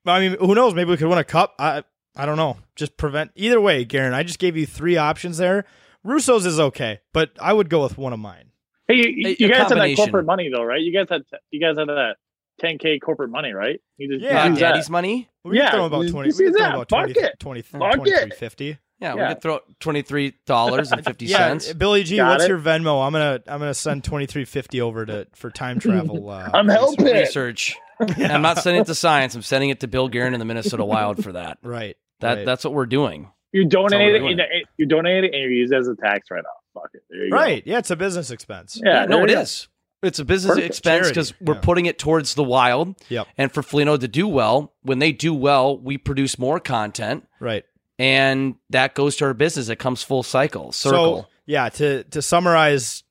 I 0.07 0.20
mean, 0.20 0.37
who 0.38 0.55
knows? 0.55 0.74
Maybe 0.74 0.90
we 0.90 0.96
could 0.96 1.09
win 1.09 1.18
a 1.18 1.24
cup. 1.24 1.55
I 1.59 1.85
I 2.16 2.27
don't 2.27 2.37
know. 2.37 2.59
Just 2.77 2.96
prevent 2.96 3.31
either 3.35 3.61
way, 3.61 3.85
Guerin. 3.85 4.14
I 4.14 4.22
just 4.22 4.38
gave 4.38 4.57
you 4.57 4.66
three 4.66 4.96
options 4.96 5.38
there. 5.38 5.64
Russo's 6.05 6.46
is 6.46 6.61
okay, 6.61 7.00
but 7.12 7.31
I 7.40 7.53
would 7.53 7.68
go 7.70 7.83
with 7.83 7.96
one 7.98 8.12
of 8.12 8.18
mine. 8.20 8.50
Hey, 8.87 8.96
you, 8.96 9.29
A- 9.29 9.37
you 9.38 9.46
a 9.46 9.50
guys 9.50 9.68
had 9.70 9.79
that 9.79 9.96
corporate 9.96 10.27
money 10.27 10.50
though, 10.55 10.62
right? 10.62 10.81
You 10.81 10.92
guys 10.92 11.07
had 11.11 11.22
you 11.50 11.61
guys 11.61 11.77
had 11.79 11.88
that 11.88 12.16
10k 12.62 13.00
corporate 13.00 13.31
money, 13.31 13.53
right? 13.53 13.81
You 13.96 14.12
just 14.12 14.22
Yeah. 14.22 14.46
Use 14.46 14.59
that. 14.59 14.72
daddy's 14.72 14.90
money? 14.90 15.29
We 15.44 15.57
Yeah, 15.59 15.70
can 15.70 15.79
throw 15.79 15.85
about 15.87 16.09
twenty. 16.09 16.29
you 16.31 16.35
We 16.38 16.44
can 16.44 16.55
throw 16.55 16.66
about 16.68 16.90
Fuck 16.90 17.05
20, 17.14 17.20
it. 17.20 17.40
20, 17.40 17.62
Fuck 17.62 17.81
2350. 17.94 18.79
Yeah, 19.00 19.14
Yeah. 19.16 19.29
we 19.29 19.35
could 19.35 19.42
throw 19.42 19.61
$23.50. 19.81 21.29
Yeah, 21.66 21.72
Billy 21.74 22.05
G, 22.05 22.16
Got 22.16 22.31
what's 22.31 22.44
it. 22.44 22.48
your 22.48 22.59
Venmo? 22.59 23.05
I'm 23.07 23.12
gonna 23.12 23.40
I'm 23.46 23.59
gonna 23.59 23.74
send 23.74 24.05
twenty 24.05 24.27
three 24.27 24.44
fifty 24.44 24.81
over 24.81 25.05
to 25.07 25.27
for 25.35 25.50
time 25.50 25.79
travel. 25.81 26.29
Uh, 26.31 26.50
I'm 26.55 26.68
helping. 26.68 27.07
Research. 27.07 27.74
I'm 28.00 28.42
not 28.42 28.59
sending 28.59 28.83
it 28.83 28.87
to 28.87 28.94
science. 28.94 29.35
I'm 29.35 29.42
sending 29.42 29.70
it 29.70 29.81
to 29.81 29.88
Bill 29.88 30.09
Guerin 30.09 30.35
and 30.35 30.40
the 30.40 30.44
Minnesota 30.44 30.85
Wild 30.85 31.22
for 31.22 31.33
that. 31.33 31.59
Right. 31.62 31.96
That 32.20 32.35
right. 32.38 32.46
That's 32.46 32.64
what 32.64 32.74
we're 32.74 32.87
doing. 32.87 33.31
You 33.53 33.64
donate 33.66 34.20
we're 34.22 34.31
it, 34.33 34.66
you 34.77 34.87
donate 34.87 35.24
it, 35.24 35.33
and 35.33 35.42
you 35.42 35.48
use 35.50 35.70
it 35.70 35.77
as 35.77 35.87
a 35.88 35.94
tax 35.94 36.31
write 36.31 36.40
off. 36.44 36.62
Fuck 36.83 36.90
it. 36.94 37.03
There 37.09 37.24
you 37.24 37.31
go. 37.31 37.37
right. 37.37 37.62
Yeah, 37.64 37.79
it's 37.79 37.90
a 37.90 37.96
business 37.96 38.31
expense. 38.31 38.81
Yeah, 38.85 39.05
no, 39.05 39.18
there 39.18 39.27
it 39.27 39.35
go. 39.35 39.40
is. 39.42 39.68
It's 40.03 40.18
a 40.18 40.24
business 40.24 40.57
Perfect. 40.57 40.66
expense 40.66 41.09
because 41.09 41.33
we're 41.40 41.55
yeah. 41.55 41.61
putting 41.61 41.87
it 41.87 41.98
towards 41.98 42.35
the 42.35 42.42
wild. 42.44 42.94
Yep. 43.09 43.27
And 43.38 43.50
for 43.50 43.62
Foligno 43.62 43.96
to 43.96 44.09
do 44.09 44.29
well, 44.29 44.74
when 44.83 44.98
they 44.98 45.12
do 45.12 45.33
well, 45.33 45.79
we 45.79 45.96
produce 45.96 46.38
more 46.38 46.61
content, 46.61 47.27
Right. 47.40 47.64
and 47.98 48.57
that 48.70 48.94
goes 48.94 49.16
to 49.16 49.24
our 49.27 49.35
business. 49.35 49.68
It 49.68 49.77
comes 49.77 50.03
full 50.03 50.22
cycle, 50.22 50.72
circle. 50.72 51.22
So 51.22 51.29
yeah, 51.46 51.68
to 51.70 52.05
to 52.05 52.20
summarize, 52.20 53.03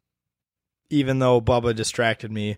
even 0.89 1.20
though 1.20 1.42
Bubba 1.42 1.76
distracted 1.76 2.32
me, 2.32 2.58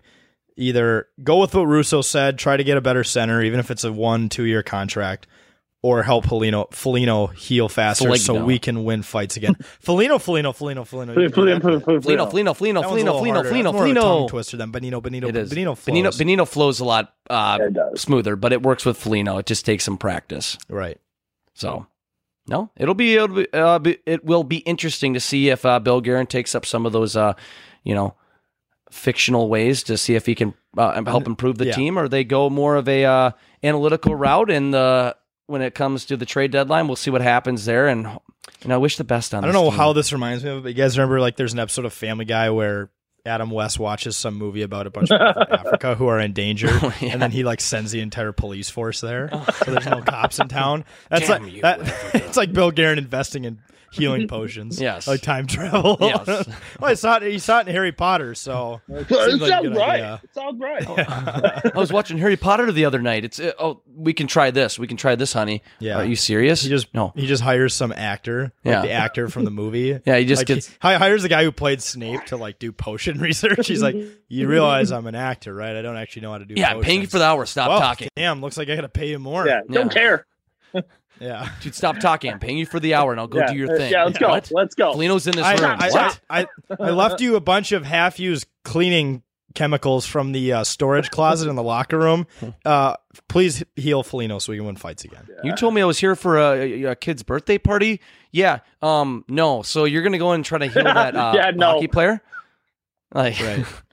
either 0.58 1.08
go 1.23 1.39
with 1.39 1.53
what 1.55 1.63
Russo 1.67 2.01
said, 2.01 2.38
try 2.38 2.58
to 2.58 2.63
get 2.63 2.77
a 2.77 2.81
better 2.81 3.03
center, 3.03 3.41
even 3.41 3.60
if 3.60 3.71
it's 3.71 3.84
a 3.84 3.93
one 3.93 4.27
two 4.27 4.43
year 4.43 4.63
contract, 4.63 5.27
or 5.85 6.01
help 6.01 6.25
Foligno 6.25 6.67
Foligno 6.71 7.27
heal 7.27 7.69
faster 7.69 8.15
so 8.15 8.43
we 8.43 8.57
can 8.57 8.83
win 8.85 9.03
fights 9.03 9.37
again. 9.37 9.53
Felino, 9.85 10.17
Felino, 10.17 10.51
Felino, 10.51 10.81
Felino. 10.83 11.09
you 11.09 11.13
Put- 11.13 11.15
can 11.15 11.31
put- 11.31 11.35
do 11.35 11.45
that. 11.45 11.61
put- 11.61 11.83
put- 11.85 12.03
Felino, 12.03 12.25
put- 12.25 12.33
Felino, 12.33 12.57
Felino, 12.57 12.81
That 12.81 12.89
one's 12.89 13.03
a 13.03 13.05
Felino, 13.05 13.05
little 13.05 13.21
Felino, 13.21 13.33
harder. 13.33 13.49
Felino, 13.51 13.63
That's 13.63 13.73
more 13.73 13.85
of 13.85 13.91
a 13.91 13.93
tongue 13.93 14.03
Felino. 14.25 14.29
twister 14.29 14.57
than 14.57 14.71
Benino, 14.71 15.01
Benino, 15.01 15.27
It 15.29 15.35
is. 15.35 15.51
Benino 15.53 15.75
Benino, 15.75 16.01
flows. 16.01 16.17
Benino 16.19 16.47
flows 16.47 16.79
a 16.79 16.85
lot 16.85 17.13
uh, 17.29 17.57
Yeah, 17.59 17.67
it 17.67 17.73
does. 17.73 18.01
smoother, 18.01 18.35
but 18.35 18.51
it 18.51 18.63
works 18.63 18.83
with 18.83 18.99
Felino. 18.99 19.39
It 19.39 19.45
just 19.45 19.63
takes 19.63 19.83
some 19.83 19.97
practice. 19.99 20.57
Right. 20.69 20.99
So, 21.53 21.85
no, 22.47 22.71
it'll 22.77 22.95
be, 22.95 23.13
it'll 23.13 23.27
be, 23.35 23.47
uh, 23.53 23.77
be 23.77 23.97
it 24.07 24.25
will 24.25 24.43
be 24.43 24.57
interesting 24.57 25.13
to 25.13 25.19
see 25.19 25.49
if 25.49 25.63
uh, 25.67 25.79
Bill 25.79 26.01
Guerin 26.01 26.25
takes 26.25 26.55
up 26.55 26.65
some 26.65 26.87
of 26.87 26.93
those, 26.93 27.15
uh, 27.15 27.33
you 27.83 27.93
know, 27.93 28.15
fictional 28.89 29.49
ways 29.49 29.83
to 29.83 29.97
see 29.97 30.15
if 30.15 30.25
he 30.25 30.33
can 30.35 30.53
uh, 30.77 31.03
help 31.05 31.27
improve 31.27 31.57
the 31.57 31.67
yeah. 31.67 31.73
team, 31.73 31.97
or 31.99 32.07
they 32.07 32.23
go 32.23 32.49
more 32.49 32.75
of 32.75 32.87
a 32.87 33.05
uh, 33.05 33.31
analytical 33.63 34.15
route. 34.15 34.49
And 34.49 34.73
the 34.73 35.15
when 35.47 35.62
it 35.62 35.75
comes 35.75 36.05
to 36.05 36.17
the 36.17 36.25
trade 36.25 36.51
deadline, 36.51 36.88
we'll 36.88 36.95
see 36.95 37.12
what 37.12 37.21
happens 37.21 37.65
there. 37.65 37.88
And 37.88 38.03
you 38.62 38.67
know, 38.69 38.75
I 38.75 38.77
wish 38.77 38.97
the 38.97 39.03
best 39.03 39.34
on. 39.34 39.43
I 39.43 39.47
don't 39.47 39.53
this 39.53 39.62
know 39.63 39.69
team. 39.69 39.77
how 39.77 39.93
this 39.93 40.13
reminds 40.13 40.43
me 40.43 40.51
of, 40.51 40.63
but 40.63 40.69
you 40.69 40.75
guys 40.75 40.97
remember 40.97 41.19
like 41.19 41.36
there's 41.36 41.53
an 41.53 41.60
episode 41.60 41.86
of 41.86 41.93
Family 41.93 42.25
Guy 42.25 42.49
where 42.49 42.89
Adam 43.27 43.49
West 43.49 43.79
watches 43.79 44.15
some 44.15 44.36
movie 44.36 44.62
about 44.62 44.86
a 44.86 44.91
bunch 44.91 45.10
of 45.12 45.19
people 45.19 45.45
from 45.45 45.53
Africa 45.67 45.95
who 45.95 46.08
are 46.08 46.19
in 46.19 46.34
danger, 46.34 46.67
Oh, 46.71 46.93
yeah. 47.01 47.10
and 47.13 47.21
then 47.21 47.31
he 47.31 47.43
like 47.43 47.60
sends 47.60 47.91
the 47.91 48.01
entire 48.01 48.31
police 48.31 48.69
force 48.69 49.01
there, 49.01 49.29
so 49.65 49.71
there's 49.71 49.88
no 49.88 50.01
cops 50.05 50.38
in 50.39 50.47
town. 50.47 50.86
That's 51.10 51.27
Damn 51.27 51.43
like 51.43 51.53
you, 51.53 51.62
that, 51.63 51.79
it's 52.13 52.38
like 52.38 52.53
Bill 52.53 52.69
Guerin 52.71 52.97
investing 52.99 53.45
in 53.45 53.62
healing 53.95 54.27
potions, 54.29 54.79
Yes. 54.79 55.08
like 55.08 55.21
time 55.21 55.47
travel. 55.47 55.97
Yes. 55.99 56.27
well, 56.79 56.91
I 56.91 56.93
saw 56.93 57.17
it. 57.17 57.23
He 57.23 57.39
saw 57.39 57.60
it 57.60 57.67
in 57.67 57.73
Harry 57.73 57.91
Potter, 57.91 58.36
so 58.36 58.81
It 58.89 59.08
Seems 59.08 59.41
like 59.41 59.41
a 59.41 59.47
sounds 59.47 59.67
good 59.69 59.77
right. 59.77 59.89
idea. 59.89 60.21
It 60.23 60.34
sounds 60.34 60.60
right. 60.60 60.84
I 61.75 61.77
was 61.77 61.91
watching 61.91 62.17
Harry 62.17 62.38
Potter 62.38 62.71
the 62.71 62.86
other 62.86 63.01
night. 63.01 63.25
It's 63.25 63.39
uh, 63.39 63.53
oh, 63.60 63.81
we 63.95 64.13
can 64.13 64.27
try 64.27 64.51
this. 64.51 64.77
We 64.77 64.88
can 64.88 64.97
try 64.97 65.15
this, 65.15 65.34
honey. 65.34 65.62
Yeah. 65.79 65.97
Are 65.97 66.05
you 66.05 66.15
serious? 66.15 66.62
he 66.62 66.69
just 66.69 66.93
no. 66.93 67.13
he 67.15 67.27
just 67.27 67.41
hires 67.43 67.73
some 67.73 67.91
actor, 67.91 68.53
like 68.63 68.73
Yeah. 68.73 68.81
the 68.81 68.91
actor 68.91 69.29
from 69.29 69.45
the 69.45 69.51
movie. 69.51 69.99
Yeah, 70.05 70.17
he 70.17 70.25
just 70.25 70.41
like 70.41 70.47
gets. 70.47 70.67
he, 70.67 70.75
hires 70.81 71.21
the 71.23 71.29
guy 71.29 71.43
who 71.43 71.51
played 71.51 71.81
Snape 71.81 72.25
to 72.25 72.38
like 72.38 72.60
do 72.60 72.71
potion 72.71 73.19
research. 73.19 73.67
He's 73.67 73.81
like, 73.81 73.95
you 74.27 74.47
realize 74.47 74.91
I'm 74.91 75.08
an 75.08 75.15
actor, 75.15 75.53
right? 75.53 75.75
I 75.75 75.81
don't 75.81 75.97
actually 75.97 76.23
know 76.23 76.31
how 76.31 76.38
to 76.39 76.45
do. 76.45 76.55
yeah, 76.58 76.71
I'm 76.71 76.81
paying 76.81 77.01
you 77.01 77.08
for 77.08 77.19
the 77.19 77.25
hour. 77.25 77.45
Stop 77.45 77.69
Well, 77.69 77.79
talking, 77.79 78.10
Damn, 78.15 78.41
looks 78.41 78.58
like 78.58 78.69
I 78.69 78.75
gotta 78.75 78.89
pay 78.89 79.10
you 79.10 79.19
more. 79.19 79.47
Yeah, 79.47 79.62
don't 79.69 79.93
Yeah. 79.95 80.21
care. 80.73 80.84
Yeah. 81.19 81.49
dude. 81.62 81.75
Stop 81.75 81.99
talking. 81.99 82.32
I'm 82.32 82.39
paying 82.39 82.58
you 82.58 82.65
for 82.65 82.80
the 82.80 82.93
hour, 82.95 83.12
and 83.12 83.19
I'll 83.19 83.28
go 83.28 83.39
yeah. 83.39 83.51
do 83.51 83.58
your 83.58 83.78
thing. 83.78 83.91
Yeah, 83.91 84.04
let's 84.06 84.17
go. 84.19 84.30
What? 84.30 84.51
Let's 84.51 84.75
go. 84.75 84.93
Foligno's 84.93 85.28
in 85.28 85.36
this 85.36 85.45
I, 85.45 85.54
room. 85.56 85.78
I, 85.80 85.89
what? 85.89 86.19
I, 86.30 86.41
I, 86.41 86.47
I 86.80 86.89
left 86.91 87.21
you 87.21 87.36
a 87.36 87.41
bunch 87.41 87.71
of 87.71 87.86
half-used 87.86 88.47
cleaning 88.63 89.23
chemicals 89.54 90.06
from 90.06 90.34
the 90.34 90.51
uh, 90.51 90.63
storage 90.65 91.10
closet 91.12 91.49
in 91.49 91.56
the 91.56 91.63
locker 91.63 91.97
room. 91.97 92.28
Uh, 92.65 92.95
please 93.30 93.63
heal 93.75 94.04
Felino 94.04 94.41
so 94.41 94.51
we 94.51 94.58
can 94.58 94.65
win 94.65 94.75
fights 94.75 95.04
again. 95.06 95.28
You 95.43 95.56
told 95.56 95.73
me 95.75 95.82
I 95.82 95.86
was 95.86 95.99
here 95.99 96.15
for 96.15 96.38
a, 96.39 96.84
a 96.86 96.95
kid's 96.95 97.21
birthday 97.21 97.60
party. 97.60 98.01
Yeah. 98.32 98.60
Um. 98.82 99.23
No. 99.28 99.62
So 99.62 99.86
you're 99.86 100.01
gonna 100.01 100.17
go 100.17 100.32
in 100.32 100.36
and 100.38 100.45
try 100.45 100.58
to 100.58 100.65
heal 100.65 100.84
that 100.84 101.15
uh, 101.15 101.34
Yeah, 101.36 101.51
no. 101.51 101.73
hockey 101.73 101.88
player? 101.88 102.21
Like, 103.13 103.39
Right. 103.39 103.65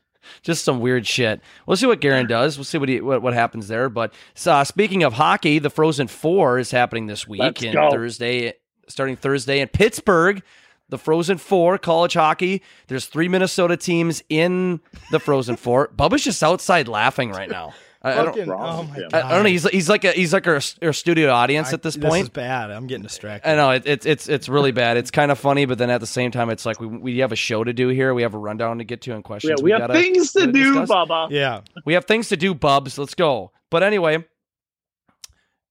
just 0.43 0.65
some 0.65 0.81
weird 0.81 1.07
shit. 1.07 1.41
We'll 1.67 1.77
see 1.77 1.87
what 1.87 2.01
Guerin 2.01 2.27
does. 2.27 2.57
We'll 2.57 2.65
see 2.65 2.79
what 2.79 2.89
he 2.89 3.01
what, 3.01 3.23
what 3.23 3.35
happens 3.35 3.69
there. 3.69 3.89
But 3.89 4.15
uh, 4.47 4.65
speaking 4.65 5.03
of 5.03 5.15
hockey, 5.15 5.59
the 5.59 5.71
Frozen 5.71 6.09
Four 6.09 6.59
is 6.59 6.71
happening 6.71 7.07
this 7.07 7.29
week 7.29 7.41
Let's 7.41 7.63
and 7.63 7.75
go. 7.75 7.91
Thursday, 7.91 8.55
starting 8.89 9.17
Thursday 9.17 9.61
in 9.61 9.69
Pittsburgh. 9.69 10.43
The 10.89 10.99
Frozen 10.99 11.39
Four 11.39 11.79
college 11.79 12.13
hockey. 12.15 12.63
There's 12.89 13.07
three 13.07 13.27
Minnesota 13.27 13.79
teams 13.79 14.23
in 14.29 14.81
the 15.11 15.19
Frozen 15.19 15.57
Four. 15.57 15.89
Bubba's 15.89 16.23
just 16.23 16.43
outside 16.43 16.87
laughing 16.87 17.31
right 17.31 17.49
now. 17.49 17.73
I, 18.05 18.13
I 18.21 18.25
don't. 18.25 18.49
Oh 18.51 18.83
my 18.83 18.99
god! 18.99 19.15
I, 19.15 19.29
I 19.29 19.31
don't 19.35 19.45
know. 19.45 19.49
He's 19.49 19.69
he's 19.69 19.89
like 19.89 20.05
a 20.05 20.11
he's 20.11 20.33
like 20.33 20.47
our, 20.49 20.61
our 20.83 20.93
studio 20.93 21.31
audience 21.31 21.71
I- 21.71 21.75
at 21.75 21.83
this 21.83 21.97
point. 21.97 22.13
This 22.13 22.23
is 22.25 22.29
bad. 22.31 22.71
I'm 22.73 22.87
getting 22.89 23.05
distracted. 23.05 23.49
I 23.51 23.55
know 23.55 23.71
it, 23.71 23.85
it's 23.87 24.05
it's 24.05 24.29
it's 24.29 24.49
really 24.49 24.73
bad. 24.73 24.97
It's 24.97 25.11
kind 25.13 25.31
of 25.31 25.39
funny, 25.39 25.67
but 25.67 25.79
then 25.79 25.89
at 25.89 26.01
the 26.01 26.07
same 26.07 26.31
time, 26.33 26.51
it's 26.51 26.67
like 26.67 26.81
we 26.81 26.87
we 26.89 27.19
have 27.19 27.31
a 27.33 27.37
show 27.37 27.63
to 27.63 27.73
do 27.73 27.89
here. 27.89 28.13
We 28.13 28.23
have 28.23 28.35
a 28.35 28.39
rundown 28.39 28.79
to 28.79 28.85
get 28.85 29.03
to 29.03 29.13
and 29.13 29.19
Yeah, 29.21 29.27
questions. 29.27 29.63
we, 29.63 29.71
have 29.71 29.81
gotta- 29.83 29.95
things 29.95 30.33
to 30.33 30.51
do, 30.51 30.73
discuss. 30.81 30.89
Baba. 30.89 31.29
Yeah. 31.31 31.61
We 31.85 31.95
have 31.95 32.07
things 32.07 32.29
to 32.31 32.37
do, 32.37 32.55
Bubs. 32.55 32.99
Let's 32.99 33.15
go. 33.15 33.53
But 33.71 33.83
anyway, 33.85 34.25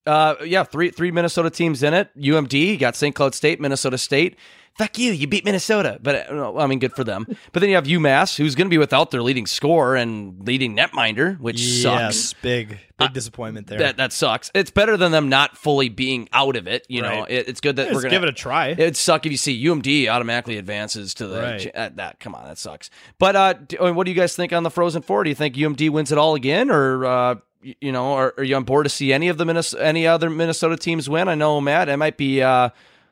uh, 0.06 0.36
yeah, 0.46 0.64
three 0.64 0.90
three 0.90 1.12
Minnesota 1.12 1.50
teams 1.50 1.84
in 1.84 1.94
it. 1.94 2.10
UMD 2.18 2.54
you 2.54 2.78
got 2.78 2.96
St. 2.96 3.14
Cloud 3.14 3.36
State, 3.36 3.60
Minnesota 3.60 3.98
State. 3.98 4.38
Fuck 4.78 4.98
you, 4.98 5.12
you 5.12 5.28
beat 5.28 5.44
Minnesota. 5.46 6.00
But 6.02 6.32
uh, 6.32 6.56
I 6.58 6.66
mean, 6.66 6.80
good 6.80 6.94
for 6.94 7.04
them. 7.04 7.28
But 7.52 7.60
then 7.60 7.70
you 7.70 7.76
have 7.76 7.84
UMass, 7.86 8.38
who's 8.38 8.56
going 8.56 8.68
to 8.68 8.70
be 8.70 8.78
without 8.78 9.12
their 9.12 9.22
leading 9.22 9.46
scorer 9.46 9.96
and 9.96 10.46
leading 10.48 10.76
netminder, 10.76 11.40
which 11.40 11.60
sucks. 11.60 12.02
Yes, 12.02 12.34
big 12.42 12.80
big 12.98 13.14
disappointment 13.14 13.68
there. 13.68 13.80
That 13.80 13.98
that 13.98 14.14
sucks. 14.14 14.50
It's 14.56 14.72
better 14.72 14.96
than 14.98 15.12
them 15.12 15.28
not 15.30 15.58
fully 15.58 15.90
being 15.90 16.30
out 16.34 16.56
of 16.56 16.68
it. 16.68 16.86
You 16.90 17.02
know, 17.02 17.26
it, 17.26 17.48
it's 17.50 17.60
good 17.62 17.76
that 17.76 17.88
Let's 17.88 17.96
we're 17.96 18.02
gonna 18.04 18.12
give 18.12 18.24
it 18.24 18.30
a 18.30 18.34
try. 18.34 18.70
It'd 18.70 18.96
suck 18.98 19.26
if 19.26 19.32
you 19.32 19.38
see 19.38 19.64
UMD 19.66 20.08
automatically 20.08 20.58
advances 20.58 21.14
to 21.16 21.28
the 21.28 21.42
Right. 21.42 21.76
uh, 21.76 21.90
that. 21.96 22.20
Come 22.20 22.34
on, 22.34 22.46
that 22.46 22.58
sucks. 22.58 22.90
But 23.20 23.36
uh, 23.36 23.54
d- 23.54 23.78
I 23.80 23.86
mean, 23.86 23.96
what 23.96 24.06
do 24.06 24.12
you 24.12 24.18
guys 24.18 24.36
think 24.36 24.54
on 24.54 24.64
the 24.64 24.72
Frozen 24.72 25.02
Four? 25.04 25.24
Do 25.26 25.30
you 25.30 25.36
think 25.36 25.56
UMD 25.56 25.90
wins 25.90 26.12
it 26.12 26.18
all 26.18 26.34
again, 26.36 26.72
or 26.72 27.06
uh, 27.06 27.36
you 27.62 27.92
know, 27.92 28.14
are, 28.14 28.34
are 28.38 28.44
you 28.44 28.56
on 28.56 28.64
board 28.64 28.86
to 28.86 28.90
see 28.90 29.12
any 29.14 29.28
of 29.28 29.38
the 29.38 29.46
Minnesota, 29.46 29.84
any 29.86 30.08
other 30.08 30.30
Minnesota 30.30 30.78
teams 30.78 31.10
win? 31.10 31.28
I 31.28 31.36
know 31.36 31.60
Matt, 31.62 31.90
it 31.90 31.98
might 31.98 32.18
be 32.18 32.42
uh, 32.42 32.70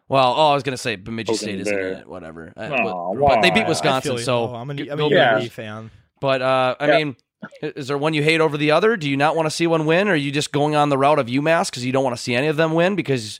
Well, 0.09 0.33
oh, 0.35 0.51
I 0.51 0.53
was 0.55 0.63
gonna 0.63 0.75
say 0.77 0.95
Bemidji 0.95 1.27
Poking 1.31 1.37
State 1.37 1.59
isn't 1.61 1.79
in 1.79 1.85
it. 1.97 2.07
Whatever. 2.07 2.51
Uh, 2.57 2.61
Aw, 2.61 3.13
but, 3.13 3.19
but 3.27 3.41
they 3.41 3.51
beat 3.51 3.63
why? 3.63 3.69
Wisconsin, 3.69 4.11
I 4.13 4.15
feel 4.15 4.19
you, 4.19 4.25
so 4.25 4.47
though. 4.47 4.55
I'm, 4.55 4.69
an, 4.71 4.77
g- 4.77 4.89
I'm 4.89 4.97
go 4.97 5.05
a 5.07 5.09
Yeah. 5.11 5.39
UAB 5.39 5.51
fan. 5.51 5.91
But 6.19 6.41
uh, 6.41 6.75
I 6.79 6.87
Yeah. 6.87 6.97
mean, 6.97 7.15
i- 7.63 7.73
is 7.75 7.87
there 7.87 7.97
one 7.97 8.13
you 8.13 8.23
hate 8.23 8.41
over 8.41 8.57
the 8.57 8.71
other? 8.71 8.97
Do 8.97 9.07
you 9.09 9.15
not 9.17 9.35
want 9.35 9.45
to 9.45 9.51
see 9.51 9.67
one 9.67 9.85
win, 9.85 10.07
or 10.09 10.13
are 10.13 10.15
you 10.15 10.31
just 10.31 10.51
going 10.51 10.75
on 10.75 10.89
the 10.89 10.97
route 10.97 11.19
of 11.19 11.27
UMass 11.27 11.69
because 11.69 11.85
you 11.85 11.91
don't 11.91 12.03
want 12.03 12.15
to 12.17 12.21
see 12.21 12.33
any 12.35 12.47
of 12.47 12.57
them 12.57 12.73
win 12.73 12.95
because 12.95 13.39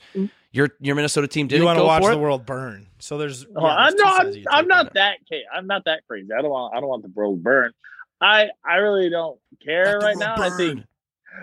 your 0.52 0.70
your 0.80 0.96
Minnesota 0.96 1.28
team 1.28 1.48
didn't 1.48 1.62
You 1.62 1.66
want 1.66 1.78
to 1.78 1.82
go 1.82 1.88
watch 1.88 2.04
for 2.04 2.12
the 2.12 2.18
it? 2.18 2.22
world 2.22 2.46
burn. 2.46 2.86
So 3.00 3.18
there's. 3.18 3.46
Oh, 3.56 3.66
yeah, 3.66 3.74
I'm 3.76 3.84
there's 3.86 3.94
two 3.96 4.04
not. 4.04 4.22
sides 4.24 4.38
you 4.38 4.44
I'm 4.52 4.64
take 4.66 4.70
not 4.70 4.86
on 4.86 4.92
that. 4.94 5.18
ca- 5.28 5.46
I'm 5.56 5.68
not 5.68 5.86
that 5.86 6.02
crazy. 6.08 6.30
I 6.38 6.42
don't 6.42 6.52
want. 6.52 6.76
I 6.76 6.80
don't 6.80 6.90
want 6.90 7.02
the 7.04 7.10
world 7.10 7.42
burn. 7.44 7.72
I 8.22 8.50
I 8.64 8.76
really 8.76 9.10
don't 9.10 9.40
care 9.66 10.00
Let 10.00 10.06
right 10.06 10.18
world 10.18 10.20
now. 10.20 10.36
I 10.44 10.50
think 10.58 10.84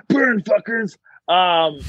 burn. 0.08 0.42
burn 0.42 0.42
fuckers. 0.42 0.96
Um, 1.28 1.80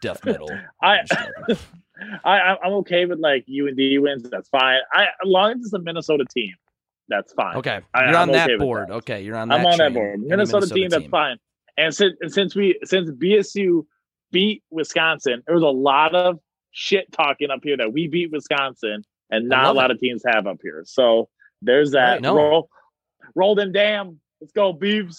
Death 0.00 0.24
metal. 0.24 0.50
I 0.82 0.98
I'm 0.98 1.06
just 1.06 1.12
joking. 1.48 1.56
I 2.24 2.38
I'm 2.40 2.56
I'm 2.64 2.72
okay 2.74 3.04
with 3.06 3.18
like 3.18 3.44
UND 3.48 3.78
wins. 4.02 4.28
That's 4.30 4.48
fine. 4.48 4.80
I 4.92 5.04
as 5.04 5.08
long 5.24 5.52
as 5.52 5.58
it's 5.60 5.72
a 5.72 5.78
Minnesota 5.78 6.24
team, 6.34 6.54
that's 7.08 7.32
fine. 7.34 7.56
Okay, 7.56 7.80
I- 7.94 8.06
you're 8.06 8.16
I'm 8.16 8.22
on 8.22 8.30
okay 8.30 8.38
that 8.38 8.50
with 8.50 8.58
board. 8.60 8.88
that. 8.88 8.94
Okay, 8.94 9.22
you're 9.22 9.36
on 9.36 9.48
that. 9.48 9.60
I'm 9.60 9.66
on 9.66 9.78
that 9.78 9.92
board. 9.94 10.14
Any 10.20 10.28
Minnesota, 10.28 10.66
team, 10.68 10.88
that's 10.90 11.06
fine. 11.06 11.36
And 11.76 11.94
since 11.94 12.14
since 12.28 12.54
we 12.56 12.78
since 12.84 13.10
BSU 13.10 13.86
beat 14.32 14.62
Wisconsin, 14.70 15.42
there 15.46 15.54
was 15.54 15.64
a 15.64 15.66
lot 15.66 16.14
of 16.14 16.38
shit 16.72 17.10
talking 17.12 17.50
up 17.50 17.60
here 17.62 17.76
that 17.76 17.92
we 17.92 18.06
beat 18.08 18.30
Wisconsin, 18.30 19.02
and 19.30 19.48
not 19.48 19.66
a 19.66 19.72
lot 19.72 19.90
of 19.90 19.98
teams 19.98 20.22
have 20.26 20.46
up 20.46 20.58
here. 20.62 20.82
So 20.86 21.28
there's 21.62 21.92
that. 21.92 22.12
Right, 22.12 22.22
no. 22.22 22.34
Roll, 22.36 22.70
roll 23.34 23.54
them 23.54 23.72
damn. 23.72 24.20
Let's 24.40 24.52
go, 24.52 24.72
Beavs. 24.72 25.18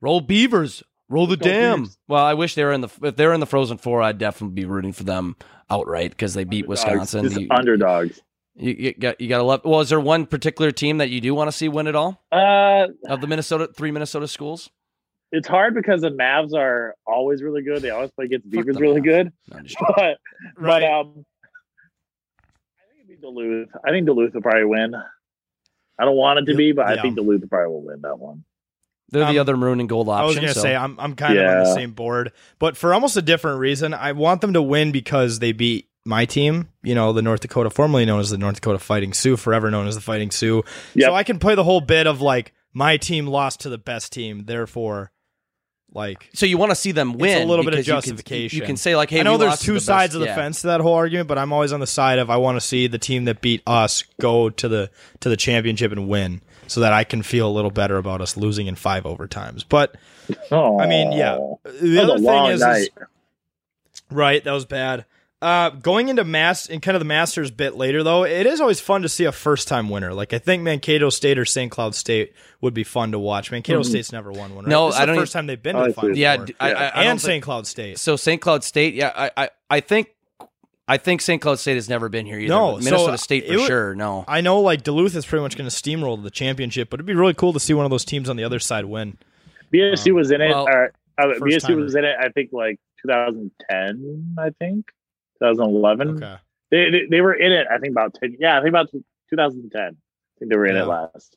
Roll 0.00 0.20
Beavers. 0.20 0.82
Roll 1.10 1.26
the 1.26 1.36
Go 1.36 1.44
dam. 1.44 1.84
Beavs. 1.86 1.96
Well, 2.08 2.24
I 2.24 2.32
wish 2.34 2.54
they 2.54 2.64
were 2.64 2.72
in 2.72 2.80
the 2.80 2.88
if 3.02 3.16
they're 3.16 3.32
in 3.34 3.40
the 3.40 3.46
Frozen 3.46 3.76
Four, 3.78 4.00
I'd 4.00 4.16
definitely 4.16 4.54
be 4.54 4.64
rooting 4.64 4.92
for 4.92 5.04
them 5.04 5.36
outright 5.68 6.12
because 6.12 6.32
they 6.34 6.44
beat 6.44 6.66
Wisconsin. 6.68 7.24
Just 7.24 7.38
You- 7.40 7.48
underdogs. 7.50 8.22
You, 8.56 8.72
you 8.78 8.92
got 8.94 9.20
you 9.20 9.28
got 9.28 9.38
to 9.38 9.44
love. 9.44 9.60
Well, 9.64 9.80
is 9.80 9.88
there 9.90 10.00
one 10.00 10.26
particular 10.26 10.70
team 10.72 10.98
that 10.98 11.10
you 11.10 11.20
do 11.20 11.34
want 11.34 11.48
to 11.48 11.52
see 11.52 11.68
win 11.68 11.86
it 11.86 11.94
all 11.96 12.22
Uh, 12.32 12.88
of 13.08 13.20
the 13.20 13.26
Minnesota 13.26 13.68
three 13.76 13.90
Minnesota 13.90 14.26
schools? 14.28 14.70
it's 15.32 15.46
hard 15.46 15.74
because 15.74 16.00
the 16.00 16.10
Mavs 16.10 16.52
are 16.54 16.94
always 17.06 17.42
really 17.42 17.62
good. 17.62 17.80
They 17.82 17.90
always 17.90 18.10
play 18.10 18.24
against 18.26 18.46
Fuck 18.46 18.52
Beavers 18.66 18.80
really 18.80 19.00
Mavs. 19.00 19.04
good. 19.04 19.32
No, 19.50 19.56
I'm 19.58 19.64
just 19.64 19.78
joking. 19.80 19.94
But 19.96 20.16
Right. 20.58 20.80
but 20.80 20.82
um, 20.82 21.24
I 22.78 22.82
think 22.92 23.08
it'd 23.08 23.08
be 23.08 23.16
Duluth. 23.16 23.68
I 23.84 23.90
think 23.90 24.06
Duluth 24.06 24.34
will 24.34 24.42
probably 24.42 24.64
win. 24.64 24.94
I 25.98 26.04
don't 26.04 26.16
want 26.16 26.40
it 26.40 26.50
to 26.50 26.56
be, 26.56 26.72
but 26.72 26.86
I 26.86 27.00
think 27.00 27.14
Duluth 27.16 27.48
probably 27.48 27.68
will 27.68 27.82
win 27.84 28.00
that 28.02 28.18
one. 28.18 28.44
They're 29.10 29.24
the 29.24 29.30
Um, 29.30 29.38
other 29.38 29.56
maroon 29.56 29.80
and 29.80 29.88
gold 29.88 30.08
option. 30.08 30.22
I 30.22 30.26
was 30.26 30.36
gonna 30.36 30.54
so- 30.54 30.60
say 30.62 30.74
I'm 30.76 30.98
I'm 31.00 31.14
kind 31.14 31.36
of 31.38 31.44
on 31.46 31.64
the 31.64 31.74
same 31.74 31.92
board, 31.92 32.32
but 32.58 32.76
for 32.76 32.94
almost 32.94 33.16
a 33.16 33.22
different 33.22 33.58
reason. 33.58 33.92
I 33.94 34.12
want 34.12 34.40
them 34.40 34.52
to 34.54 34.62
win 34.62 34.92
because 34.92 35.38
they 35.40 35.52
beat 35.52 35.88
my 36.06 36.24
team. 36.24 36.68
You 36.82 36.94
know, 36.94 37.12
the 37.12 37.22
North 37.22 37.40
Dakota, 37.40 37.70
formerly 37.70 38.04
known 38.06 38.20
as 38.20 38.30
the 38.30 38.38
North 38.38 38.54
Dakota 38.56 38.78
Fighting 38.78 39.12
Sioux, 39.12 39.36
forever 39.36 39.70
known 39.70 39.86
as 39.86 39.94
the 39.96 40.00
Fighting 40.00 40.30
Sioux. 40.30 40.62
Yep. 40.94 41.08
So 41.08 41.14
I 41.14 41.24
can 41.24 41.38
play 41.38 41.54
the 41.54 41.64
whole 41.64 41.80
bit 41.80 42.06
of 42.06 42.20
like 42.20 42.52
my 42.72 42.96
team 42.96 43.26
lost 43.26 43.60
to 43.60 43.68
the 43.68 43.78
best 43.78 44.12
team, 44.12 44.44
therefore, 44.46 45.10
like 45.92 46.30
so 46.32 46.46
you 46.46 46.56
want 46.56 46.70
to 46.70 46.76
see 46.76 46.92
them 46.92 47.14
win. 47.18 47.42
a 47.42 47.44
little 47.46 47.64
bit 47.64 47.74
of 47.74 47.78
because 47.78 47.86
you 47.88 47.92
can- 47.94 48.00
justification. 48.02 48.58
You 48.60 48.64
can, 48.64 48.76
say 48.76 48.94
like, 48.94 49.10
"Hey, 49.10 49.20
I 49.20 49.22
know 49.24 49.32
we 49.32 49.38
there's 49.38 49.50
lost 49.50 49.64
two 49.64 49.74
the 49.74 49.80
sides 49.80 50.10
best- 50.10 50.14
of 50.14 50.20
the 50.20 50.26
yeah. 50.28 50.34
fence 50.36 50.60
to 50.60 50.68
that 50.68 50.80
whole 50.80 50.94
argument, 50.94 51.26
but 51.28 51.36
I'm 51.36 51.52
always 51.52 51.72
on 51.72 51.80
the 51.80 51.86
side 51.88 52.20
of 52.20 52.30
I 52.30 52.36
want 52.36 52.56
to 52.56 52.60
see 52.60 52.86
the 52.86 52.98
team 52.98 53.24
that 53.24 53.40
beat 53.40 53.62
us 53.66 54.04
go 54.20 54.50
to 54.50 54.68
the 54.68 54.90
to 55.20 55.28
the 55.28 55.36
championship 55.36 55.90
and 55.90 56.08
win, 56.08 56.42
so 56.70 56.80
that 56.80 56.92
I 56.92 57.02
can 57.04 57.22
feel 57.22 57.48
a 57.48 57.50
little 57.52 57.70
better 57.70 57.96
about 57.98 58.20
us 58.20 58.36
losing 58.36 58.66
in 58.68 58.76
five 58.76 59.02
overtimes. 59.04 59.64
But 59.68 59.96
Oh, 60.52 60.78
I 60.78 60.86
mean, 60.86 61.10
yeah. 61.10 61.36
the 61.64 62.00
other 62.02 62.18
thing 62.18 62.44
is, 62.46 62.62
is 62.62 62.90
right, 64.10 64.42
that 64.44 64.52
was 64.52 64.64
bad. 64.64 65.04
Uh, 65.42 65.70
going 65.70 66.08
into 66.10 66.22
mass 66.22 66.68
and 66.68 66.82
kind 66.82 66.94
of 66.94 67.00
the 67.00 67.06
Masters 67.06 67.50
bit 67.50 67.74
later 67.74 68.02
though, 68.02 68.24
it 68.24 68.46
is 68.46 68.60
always 68.60 68.78
fun 68.78 69.00
to 69.02 69.08
see 69.08 69.24
a 69.24 69.32
first 69.32 69.68
time 69.68 69.88
winner. 69.88 70.12
Like 70.12 70.34
I 70.34 70.38
think 70.38 70.62
Mankato 70.62 71.08
State 71.08 71.38
or 71.38 71.46
St. 71.46 71.70
Cloud 71.72 71.94
State 71.94 72.34
would 72.60 72.74
be 72.74 72.84
fun 72.84 73.12
to 73.12 73.18
watch. 73.18 73.50
Mankato 73.50 73.80
Mhm. 73.80 73.86
State's 73.86 74.12
never 74.12 74.30
won 74.30 74.54
one. 74.54 74.64
Right? 74.66 74.70
No, 74.70 74.88
This 74.88 74.96
I 74.96 75.00
the 75.00 75.06
don't 75.06 75.16
first 75.16 75.32
time 75.32 75.46
they've 75.46 75.62
been 75.62 75.76
to 75.76 75.80
I 75.80 75.86
the 75.88 75.94
see. 75.94 76.00
final 76.02 76.16
Yeah, 76.18 76.36
four. 76.36 76.44
d- 76.44 76.54
I, 76.60 76.72
I, 76.72 76.72
I 76.72 76.90
don't 77.04 77.10
and 77.12 77.20
St. 77.22 77.42
Cloud 77.42 77.66
State. 77.66 77.98
So 77.98 78.16
St. 78.16 78.40
Cloud 78.40 78.62
State, 78.64 78.92
yeah, 78.94 79.12
I, 79.16 79.30
I, 79.44 79.50
I 79.70 79.80
think, 79.80 80.08
I 80.90 80.96
think 80.96 81.20
St. 81.20 81.40
Cloud 81.40 81.58
State 81.60 81.76
has 81.76 81.88
never 81.88 82.08
been 82.08 82.26
here 82.26 82.38
either. 82.38 82.48
No, 82.48 82.76
Minnesota 82.78 83.12
so 83.12 83.16
State 83.16 83.46
for 83.46 83.54
would- 83.56 83.66
sure. 83.66 83.94
No, 83.94 84.24
I 84.26 84.40
know 84.40 84.60
like 84.60 84.82
Duluth 84.82 85.14
is 85.14 85.24
pretty 85.24 85.42
much 85.42 85.56
going 85.56 85.68
to 85.70 85.74
steamroll 85.74 86.20
the 86.22 86.30
championship, 86.30 86.90
but 86.90 86.96
it'd 86.96 87.06
be 87.06 87.14
really 87.14 87.34
cool 87.34 87.52
to 87.52 87.60
see 87.60 87.74
one 87.74 87.84
of 87.84 87.90
those 87.90 88.04
teams 88.04 88.28
on 88.28 88.36
the 88.36 88.44
other 88.44 88.58
side 88.58 88.84
win. 88.86 89.16
BSU 89.72 90.12
was 90.14 90.30
in 90.32 90.40
it. 90.40 90.48
well, 90.48 90.66
or, 90.68 90.92
uh, 91.16 91.26
BSU 91.40 91.60
timer. 91.60 91.76
was 91.82 91.94
in 91.94 92.04
it. 92.04 92.16
I 92.20 92.28
think 92.30 92.50
like 92.52 92.78
2010. 93.02 94.34
I 94.38 94.50
think 94.58 94.86
2011. 95.38 96.16
Okay. 96.22 96.36
They, 96.70 96.90
they 96.90 97.06
they 97.10 97.20
were 97.20 97.34
in 97.34 97.52
it. 97.52 97.66
I 97.70 97.78
think 97.78 97.92
about 97.92 98.14
10. 98.14 98.36
Yeah, 98.40 98.58
I 98.58 98.60
think 98.60 98.70
about 98.70 98.90
2010. 99.30 99.80
I 99.80 99.88
think 100.38 100.50
they 100.50 100.56
were 100.56 100.66
in 100.66 100.76
Yeah. 100.76 100.82
it 100.82 100.86
last. 100.86 101.36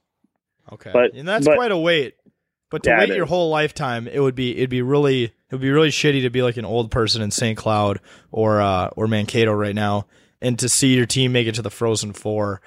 Okay. 0.72 0.92
But- 0.94 1.14
and 1.14 1.28
that's 1.28 1.46
but- 1.46 1.56
quite 1.56 1.72
a 1.72 1.78
wait. 1.78 2.16
But 2.74 2.82
to 2.84 2.90
Yeah, 2.90 2.98
wait 3.02 3.10
your 3.10 3.28
whole 3.28 3.52
lifetime, 3.52 4.08
it 4.08 4.20
would 4.20 4.34
be 4.34 4.58
it'd 4.58 4.72
be 4.72 4.82
really 4.82 5.26
it 5.26 5.32
would 5.52 5.62
be 5.62 5.70
really 5.70 5.90
shitty 5.90 6.24
to 6.24 6.32
be 6.32 6.42
like 6.42 6.58
an 6.58 6.66
old 6.66 6.90
person 6.90 7.22
in 7.22 7.30
St. 7.30 7.56
Cloud 7.56 8.00
or 8.32 8.62
uh 8.62 8.88
or 8.96 9.06
Mankato 9.06 9.54
right 9.54 9.76
now 9.76 10.08
and 10.42 10.58
to 10.58 10.68
see 10.68 10.96
your 10.96 11.06
team 11.06 11.34
make 11.34 11.46
it 11.46 11.54
to 11.54 11.62
the 11.62 11.70
Frozen 11.70 12.14
Four 12.14 12.62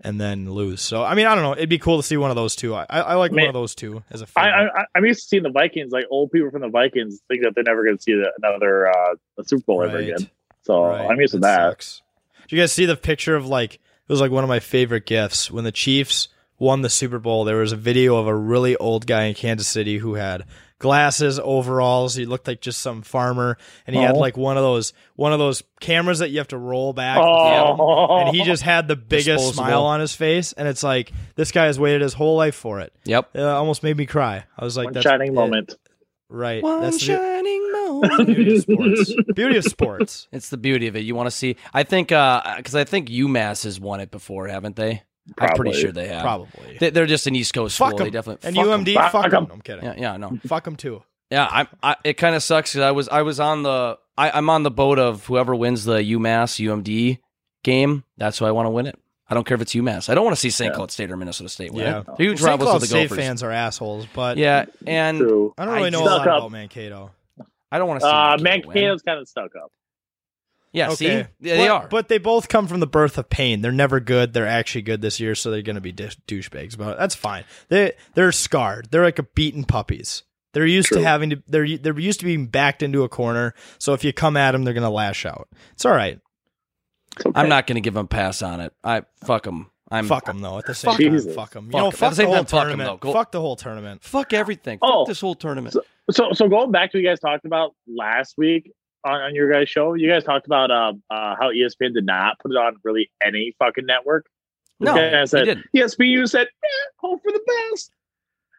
and 0.00 0.18
then 0.18 0.50
lose. 0.50 0.80
So 0.80 1.04
I 1.04 1.14
mean 1.14 1.26
I 1.26 1.34
don't 1.34 1.44
know. 1.44 1.52
It'd 1.52 1.68
be 1.68 1.76
cool 1.76 1.98
to 1.98 2.02
see 2.02 2.16
one 2.16 2.30
of 2.30 2.36
those 2.36 2.56
two. 2.56 2.74
I, 2.74 2.86
I 2.88 3.14
like 3.16 3.32
one 3.32 3.48
of 3.48 3.52
those 3.52 3.74
two 3.74 4.02
as 4.10 4.22
a 4.22 4.26
fan. 4.26 4.46
I 4.46 4.84
I'm 4.94 5.04
used 5.04 5.24
to 5.24 5.28
seeing 5.28 5.42
the 5.42 5.50
Vikings. 5.50 5.92
Like 5.92 6.06
old 6.10 6.32
people 6.32 6.50
from 6.50 6.62
the 6.62 6.70
Vikings 6.70 7.20
think 7.28 7.42
that 7.42 7.54
they're 7.54 7.62
never 7.62 7.84
going 7.84 7.98
to 7.98 8.02
see 8.02 8.14
the, 8.14 8.32
another 8.42 8.88
uh, 8.88 9.14
Super 9.42 9.62
Bowl 9.66 9.82
ever 9.82 9.98
again. 9.98 10.30
So 10.62 10.86
Right. 10.86 11.06
I'm 11.06 11.20
used 11.20 11.34
to 11.34 11.40
that. 11.40 11.58
Sucks. 11.58 12.00
Did 12.48 12.56
you 12.56 12.62
guys 12.62 12.72
see 12.72 12.86
the 12.86 12.96
picture 12.96 13.36
of 13.36 13.46
like 13.46 13.74
it 13.74 13.80
was 14.08 14.22
like 14.22 14.30
one 14.30 14.42
of 14.42 14.48
my 14.48 14.60
favorite 14.60 15.04
gifts 15.04 15.50
when 15.50 15.64
the 15.64 15.72
Chiefs 15.72 16.28
won 16.60 16.82
the 16.82 16.90
Super 16.90 17.18
Bowl? 17.18 17.42
There 17.44 17.56
was 17.56 17.72
a 17.72 17.76
video 17.76 18.16
of 18.16 18.28
a 18.28 18.34
really 18.36 18.76
old 18.76 19.04
guy 19.08 19.24
in 19.24 19.34
Kansas 19.34 19.66
City 19.66 19.98
who 19.98 20.14
had 20.14 20.44
glasses, 20.78 21.38
overalls. 21.38 22.14
He 22.14 22.24
looked 22.24 22.46
like 22.46 22.60
just 22.60 22.80
some 22.80 23.02
farmer, 23.02 23.58
and 23.86 23.94
he 23.96 24.00
had 24.00 24.14
Oh. 24.14 24.18
like 24.18 24.36
one 24.36 24.56
of 24.56 24.62
those 24.62 24.92
one 25.16 25.32
of 25.32 25.38
those 25.38 25.62
cameras 25.80 26.20
that 26.20 26.30
you 26.30 26.38
have 26.38 26.48
to 26.48 26.56
roll 26.58 26.92
back. 26.92 27.16
the 27.16 27.22
film, 27.22 27.80
Oh, 27.80 28.18
And 28.18 28.34
he 28.36 28.44
just 28.44 28.62
had 28.62 28.86
the 28.88 28.96
biggest 29.14 29.26
Disposable. 29.44 29.52
smile 29.64 29.84
on 29.84 30.00
his 30.00 30.14
face, 30.14 30.52
and 30.52 30.68
it's 30.68 30.82
like 30.84 31.12
this 31.34 31.50
guy 31.52 31.64
has 31.66 31.78
waited 31.80 32.00
his 32.02 32.14
whole 32.14 32.36
life 32.36 32.54
for 32.54 32.80
it. 32.80 32.92
yep. 33.04 33.28
It 33.34 33.40
uh, 33.42 33.56
almost 33.58 33.82
made 33.82 33.96
me 33.96 34.06
cry. 34.06 34.44
I 34.56 34.64
was 34.64 34.76
like, 34.76 34.86
one 34.86 34.92
"That's 34.94 35.04
shining 35.04 35.28
it." 35.32 35.34
moment. 35.34 35.74
right?" 36.28 36.62
One 36.62 36.80
That's 36.82 36.98
the 36.98 37.04
shining 37.06 37.72
moment. 37.72 38.26
beauty 38.26 38.56
of 38.56 38.62
sports. 38.62 39.14
beauty 39.34 39.56
of 39.58 39.64
sports. 39.64 40.28
It's 40.32 40.48
the 40.48 40.56
beauty 40.56 40.86
of 40.86 40.96
it. 40.96 41.00
You 41.00 41.14
want 41.14 41.26
to 41.26 41.30
see. 41.30 41.56
I 41.74 41.82
think 41.82 42.10
uh, 42.12 42.54
because 42.56 42.74
I 42.74 42.84
think 42.84 43.08
UMass 43.10 43.64
has 43.64 43.78
won 43.78 44.00
it 44.00 44.10
before, 44.10 44.48
haven't 44.48 44.76
they? 44.76 45.02
I'm 45.38 45.54
pretty 45.56 45.78
sure 45.80 45.92
they 45.92 46.08
have. 46.08 46.22
Probably. 46.22 46.78
They, 46.78 46.90
they're 46.90 47.06
just 47.06 47.26
an 47.26 47.36
East 47.36 47.54
Coast 47.54 47.76
Fuck 47.78 47.90
school. 47.90 47.98
They 48.04 48.10
definitely 48.10 48.46
And 48.48 48.56
fuck 48.56 48.66
'em. 48.66 48.84
UMD, 48.84 48.94
Fuck 48.94 49.12
fuck 49.12 49.24
'em. 49.26 49.30
them. 49.30 49.48
I'm 49.52 49.60
kidding. 49.60 49.84
Yeah, 49.84 49.94
yeah, 49.96 50.16
no. 50.16 50.38
Fuck 50.46 50.64
them 50.64 50.76
too. 50.76 51.02
Yeah, 51.30 51.46
I, 51.48 51.66
I 51.82 51.96
it 52.04 52.14
kind 52.14 52.34
of 52.34 52.42
sucks 52.42 52.72
because 52.72 52.82
I 52.82 52.90
was 52.90 53.08
I 53.08 53.22
was 53.22 53.38
on 53.38 53.62
the 53.62 53.98
I, 54.18 54.30
I'm 54.32 54.50
on 54.50 54.62
the 54.64 54.70
boat 54.70 54.98
of 54.98 55.24
whoever 55.26 55.54
wins 55.54 55.84
the 55.84 55.98
UMass 55.98 56.58
UMD 56.58 57.18
game. 57.62 58.04
That's 58.16 58.38
who 58.38 58.44
I 58.46 58.50
want 58.50 58.66
to 58.66 58.70
win 58.70 58.86
it. 58.86 58.98
I 59.28 59.34
don't 59.34 59.46
care 59.46 59.54
if 59.54 59.60
it's 59.60 59.74
UMass. 59.74 60.08
I 60.08 60.14
don't 60.14 60.24
want 60.24 60.34
to 60.34 60.40
see 60.40 60.50
St. 60.50 60.72
Yeah. 60.72 60.74
Cloud 60.76 60.90
State 60.90 61.08
or 61.12 61.16
Minnesota 61.16 61.48
State 61.48 61.72
win. 61.72 61.84
Yeah. 61.84 62.02
huge 62.18 62.38
St. 62.38 62.48
rivals 62.48 62.66
Cloud 62.66 62.74
with 62.74 62.80
the 62.82 62.86
State 62.88 63.08
Gophers. 63.10 63.18
fans 63.24 63.42
are 63.44 63.52
assholes, 63.52 64.06
but 64.12 64.38
Yeah, 64.38 64.64
and 64.88 65.18
True. 65.18 65.54
I 65.56 65.66
don't 65.66 65.74
really 65.74 65.86
I 65.86 65.90
know 65.90 66.02
a 66.02 66.04
lot 66.04 66.20
up. 66.22 66.38
about 66.38 66.50
Mankato. 66.50 67.12
I 67.70 67.78
don't 67.78 67.86
want 67.86 68.00
to 68.00 68.06
see 68.06 68.10
Uh, 68.12 68.36
Mankato. 68.40 68.70
Mankato's 68.72 69.02
kind 69.02 69.20
of 69.20 69.28
stuck 69.28 69.52
up. 69.54 69.70
Yeah, 70.72 70.90
see, 70.90 71.08
yeah, 71.08 71.26
they 71.40 71.58
But- 71.58 71.68
are. 71.70 71.88
But 71.88 72.08
they 72.08 72.18
both 72.18 72.48
come 72.48 72.68
from 72.68 72.78
the 72.80 72.86
birth 72.86 73.18
of 73.18 73.28
pain. 73.28 73.60
They're 73.60 73.72
never 73.72 73.98
good. 73.98 74.32
They're 74.32 74.46
actually 74.46 74.82
good 74.82 75.00
this 75.02 75.18
year, 75.18 75.34
so 75.34 75.50
they're 75.50 75.62
going 75.62 75.74
to 75.74 75.80
be 75.80 75.90
dis- 75.92 76.16
douchebags. 76.28 76.78
But 76.78 76.96
that's 76.98 77.14
fine. 77.16 77.44
They 77.68 77.92
they're 78.14 78.30
scarred. 78.32 78.88
They're 78.90 79.02
like 79.02 79.18
a 79.18 79.24
beaten 79.24 79.64
puppies. 79.64 80.22
They're 80.52 80.66
used 80.66 80.92
to 80.92 81.02
having 81.02 81.30
to. 81.30 81.42
They're 81.48 81.76
they're 81.78 81.98
used 81.98 82.20
to 82.20 82.26
being 82.26 82.46
backed 82.46 82.82
into 82.84 83.02
a 83.02 83.08
corner. 83.08 83.54
So 83.78 83.94
if 83.94 84.04
you 84.04 84.12
come 84.12 84.36
at 84.36 84.52
them, 84.52 84.62
they're 84.64 84.74
going 84.74 84.82
to 84.84 84.90
lash 84.90 85.26
out. 85.26 85.48
It's 85.72 85.84
all 85.84 85.92
right. 85.92 86.20
It's 87.16 87.26
okay. 87.26 87.40
I'm 87.40 87.48
not 87.48 87.66
going 87.66 87.74
to 87.76 87.80
give 87.80 87.94
them 87.94 88.04
a 88.04 88.08
pass 88.08 88.40
on 88.42 88.60
it. 88.60 88.72
I 88.84 89.02
fuck 89.24 89.42
them. 89.44 89.70
I'm 89.92 90.06
fuck 90.06 90.26
them 90.26 90.38
though. 90.40 90.56
At 90.58 90.66
the 90.66 90.74
same 90.74 90.92
Fuck 90.92 91.00
time, 91.00 91.14
'em. 91.16 91.34
fuck 91.34 91.50
them. 91.50 91.64
You 91.66 91.72
Fuck 91.72 91.80
know, 91.80 91.86
'em. 91.86 91.92
Fuck 91.92 92.10
the 92.14 92.22
the, 92.22 92.26
whole 92.26 92.34
time, 92.36 92.44
fuck 92.46 92.60
'em, 92.60 92.68
tournament. 92.68 93.00
though. 93.00 93.12
Fuck 93.12 93.32
the 93.32 93.40
whole 93.40 93.56
tournament. 93.56 94.02
fuck 94.04 94.32
everything. 94.32 94.78
Oh. 94.82 95.00
Fuck 95.00 95.08
this 95.08 95.20
whole 95.20 95.34
tournament. 95.34 95.74
So, 96.12 96.28
so 96.32 96.48
going 96.48 96.70
back 96.70 96.92
to 96.92 96.98
what 96.98 97.02
you 97.02 97.08
guys 97.08 97.18
talked 97.18 97.44
about 97.44 97.74
last 97.88 98.34
week 98.38 98.72
on, 99.04 99.20
on 99.20 99.34
your 99.34 99.50
guys' 99.50 99.68
show, 99.68 99.94
you 99.94 100.08
guys 100.08 100.24
talked 100.24 100.46
about 100.46 100.70
um, 100.70 101.02
uh, 101.10 101.36
how 101.38 101.50
ESPN 101.52 101.94
did 101.94 102.04
not 102.06 102.38
put 102.38 102.50
it 102.52 102.56
on 102.56 102.76
really 102.84 103.10
any 103.24 103.54
fucking 103.58 103.86
network. 103.86 104.26
no, 104.78 104.92
Okay, 104.92 105.08
I 105.14 105.20
they 105.20 105.26
said, 105.26 105.44
didn't. 105.44 105.66
ESPN 105.74 106.28
said, 106.28 106.46
eh, 106.46 106.68
hope 106.98 107.22
for 107.22 107.32
the 107.32 107.40
best. 107.72 107.92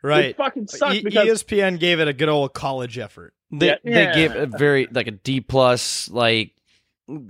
Right. 0.04 0.26
It 0.26 0.38
fucking 0.38 0.68
sucks 0.68 0.96
E- 0.96 1.04
because 1.04 1.44
ESPN 1.44 1.80
gave 1.80 2.00
it 2.00 2.08
a 2.08 2.14
good 2.14 2.30
old 2.30 2.54
college 2.54 2.98
effort. 2.98 3.34
They 3.52 3.68
Yeah. 3.68 3.76
they 3.84 3.92
Yeah. 4.04 4.14
gave 4.16 4.36
a 4.36 4.46
very 4.48 4.88
like 4.92 5.08
a 5.08 5.12
D 5.12 5.42
plus 5.42 6.10
like 6.10 6.54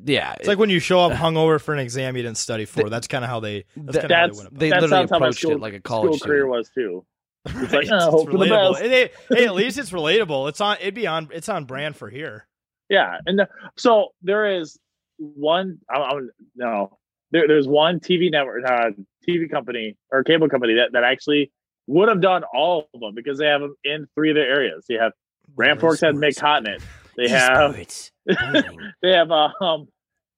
yeah. 0.05 0.35
It's 0.39 0.47
like 0.47 0.57
when 0.59 0.69
you 0.69 0.79
show 0.79 1.01
up 1.01 1.11
hungover 1.11 1.59
for 1.59 1.73
an 1.73 1.79
exam 1.79 2.15
you 2.15 2.23
didn't 2.23 2.37
study 2.37 2.63
for. 2.65 2.89
That's 2.89 3.07
kind 3.07 3.23
of 3.25 3.29
how 3.29 3.39
they. 3.41 3.65
That's 3.75 3.97
That- 3.97 4.01
kind 4.09 4.11
of 4.11 4.17
how 4.17 4.21
they 4.21 4.27
that's 4.27 4.37
win 4.37 4.47
it. 4.47 4.59
they 4.59 4.69
that 4.69 4.81
literally 4.83 5.07
how 5.09 5.19
my 5.19 5.25
approached 5.25 5.39
school, 5.39 5.51
it 5.51 5.59
like 5.59 5.73
a 5.73 5.79
college 5.81 6.19
school 6.19 6.27
career 6.27 6.41
student. 6.43 6.49
was 6.51 6.69
too. 6.69 7.05
Right. 7.45 7.71
like, 7.73 7.87
oh, 7.91 8.11
hope 8.11 8.31
for 8.31 8.37
the 8.37 8.45
relatable. 8.45 8.73
best. 8.73 8.83
Hey, 8.83 9.09
hey, 9.35 9.45
at 9.47 9.55
least 9.55 9.77
it's 9.79 9.89
relatable. 9.91 10.47
It's 10.49 10.61
on. 10.61 10.77
It'd 10.79 10.93
be 10.93 11.07
on. 11.07 11.29
It's 11.33 11.49
on 11.49 11.65
brand 11.65 11.95
for 11.97 12.09
here. 12.09 12.45
Yeah, 12.91 13.19
and 13.25 13.39
the, 13.39 13.47
so 13.77 14.09
there 14.21 14.59
is 14.59 14.77
one. 15.17 15.79
I'm, 15.89 16.01
I'm 16.01 16.29
no. 16.55 16.97
There, 17.31 17.47
there's 17.47 17.65
one 17.65 18.01
TV 18.01 18.29
network, 18.29 18.65
uh, 18.69 18.89
TV 19.27 19.49
company 19.49 19.95
or 20.11 20.25
cable 20.25 20.49
company 20.49 20.73
that, 20.73 20.91
that 20.91 21.05
actually 21.05 21.53
would 21.87 22.09
have 22.09 22.19
done 22.19 22.43
all 22.53 22.89
of 22.93 22.99
them 22.99 23.15
because 23.15 23.37
they 23.37 23.45
have 23.47 23.61
them 23.61 23.75
in 23.85 24.07
three 24.13 24.31
of 24.31 24.35
their 24.35 24.49
areas. 24.49 24.85
You 24.89 24.99
have 24.99 25.13
Grand 25.55 25.79
Forks 25.79 26.01
had 26.01 26.15
Midcontinent. 26.15 26.81
They 27.15 27.29
have 27.29 27.77
they 29.01 29.11
have 29.11 29.31
um 29.31 29.87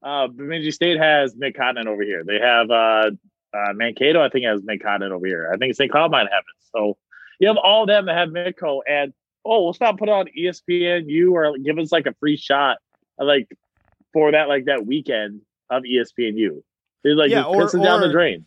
uh 0.03 0.27
Bemidji 0.27 0.69
State 0.69 0.99
has 0.99 1.33
Midcontinent 1.33 1.87
over 1.87 2.03
here. 2.03 2.23
They 2.23 2.39
have 2.39 2.69
uh, 2.69 3.09
uh 3.51 3.73
Mankato, 3.73 4.21
I 4.21 4.29
think 4.29 4.45
has 4.45 4.61
Midcontinent 4.61 5.09
over 5.09 5.25
here. 5.25 5.51
I 5.51 5.57
think 5.57 5.73
St. 5.73 5.91
Cloud 5.91 6.11
might 6.11 6.27
have 6.31 6.43
it. 6.43 6.69
So 6.75 6.97
you 7.39 7.47
have 7.47 7.57
all 7.57 7.81
of 7.81 7.87
them 7.87 8.05
that 8.05 8.15
have 8.15 8.29
Midco 8.29 8.81
and 8.87 9.11
oh 9.45 9.63
we'll 9.63 9.73
stop 9.73 9.97
put 9.97 10.09
on 10.09 10.27
ESPNU 10.37 11.31
or 11.31 11.57
give 11.57 11.77
us 11.77 11.91
like 11.91 12.05
a 12.05 12.13
free 12.19 12.37
shot 12.37 12.77
like 13.19 13.47
for 14.13 14.31
that 14.31 14.47
like 14.47 14.65
that 14.65 14.85
weekend 14.85 15.41
of 15.69 15.83
ESPNU. 15.83 16.61
It's 17.03 17.17
like 17.17 17.29
Yeah, 17.31 17.39
yeah, 17.39 17.43
or- 17.45 17.67
down 17.69 18.01
the 18.01 18.07
or- 18.07 18.11
drain. 18.11 18.45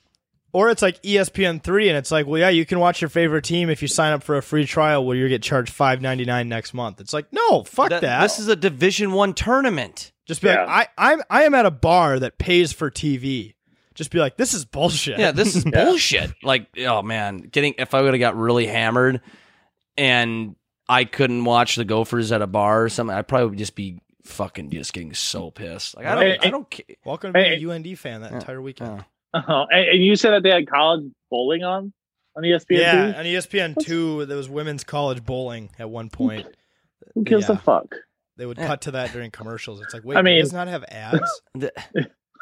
Or 0.53 0.71
it's 0.71 0.81
like 0.81 1.03
ESPN 1.03 1.63
three, 1.63 1.91
and 1.91 1.99
it's 1.99 2.11
like, 2.11 2.27
well, 2.27 2.39
yeah, 2.41 2.49
you 2.49 2.65
can 2.65 2.79
watch 2.79 3.03
your 3.03 3.11
favorite 3.11 3.45
team 3.45 3.69
if 3.69 3.83
you 3.83 3.89
sign 3.89 4.15
up 4.15 4.23
for 4.23 4.39
a 4.39 4.43
free 4.43 4.65
trial, 4.65 5.05
where 5.05 5.15
you 5.15 5.29
get 5.29 5.43
charged 5.43 5.71
five 5.71 6.01
ninety 6.01 6.25
nine 6.25 6.49
next 6.49 6.73
month. 6.73 6.99
It's 6.99 7.13
like, 7.13 7.27
no, 7.31 7.63
fuck 7.65 7.91
that. 7.91 8.01
That- 8.01 8.23
This 8.23 8.39
is 8.39 8.49
a 8.49 8.57
Division 8.57 9.13
One 9.13 9.35
tournament. 9.35 10.13
Just 10.25 10.41
be 10.41 10.49
Yeah. 10.49 10.65
like, 10.65 10.89
I, 10.97 11.13
I'm, 11.13 11.23
I 11.29 11.43
am 11.45 11.53
at 11.55 11.67
a 11.67 11.71
bar 11.71 12.19
that 12.21 12.39
pays 12.39 12.73
for 12.73 12.91
TV. 12.91 13.53
Just 13.95 14.11
be 14.11 14.19
like, 14.19 14.39
this 14.39 14.55
is 14.55 14.65
bullshit. 14.65 15.19
Yeah, 15.19 15.33
this 15.33 15.57
is 15.57 15.65
bullshit. 15.71 16.33
Like, 16.43 16.69
oh 16.87 17.03
man, 17.03 17.39
getting 17.41 17.75
if 17.77 17.93
I 17.93 18.01
would 18.01 18.15
have 18.15 18.21
got 18.21 18.35
really 18.35 18.67
hammered 18.67 19.21
and 19.99 20.57
I 20.89 21.05
couldn't 21.05 21.45
watch 21.45 21.77
the 21.77 21.85
Gophers 21.85 22.33
at 22.33 22.43
a 22.43 22.47
bar 22.47 22.85
or 22.85 22.89
something, 22.89 23.17
I'd 23.17 23.29
probably 23.29 23.57
just 23.57 23.75
be 23.75 24.01
fucking 24.25 24.71
just 24.71 24.93
getting 24.93 25.15
so 25.15 25.51
pissed. 25.51 25.97
Like, 25.97 26.07
I 26.07 26.15
don't, 26.15 26.25
Hey, 26.25 26.39
I 26.43 26.51
don't 26.51 26.71
care. 26.71 26.97
Welcome 27.05 27.33
to 27.33 27.39
being 27.39 27.59
Hey, 27.59 27.65
a 27.65 27.71
UND 27.71 27.99
fan 27.99 28.23
that 28.23 28.33
entire 28.33 28.61
weekend. 28.63 28.99
Yeah. 28.99 29.41
Uh-huh. 29.41 29.67
And, 29.71 29.89
and 29.89 30.05
you 30.05 30.17
said 30.17 30.31
that 30.31 30.43
they 30.43 30.51
had 30.51 30.69
college 30.69 31.05
bowling 31.31 31.63
on 31.65 31.93
on 32.37 32.45
E 32.45 32.51
ESPN. 32.53 32.65
Yeah, 32.71 33.13
too? 33.13 33.19
on 33.19 33.25
ESPN 33.25 33.85
two, 33.85 34.27
there 34.27 34.37
was 34.37 34.49
women's 34.49 34.85
college 34.85 35.25
bowling 35.25 35.71
at 35.79 35.91
one 35.91 36.09
point. 36.11 36.47
Who 37.15 37.25
gives 37.25 37.49
yeah. 37.49 37.55
a 37.55 37.59
fuck? 37.59 37.95
They 38.37 38.47
would 38.47 38.59
cut 38.59 38.83
to 38.83 38.91
that 38.93 39.13
during 39.13 39.31
commercials. 39.31 39.81
It's 39.81 39.95
like, 39.95 40.05
wait, 40.05 40.17
I 40.17 40.21
I 40.21 40.23
mean- 40.23 40.35
mean, 40.35 40.43
does 40.45 40.53
not 40.53 40.69
have 40.69 40.85
ads? 40.85 41.41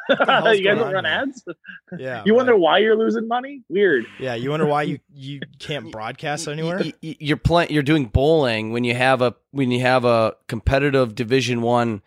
The- 0.08 0.16
you 0.58 0.64
guys 0.64 0.78
don't 0.78 0.92
run 0.92 1.04
here? 1.04 1.14
ads. 1.14 1.44
Yeah, 1.98 2.22
You 2.26 2.34
wonder 2.34 2.56
why 2.56 2.78
you're 2.78 2.96
losing 2.96 3.28
money? 3.28 3.62
Weird. 3.68 4.06
Yeah, 4.18 4.34
you 4.34 4.50
wonder 4.50 4.66
why 4.66 4.82
you 4.82 4.98
you 5.14 5.40
can't 5.58 5.92
broadcast 5.92 6.48
anywhere? 6.48 6.78
y- 6.78 6.92
y- 7.02 7.16
You're 7.20 7.36
playing. 7.36 7.70
You're 7.70 7.82
doing 7.84 8.06
bowling 8.06 8.72
when 8.72 8.84
you 8.84 8.94
have 8.94 9.22
a 9.22 9.34
when 9.52 9.70
you 9.70 9.80
have 9.80 10.04
a 10.04 10.34
competitive 10.48 11.14
Division 11.14 11.62
One 11.62 12.02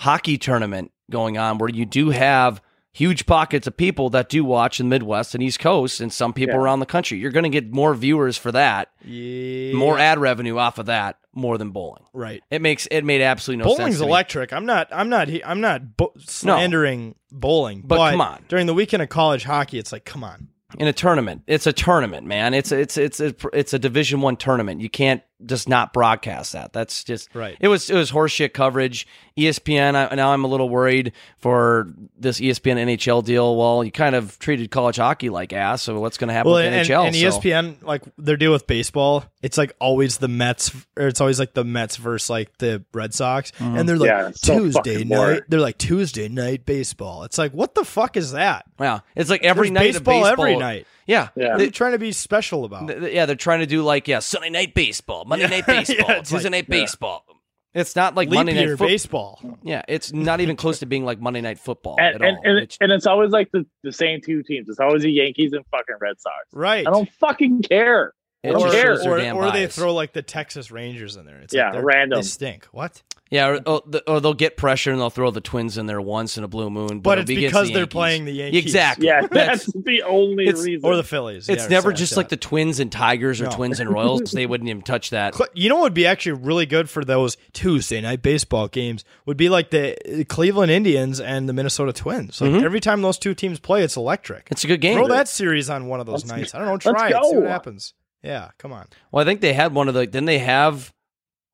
hockey 0.00 0.36
tournament 0.38 0.90
going 1.10 1.38
on, 1.38 1.58
where 1.58 1.68
you 1.70 1.84
do 1.86 2.10
have 2.10 2.60
huge 2.92 3.24
pockets 3.26 3.66
of 3.66 3.76
people 3.76 4.10
that 4.10 4.28
do 4.28 4.44
watch 4.44 4.80
in 4.80 4.86
the 4.86 4.90
Midwest 4.90 5.34
and 5.34 5.42
East 5.42 5.60
Coast, 5.60 6.00
and 6.00 6.12
some 6.12 6.32
people 6.32 6.56
Yeah. 6.56 6.60
around 6.60 6.80
the 6.80 6.86
country. 6.86 7.18
You're 7.18 7.30
going 7.30 7.44
to 7.44 7.48
get 7.50 7.72
more 7.72 7.94
viewers 7.94 8.36
for 8.36 8.50
that, 8.52 8.88
Yeah, 9.04 9.74
more 9.74 9.98
ad 9.98 10.18
revenue 10.18 10.58
off 10.58 10.78
of 10.78 10.86
that, 10.86 11.16
more 11.32 11.56
than 11.58 11.70
bowling. 11.70 12.02
right. 12.12 12.42
It 12.50 12.60
makes 12.62 12.86
it 12.90 13.04
made 13.04 13.22
absolutely 13.22 13.62
no 13.64 13.68
sense. 13.70 13.78
Bowling's 13.78 13.98
to 13.98 14.04
me. 14.04 14.08
electric. 14.08 14.52
I'm 14.52 14.66
not. 14.66 14.88
I'm 14.90 15.08
not. 15.08 15.28
I'm 15.44 15.60
not 15.60 15.96
bo- 15.96 16.12
slandering 16.18 17.14
bowling. 17.30 17.82
But 17.84 18.10
come 18.10 18.20
on. 18.20 18.44
during 18.48 18.66
the 18.66 18.74
weekend 18.74 19.02
of 19.02 19.08
college 19.08 19.44
hockey, 19.44 19.78
it's 19.78 19.92
like, 19.92 20.04
come 20.04 20.24
on. 20.24 20.48
in 20.78 20.86
a 20.86 20.92
tournament. 20.92 21.42
It's 21.46 21.66
a 21.66 21.72
tournament, 21.72 22.26
man. 22.26 22.54
It's 22.54 22.72
it's 22.72 22.96
it's 22.96 23.20
it's, 23.20 23.44
it's 23.52 23.72
a 23.72 23.78
Division 23.78 24.20
One 24.20 24.36
tournament. 24.36 24.80
You 24.80 24.90
can't 24.90 25.22
just 25.46 25.68
not 25.68 25.92
broadcast 25.92 26.52
that. 26.52 26.72
That's 26.72 27.02
just 27.04 27.34
Right. 27.34 27.56
It 27.60 27.68
was 27.68 27.88
it 27.90 27.94
was 27.94 28.10
horseshit 28.10 28.52
coverage. 28.52 29.06
ESPN. 29.38 29.94
I, 29.94 30.14
now 30.16 30.32
I'm 30.32 30.44
a 30.44 30.48
little 30.48 30.68
worried 30.68 31.12
for 31.38 31.88
this 32.18 32.40
ESPN 32.40 32.76
NHL 32.76 33.24
deal. 33.24 33.56
Well, 33.56 33.82
you 33.82 33.90
kind 33.90 34.14
of 34.14 34.38
treated 34.38 34.70
college 34.70 34.96
hockey 34.96 35.30
like 35.30 35.52
ass. 35.54 35.82
So 35.82 35.98
what's 35.98 36.18
going 36.18 36.28
to 36.28 36.34
happen 36.34 36.52
Well, 36.52 36.62
with 36.62 36.72
and, 36.72 36.86
NHL? 36.86 37.06
and 37.06 37.16
So- 37.16 37.40
ESPN, 37.40 37.82
like 37.82 38.02
their 38.18 38.36
deal 38.36 38.52
with 38.52 38.66
baseball, 38.66 39.24
it's 39.42 39.56
like 39.56 39.72
always 39.80 40.18
the 40.18 40.28
Mets, 40.28 40.72
or 40.96 41.06
it's 41.06 41.22
always 41.22 41.38
like 41.38 41.54
the 41.54 41.64
Mets 41.64 41.96
versus 41.96 42.28
like 42.28 42.58
the 42.58 42.84
Red 42.92 43.14
Sox, 43.14 43.52
Mm-hmm. 43.52 43.76
and 43.78 43.88
they're 43.88 43.96
like 43.96 44.08
Yeah, 44.08 44.28
it's 44.28 44.40
so 44.42 44.58
Tuesday 44.58 45.04
night. 45.04 45.08
boring. 45.08 45.40
They're 45.48 45.60
like 45.60 45.78
Tuesday 45.78 46.28
night 46.28 46.66
baseball. 46.66 47.22
It's 47.24 47.38
like 47.38 47.52
what 47.52 47.74
the 47.74 47.84
fuck 47.84 48.18
is 48.18 48.32
that? 48.32 48.66
yeah, 48.78 49.00
it's 49.16 49.30
like 49.30 49.42
every 49.44 49.68
There's 49.70 49.74
night 49.74 49.96
of 49.96 50.04
baseball, 50.04 50.22
baseball 50.24 50.44
every 50.46 50.56
night. 50.56 50.86
Yeah, 51.06 51.28
Yeah. 51.36 51.56
They're 51.56 51.70
trying 51.70 51.92
to 51.92 51.98
be 51.98 52.12
special 52.12 52.64
about. 52.64 52.86
Th- 52.88 53.00
th- 53.00 53.14
yeah, 53.14 53.26
they're 53.26 53.36
trying 53.36 53.60
to 53.60 53.66
do 53.66 53.82
like 53.82 54.06
yeah, 54.08 54.18
Sunday 54.20 54.50
night 54.50 54.74
baseball, 54.74 55.24
Monday 55.24 55.44
Yeah. 55.50 55.50
night 55.50 55.66
baseball, 55.66 55.96
Yeah, 56.08 56.18
it's 56.18 56.30
Tuesday 56.30 56.48
like- 56.48 56.66
night 56.68 56.74
yeah. 56.76 56.82
baseball. 56.82 57.24
It's 57.72 57.94
not 57.94 58.16
like 58.16 58.28
Leap 58.28 58.34
Monday 58.38 58.54
night 58.54 58.60
year 58.62 58.70
football. 58.76 58.88
baseball. 58.88 59.58
Yeah, 59.62 59.82
it's 59.86 60.12
not 60.12 60.40
even 60.40 60.56
close 60.56 60.80
to 60.80 60.86
being 60.86 61.04
like 61.04 61.20
Monday 61.20 61.40
night 61.40 61.60
football 61.60 61.94
And 62.00 62.16
at 62.16 62.22
and, 62.22 62.36
all. 62.36 62.42
and, 62.44 62.58
It's- 62.58 62.78
and 62.80 62.90
it's 62.90 63.06
always 63.06 63.30
like 63.30 63.50
the, 63.52 63.64
the 63.84 63.92
same 63.92 64.20
two 64.20 64.42
teams. 64.42 64.68
It's 64.68 64.80
always 64.80 65.02
the 65.04 65.10
Yankees 65.12 65.52
and 65.52 65.64
fucking 65.70 65.94
Red 66.00 66.20
Sox. 66.20 66.34
Right. 66.52 66.84
I 66.86 66.90
don't 66.90 67.08
fucking 67.20 67.62
care. 67.62 68.12
It 68.42 68.52
don't 68.52 68.60
just 68.62 68.74
care. 68.74 68.96
shows 68.96 69.04
their 69.04 69.34
or, 69.34 69.44
or 69.46 69.50
they 69.52 69.66
throw 69.66 69.94
like 69.94 70.12
the 70.12 70.22
Texas 70.22 70.70
Rangers 70.70 71.16
in 71.16 71.24
there. 71.26 71.40
It's 71.40 71.54
Yeah, 71.54 71.72
like 71.72 71.84
random. 71.84 72.18
They 72.20 72.22
stink. 72.22 72.64
What? 72.72 73.02
Yeah, 73.32 73.46
or, 73.46 73.60
or, 73.64 73.82
or 74.08 74.20
they'll 74.20 74.34
get 74.34 74.56
pressure 74.56 74.90
and 74.90 74.98
they'll 75.00 75.08
throw 75.08 75.30
the 75.30 75.40
Twins 75.40 75.78
in 75.78 75.86
there 75.86 76.00
once 76.00 76.36
in 76.36 76.42
a 76.42 76.48
blue 76.48 76.68
moon. 76.68 76.98
But, 76.98 77.02
But 77.02 77.18
it's 77.20 77.28
be 77.28 77.36
because 77.36 77.68
the 77.68 77.74
they're 77.74 77.82
Yankees. 77.82 77.92
playing 77.92 78.24
the 78.24 78.32
Yankees. 78.32 78.64
Exactly. 78.64 79.06
Yeah, 79.06 79.20
That's- 79.20 79.66
that's 79.66 79.84
the 79.84 80.02
only 80.02 80.48
it's- 80.48 80.64
reason. 80.64 80.80
Or 80.84 80.96
the 80.96 81.04
Phillies. 81.04 81.48
It's 81.48 81.62
Yeah, 81.62 81.66
or 81.68 81.70
never 81.70 81.92
just 81.92 82.12
like 82.16 82.24
like 82.24 82.28
the 82.30 82.36
Twins 82.36 82.80
and 82.80 82.90
Tigers 82.90 83.40
or 83.40 83.44
No. 83.44 83.50
Twins 83.50 83.78
and 83.78 83.88
Royals. 83.88 84.32
they 84.32 84.46
wouldn't 84.46 84.68
even 84.68 84.82
touch 84.82 85.10
that. 85.10 85.38
You 85.54 85.68
know 85.68 85.76
what 85.76 85.82
would 85.82 85.94
be 85.94 86.06
actually 86.06 86.42
really 86.42 86.66
good 86.66 86.90
for 86.90 87.04
those 87.04 87.36
Tuesday 87.52 88.00
night 88.00 88.20
baseball 88.20 88.66
games 88.66 89.04
would 89.26 89.36
be 89.36 89.48
like 89.48 89.70
the 89.70 90.24
Cleveland 90.28 90.72
Indians 90.72 91.20
and 91.20 91.48
the 91.48 91.52
Minnesota 91.52 91.92
Twins. 91.92 92.40
Like 92.40 92.64
every 92.64 92.80
time 92.80 93.00
those 93.00 93.16
two 93.18 93.34
teams 93.34 93.60
play, 93.60 93.84
it's 93.84 93.96
electric. 93.96 94.46
Mm-hmm. 94.46 94.52
It's 94.54 94.64
a 94.64 94.66
good 94.66 94.80
game. 94.80 94.96
Throw 94.98 95.06
that 95.06 95.28
series 95.28 95.70
on 95.70 95.86
one 95.86 96.00
of 96.00 96.06
those 96.06 96.24
Let's- 96.24 96.32
nights. 96.32 96.54
I 96.56 96.58
don't 96.58 96.66
know. 96.66 96.72
let's 96.72 96.84
Try 96.84 97.10
it. 97.10 97.24
See 97.26 97.36
what 97.36 97.46
happens. 97.46 97.94
Yeah, 98.22 98.50
come 98.58 98.72
on. 98.72 98.86
Well, 99.12 99.22
I 99.22 99.24
think 99.24 99.40
they 99.40 99.52
had 99.52 99.74
one 99.74 99.88
of 99.88 99.94
the. 99.94 100.06
Didn't 100.06 100.26
they 100.26 100.38
have 100.40 100.92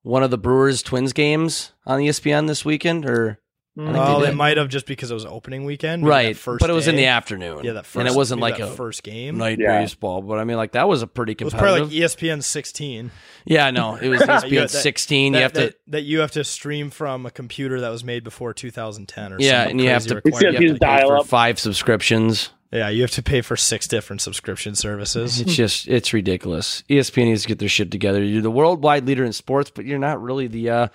one 0.03 0.23
of 0.23 0.31
the 0.31 0.37
Brewers 0.37 0.81
Twins 0.83 1.13
games 1.13 1.71
on 1.85 1.99
ESPN 1.99 2.47
this 2.47 2.63
weekend? 2.65 3.05
Or 3.05 3.39
Mm. 3.77 3.93
Well, 3.93 4.21
they 4.21 4.29
they 4.29 4.33
might 4.33 4.57
have 4.57 4.69
just 4.69 4.87
because 4.87 5.11
it 5.11 5.13
was 5.13 5.23
opening 5.27 5.63
weekend, 5.63 6.03
right, 6.03 6.35
First, 6.35 6.61
but 6.61 6.71
it 6.71 6.73
was 6.73 6.87
in 6.87 6.95
the 6.95 7.05
afternoon. 7.05 7.63
Yeah, 7.63 7.73
that 7.73 7.85
first, 7.85 7.99
and 7.99 8.07
it 8.07 8.15
wasn't 8.17 8.41
like 8.41 8.57
a 8.57 8.65
first 8.71 9.03
game. 9.03 9.37
night 9.37 9.59
Yeah. 9.61 9.79
baseball. 9.81 10.23
But 10.23 10.39
I 10.39 10.45
mean, 10.45 10.57
like 10.57 10.71
that 10.71 10.87
was 10.87 11.03
a 11.03 11.07
pretty 11.07 11.35
competitive. 11.35 11.61
It 11.63 11.79
was 11.81 11.85
probably 11.91 12.01
like 12.01 12.11
ESPN 12.11 12.41
16. 12.43 13.11
yeah, 13.45 13.69
no, 13.69 13.93
it 13.97 14.09
was 14.09 14.19
ESPN 14.23 14.49
You 14.49 14.59
that- 14.61 14.71
16. 14.71 15.33
That, 15.33 15.37
you 15.37 15.43
have 15.43 15.53
to. 15.53 15.59
that, 15.59 15.75
that 15.89 16.01
you 16.05 16.21
have 16.21 16.31
to 16.31 16.43
stream 16.43 16.89
from 16.89 17.27
a 17.27 17.29
computer 17.29 17.81
that 17.81 17.89
was 17.89 18.03
made 18.03 18.23
before 18.23 18.51
2010 18.51 19.33
or 19.33 19.37
yeah, 19.39 19.65
some 19.65 19.69
and 19.69 19.79
you 19.81 19.89
have 19.89 20.07
to, 20.07 20.15
requirement. 20.15 20.41
Except 20.43 20.53
you 20.59 20.65
you 20.65 20.71
have 20.73 20.79
to 20.79 20.83
pay 20.83 20.97
dial 20.97 21.09
for 21.09 21.17
up. 21.17 21.27
five 21.27 21.59
subscriptions. 21.59 22.49
Yeah, 22.71 22.89
you 22.89 23.01
have 23.01 23.11
to 23.11 23.23
pay 23.23 23.41
for 23.41 23.55
six 23.55 23.87
different 23.87 24.21
subscription 24.21 24.75
services. 24.75 25.39
It's 25.39 25.55
just 25.55 25.87
it's 25.87 26.11
ridiculous. 26.13 26.83
ESPN 26.89 27.25
needs 27.25 27.43
to 27.43 27.47
get 27.47 27.59
their 27.59 27.69
shit 27.69 27.91
together. 27.91 28.21
You're 28.23 28.41
the 28.41 28.51
worldwide 28.51 29.05
leader 29.05 29.23
in 29.23 29.31
sports, 29.33 29.71
but 29.73 29.85
you're 29.85 29.99
not 29.99 30.21
really 30.21 30.47
the 30.47 30.69
uh 30.69 30.87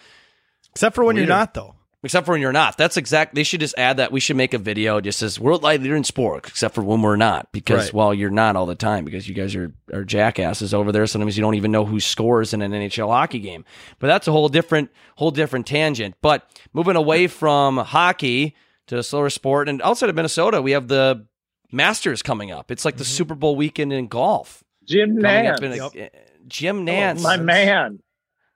Except 0.71 0.95
for 0.95 1.05
when 1.05 1.17
you're 1.17 1.27
not, 1.27 1.53
though. 1.55 1.75
except 2.03 2.25
for 2.27 2.33
when 2.33 2.41
you're 2.41 2.53
not. 2.53 2.77
That's 2.79 2.97
exact 2.97 3.35
they 3.35 3.43
should 3.43 3.61
just 3.61 3.75
add 3.79 3.97
that. 3.99 4.13
We 4.13 4.21
should 4.21 4.37
make 4.37 4.53
a 4.55 4.59
video 4.59 5.01
just 5.01 5.19
says 5.19 5.39
worldwide 5.41 5.81
leader 5.83 5.97
in 5.97 6.05
sports, 6.05 6.49
except 6.51 6.75
for 6.75 6.83
when 6.83 7.01
we're 7.03 7.17
not. 7.17 7.51
Because 7.53 7.85
Right. 7.87 7.95
well, 7.95 8.15
you're 8.15 8.31
not 8.31 8.55
all 8.57 8.67
the 8.67 8.75
time 8.75 9.05
because 9.07 9.27
you 9.29 9.35
guys 9.35 9.55
are 9.57 9.73
are 9.95 10.05
jackasses 10.05 10.75
over 10.75 10.93
there. 10.93 11.07
Sometimes 11.07 11.37
you 11.39 11.43
don't 11.43 11.55
even 11.55 11.73
know 11.73 11.85
who 11.87 12.01
scores 12.01 12.53
in 12.53 12.61
an 12.61 12.73
NHL 12.73 13.09
hockey 13.09 13.39
game. 13.41 13.65
But 13.99 14.09
that's 14.09 14.29
a 14.29 14.33
whole 14.33 14.49
different 14.51 14.91
whole 15.17 15.31
different 15.31 15.67
tangent. 15.67 16.17
But 16.21 16.47
moving 16.75 16.97
away 16.97 17.29
from 17.29 17.79
hockey 17.79 18.57
to 18.89 18.99
a 18.99 19.03
slower 19.03 19.31
sport 19.31 19.69
and 19.71 19.81
outside 19.83 20.11
of 20.11 20.17
Minnesota, 20.17 20.61
we 20.61 20.73
have 20.73 20.89
the 20.89 21.27
Masters 21.73 22.23
coming 22.23 22.51
up. 22.51 22.71
It's 22.71 22.85
like 22.85 22.97
the 22.99 23.05
Super 23.05 23.35
Bowl 23.35 23.57
weekend 23.57 23.93
in 23.93 24.07
golf. 24.07 24.63
Jim 24.85 25.17
Nantz. 25.17 25.95
a-. 25.97 26.11
Jim 26.47 26.85
Nantz. 26.87 27.23
my 27.23 27.37
man. 27.39 28.01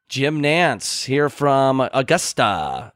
Jim 0.08 0.40
Nantz 0.40 1.04
here 1.04 1.28
from 1.28 1.80
Augusta 1.80 2.92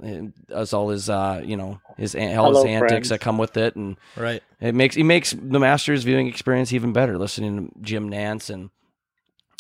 as 0.49 0.73
all 0.73 0.91
his 0.91 1.11
uh 1.11 1.43
you 1.45 1.57
know 1.57 1.81
his 1.97 2.15
all 2.15 2.21
Hello, 2.23 2.63
his 2.63 2.65
antics 2.67 2.89
friends. 2.91 3.09
that 3.09 3.21
come 3.21 3.37
with 3.37 3.57
it 3.57 3.75
and 3.75 3.97
Right. 4.17 4.43
it 4.61 4.77
makes 4.77 4.95
he 4.95 5.03
makes 5.03 5.33
the 5.33 5.59
Masters 5.59 6.05
viewing 6.05 6.29
experience 6.29 6.73
even 6.73 6.93
better 6.93 7.19
listening 7.19 7.69
to 7.69 7.81
Jim 7.83 8.11
Nantz 8.11 8.49
and 8.49 8.71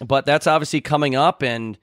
but 0.06 0.26
that's 0.26 0.46
obviously 0.46 0.80
coming 0.80 1.16
up 1.16 1.42
and 1.42 1.76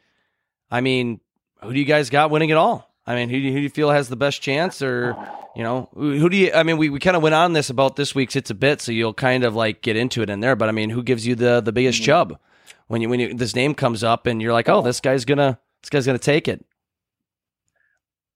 I 0.71 0.79
mean 0.79 1.19
who 1.61 1.73
do 1.73 1.79
you 1.79 1.85
guys 1.85 2.09
got 2.09 2.31
winning 2.31 2.49
it 2.49 2.55
all? 2.57 2.89
I 3.05 3.15
mean 3.15 3.27
who 3.29 3.35
do 3.37 3.41
you, 3.43 3.51
who 3.51 3.57
do 3.57 3.63
you 3.63 3.69
feel 3.69 3.89
has 3.91 4.07
the 4.07 4.15
best 4.15 4.41
chance 4.41 4.81
or 4.81 5.17
you 5.57 5.63
know 5.63 5.89
who 5.93 6.17
who 6.19 6.29
do 6.29 6.37
you 6.37 6.51
I 6.53 6.63
mean 6.63 6.77
we, 6.77 6.89
we 6.89 6.99
kind 6.99 7.17
of 7.17 7.23
went 7.23 7.35
on 7.35 7.53
this 7.53 7.69
about 7.69 7.95
this 7.95 8.13
week's 8.13 8.35
it's 8.35 8.49
a 8.49 8.55
bit 8.55 8.79
so 8.79 8.91
you'll 8.91 9.13
kind 9.13 9.43
of 9.43 9.55
like 9.55 9.81
get 9.81 9.95
into 9.95 10.21
it 10.21 10.29
in 10.29 10.39
there 10.39 10.55
but 10.55 10.69
I 10.69 10.71
mean 10.71 10.91
who 10.91 11.03
gives 11.03 11.25
you 11.25 11.35
the 11.35 11.59
the 11.59 11.71
biggest 11.71 11.99
mm-hmm. 11.99 12.05
chub 12.05 12.39
when 12.87 13.01
you 13.01 13.09
when 13.09 13.19
you 13.19 13.33
this 13.33 13.55
name 13.55 13.73
comes 13.73 14.03
up 14.03 14.27
and 14.27 14.41
you're 14.41 14.53
like 14.53 14.69
oh, 14.69 14.77
oh 14.77 14.81
this 14.81 14.99
guy's 15.01 15.25
gonna 15.25 15.59
this 15.81 15.89
guy's 15.89 16.05
gonna 16.05 16.19
take 16.19 16.47
it 16.47 16.63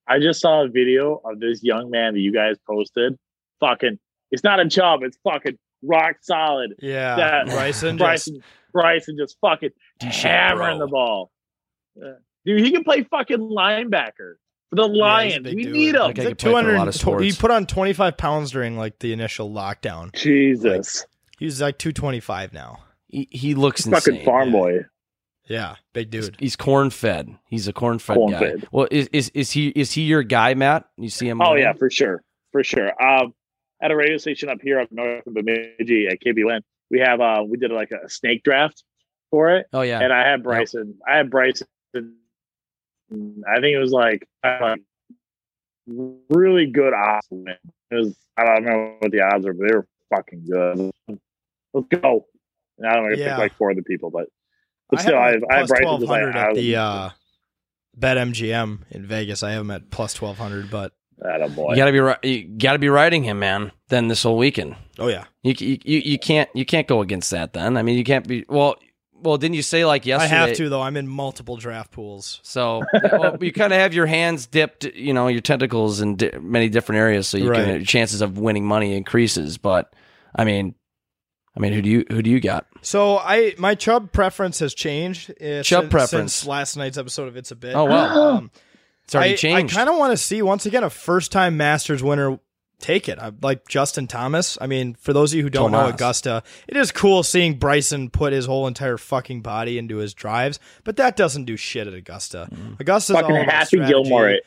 I 0.08 0.20
just 0.20 0.42
saw 0.42 0.66
a 0.66 0.68
video 0.68 1.22
of 1.24 1.40
this 1.40 1.64
young 1.64 1.90
man 1.90 2.16
that 2.16 2.20
you 2.20 2.34
guys 2.34 2.58
posted. 2.68 3.18
Fucking, 3.62 3.98
it's 4.30 4.44
not 4.44 4.60
a 4.60 4.68
chub. 4.68 5.04
It's 5.04 5.18
fucking 5.24 5.58
rock 5.84 6.18
solid. 6.22 6.74
Yeah. 6.80 7.16
That- 7.16 7.46
Bryson. 7.46 7.98
just- 7.98 8.28
Bryson, 8.28 8.44
Bryson 8.74 9.18
just 9.18 9.38
fucking 9.40 9.72
hammering 10.02 10.80
bro. 10.80 10.86
the 10.86 10.92
ball. 10.92 11.32
Yeah. 11.96 12.14
Dude, 12.46 12.60
he 12.60 12.72
can 12.72 12.84
play 12.84 13.04
fucking 13.04 13.38
linebacker. 13.38 14.34
For 14.72 14.76
the 14.78 14.88
he's 14.88 14.98
a 14.98 15.00
Lions. 15.00 15.40
big 15.44 15.56
we 15.56 15.64
dude. 15.66 15.74
need 15.74 15.96
him. 15.96 16.02
Okay. 16.02 16.08
He's 16.08 16.16
could 16.16 16.26
like 16.32 16.38
play 16.40 16.50
200 16.52 16.78
lot 16.78 16.88
of 16.88 16.96
sports. 16.96 17.24
He 17.24 17.32
put 17.34 17.52
on 17.52 17.66
25 17.68 18.18
pounds 18.18 18.50
during 18.52 18.76
like 18.78 18.98
the 19.00 19.14
initial 19.14 19.52
lockdown. 19.52 20.12
Jesus, 20.16 21.06
He's 21.38 21.62
like 21.62 21.78
225 21.78 22.54
now. 22.54 22.80
He, 23.08 23.28
he 23.32 23.54
looks 23.56 23.86
fucking 23.86 24.14
insane. 24.16 24.26
farm 24.26 24.48
yeah. 24.50 24.60
boy. 24.60 24.80
Yeah, 25.48 25.76
big 25.94 26.10
dude. 26.12 26.38
he's 26.40 26.56
corn 26.56 26.90
fed. 26.92 27.36
He's 27.50 27.68
a 27.68 27.74
corn 27.74 28.00
fed 28.00 28.16
Corn 28.16 28.32
guy. 28.32 28.40
fed. 28.40 28.68
Well, 28.72 28.88
is, 28.90 29.08
is 29.12 29.30
is 29.30 29.52
he 29.52 29.68
is 29.70 29.92
he 29.92 30.04
your 30.04 30.24
guy, 30.24 30.54
Matt? 30.54 30.86
You 30.98 31.10
see 31.10 31.28
him? 31.28 31.42
Oh 31.42 31.46
around? 31.54 31.60
yeah, 31.60 31.74
for 31.74 31.90
sure, 31.90 32.24
for 32.54 32.64
sure. 32.64 32.90
Um, 33.04 33.34
at 33.82 33.92
a 33.92 33.96
radio 33.96 34.18
station 34.18 34.48
up 34.50 34.60
here 34.62 34.80
up 34.80 34.90
north 34.92 35.26
of 35.28 35.34
Bemidji 35.34 36.08
at 36.08 36.22
KBN, 36.22 36.62
we 36.90 37.00
have 37.00 37.20
uh, 37.20 37.44
we 37.46 37.58
did 37.58 37.72
like 37.72 37.92
a 37.92 38.08
snake 38.08 38.44
draft 38.44 38.84
for 39.32 39.56
it, 39.56 39.66
Oh 39.74 39.82
yeah. 39.82 40.00
and 40.00 40.14
I 40.14 40.26
had 40.30 40.44
Bryson. 40.44 41.00
I 41.06 41.18
had 41.18 41.30
Bryson. 41.32 41.68
I 43.12 43.56
think 43.60 43.76
it 43.76 43.80
was 43.80 43.92
like 43.92 44.28
like 44.44 44.80
really 46.30 46.68
good 46.68 46.94
odds. 46.94 47.28
It 47.32 47.60
was 47.96 48.16
I 48.38 48.46
don't 48.46 48.64
remember 48.64 48.96
what 49.00 49.12
the 49.12 49.22
odds 49.22 49.46
are, 49.46 49.54
but 49.54 49.68
they 49.68 49.76
were 49.76 49.88
fucking 50.10 50.46
good. 50.50 50.92
Let's 51.74 51.88
go. 52.02 52.26
And 52.78 52.88
I 52.88 52.94
don't 52.96 53.04
know, 53.10 53.16
I 53.16 53.18
Yeah. 53.18 53.28
picked 53.30 53.40
like 53.40 53.54
four 53.56 53.72
other 53.72 53.82
people, 53.84 54.10
but 54.12 54.28
but 54.90 55.00
I 55.00 55.04
still, 55.04 55.18
I 55.18 55.26
have 55.32 55.34
have, 55.36 55.44
I 55.50 55.54
at 55.54 55.60
have 55.60 55.68
plus 55.68 55.80
Bryson. 55.80 56.00
just 56.00 56.10
like, 56.10 56.22
1200 56.22 56.36
I 56.36 56.50
at 56.50 56.56
the 56.56 56.70
was- 56.72 56.78
uh, 56.78 57.10
Bet 57.94 58.18
MGM 58.18 58.80
in 58.92 59.06
Vegas. 59.06 59.44
I 59.44 59.52
have 59.52 59.62
him 59.62 59.72
at 59.72 59.90
plus 59.90 60.14
1200, 60.20 60.72
but 60.72 60.94
Attaboy. 61.22 61.72
you 61.72 61.76
gotta 61.76 61.92
be 61.92 62.00
ri- 62.00 62.16
you 62.24 62.44
gotta 62.58 62.80
be 62.80 62.88
riding 62.90 63.24
him, 63.24 63.40
man. 63.40 63.72
Then 63.90 64.08
this 64.08 64.24
whole 64.24 64.38
weekend, 64.38 64.76
oh 64.98 65.08
yeah. 65.10 65.26
you, 65.44 65.54
you 65.60 65.78
you 65.84 66.00
you 66.00 66.20
can't 66.20 66.50
you 66.56 66.66
can't 66.66 66.88
go 66.88 67.02
against 67.02 67.32
that. 67.32 67.52
Then 67.54 67.76
I 67.78 67.84
mean, 67.84 67.98
you 67.98 68.04
can't 68.06 68.26
be 68.28 68.46
well. 68.48 68.76
Well, 69.22 69.38
didn't 69.38 69.56
you 69.56 69.62
say 69.62 69.86
like 69.86 70.06
yesterday? 70.06 70.34
I 70.36 70.38
have 70.48 70.56
to 70.58 70.70
though. 70.70 70.82
I'm 70.82 70.98
in 70.98 71.08
multiple 71.08 71.58
draft 71.58 71.92
pools. 71.92 72.40
So 72.44 72.84
well, 73.12 73.38
you 73.42 73.52
kind 73.54 73.72
of 73.74 73.80
have 73.80 73.94
your 73.94 74.06
hands 74.06 74.48
dipped, 74.48 74.84
you 74.86 75.14
know, 75.14 75.28
your 75.28 75.42
tentacles 75.42 76.02
in 76.02 76.16
di- 76.16 76.32
many 76.40 76.70
different 76.70 77.00
areas, 77.00 77.28
so 77.28 77.38
you 77.38 77.52
can 77.52 77.68
your 77.70 77.84
chances 77.86 78.22
of 78.22 78.38
winning 78.38 78.66
money 78.66 78.96
increases. 78.96 79.58
But 79.58 79.94
I 80.36 80.44
mean, 80.44 80.76
I 81.56 81.60
mean, 81.60 81.74
who 81.74 81.82
do 81.82 81.90
you 81.90 82.06
who 82.10 82.22
do 82.22 82.30
you 82.30 82.40
got? 82.40 82.66
So 82.82 83.18
I 83.18 83.54
my 83.58 83.76
Chubb 83.76 84.12
preference 84.12 84.60
has 84.60 84.74
changed. 84.74 85.32
uh, 85.42 85.62
Chubb 85.64 85.84
since, 85.84 85.92
preference. 85.92 86.34
since 86.34 86.48
last 86.48 86.78
night's 86.78 86.98
episode 86.98 87.28
of 87.28 87.38
It's 87.38 87.52
a 87.52 87.56
Bit. 87.56 87.76
Oh 87.76 87.86
wow, 87.86 88.36
Um, 88.38 88.52
it's 89.04 89.14
already 89.14 89.34
I, 89.34 89.36
changed. 89.36 89.76
I 89.76 89.78
kind 89.78 89.90
of 89.90 89.98
want 89.98 90.12
to 90.12 90.18
see 90.18 90.42
once 90.42 90.66
again 90.66 90.84
a 90.84 90.90
first 90.90 91.32
time 91.32 91.58
Masters 91.58 92.02
winner 92.02 92.40
take 92.82 93.08
it. 93.08 93.20
I 93.20 93.32
like 93.42 93.68
Justin 93.68 94.08
Thomas. 94.08 94.58
I 94.60 94.68
mean, 94.68 94.96
for 94.96 95.14
those 95.14 95.32
of 95.32 95.38
you 95.38 95.44
who 95.44 95.50
don't 95.50 95.72
know 95.72 95.88
Augusta, 95.88 96.44
it 96.68 96.76
is 96.76 96.92
cool 96.92 97.24
seeing 97.24 97.60
Bryson 97.60 98.10
put 98.10 98.34
his 98.34 98.46
whole 98.46 98.68
entire 98.68 98.98
fucking 98.98 99.42
body 99.42 99.78
into 99.78 99.98
his 99.98 100.14
drives, 100.14 100.60
but 100.84 100.98
that 100.98 101.16
doesn't 101.16 101.46
do 101.46 101.56
shit 101.56 101.88
at 101.88 101.94
Augusta. 101.94 102.50
Mm-hmm. 102.52 102.74
Augusta's 102.82 103.16
fucking 103.16 103.36
all 103.36 103.42
about 103.44 103.54
Happy 103.54 103.66
strategy, 103.78 103.92
Gilmore. 103.92 104.30
It. 104.30 104.44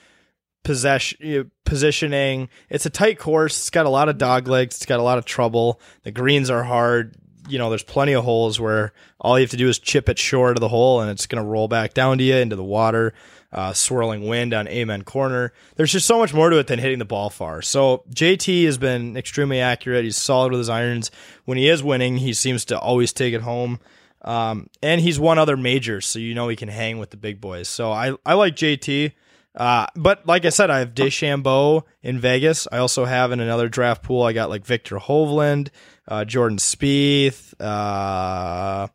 possession, 0.64 1.51
positioning. 1.64 2.49
It's 2.68 2.87
a 2.87 2.91
tight 2.91 3.18
course. 3.18 3.57
It's 3.59 3.70
got 3.70 3.87
a 3.87 3.91
lot 3.91 4.09
of 4.09 4.18
dog 4.18 4.49
legs. 4.49 4.76
It's 4.76 4.87
got 4.87 4.99
a 4.99 5.03
lot 5.03 5.18
of 5.18 5.24
trouble. 5.24 5.80
The 6.03 6.11
greens 6.11 6.51
are 6.51 6.64
hard. 6.64 7.16
You 7.47 7.59
know, 7.59 7.68
there's 7.68 7.82
plenty 7.82 8.14
of 8.14 8.24
holes 8.24 8.59
where 8.59 8.95
all 9.20 9.39
you 9.39 9.43
have 9.43 9.51
to 9.51 9.59
do 9.59 9.68
is 9.68 9.78
chip 9.78 10.09
it 10.09 10.18
short 10.18 10.57
of 10.57 10.62
the 10.62 10.68
hole, 10.68 11.03
and 11.03 11.11
it's 11.11 11.26
going 11.26 11.43
to 11.43 11.49
roll 11.49 11.68
back 11.68 11.93
down 11.93 12.16
to 12.18 12.24
you 12.24 12.35
into 12.35 12.57
the 12.57 12.64
water. 12.64 13.12
Uh, 13.55 13.72
swirling 13.72 14.26
wind 14.26 14.52
on 14.52 14.66
Amen 14.66 15.02
Corner. 15.02 15.52
There's 15.76 15.92
just 15.92 16.07
so 16.07 16.18
much 16.18 16.34
more 16.34 16.50
to 16.50 16.59
it 16.59 16.66
than 16.66 16.80
hitting 16.80 16.98
the 16.98 17.05
ball 17.05 17.30
far. 17.30 17.62
So 17.62 18.02
JT 18.12 18.64
has 18.64 18.78
been 18.78 19.16
extremely 19.16 19.61
accurate. 19.61 20.05
He's 20.05 20.16
solid 20.16 20.50
with 20.50 20.59
his 20.59 20.68
irons. 20.68 21.12
When 21.44 21.57
he 21.57 21.68
is 21.68 21.80
winning, 21.80 22.16
he 22.16 22.32
seems 22.32 22.64
to 22.66 22.78
always 22.78 23.12
take 23.12 23.32
it 23.32 23.42
home. 23.42 23.78
Um, 24.22 24.70
and 24.82 25.00
he's 25.00 25.20
won 25.20 25.38
other 25.38 25.57
majors, 25.57 26.07
so 26.07 26.18
you 26.18 26.34
know 26.34 26.48
he 26.48 26.57
can 26.57 26.68
hang 26.68 26.98
with 26.98 27.11
the 27.11 27.16
big 27.16 27.40
boys. 27.40 27.68
So 27.68 27.92
I, 27.92 28.16
I 28.26 28.34
like 28.34 28.57
JT. 28.57 29.12
Uh, 29.55 29.86
but 29.94 30.26
like 30.26 30.44
I 30.44 30.48
said, 30.48 30.70
I 30.70 30.80
have 30.80 30.94
DeChambeau 30.94 31.84
in 32.02 32.18
Vegas. 32.18 32.66
I 32.72 32.78
also 32.78 33.05
have 33.05 33.30
in 33.30 33.38
another 33.38 33.68
draft 33.68 34.02
pool. 34.02 34.22
I 34.22 34.32
got 34.32 34.50
like 34.50 34.64
Viktor 34.64 34.96
Hovland, 34.96 35.68
uh, 36.09 36.24
Jordan 36.24 36.59
Spieth, 36.59 37.55
uh, 37.61 38.88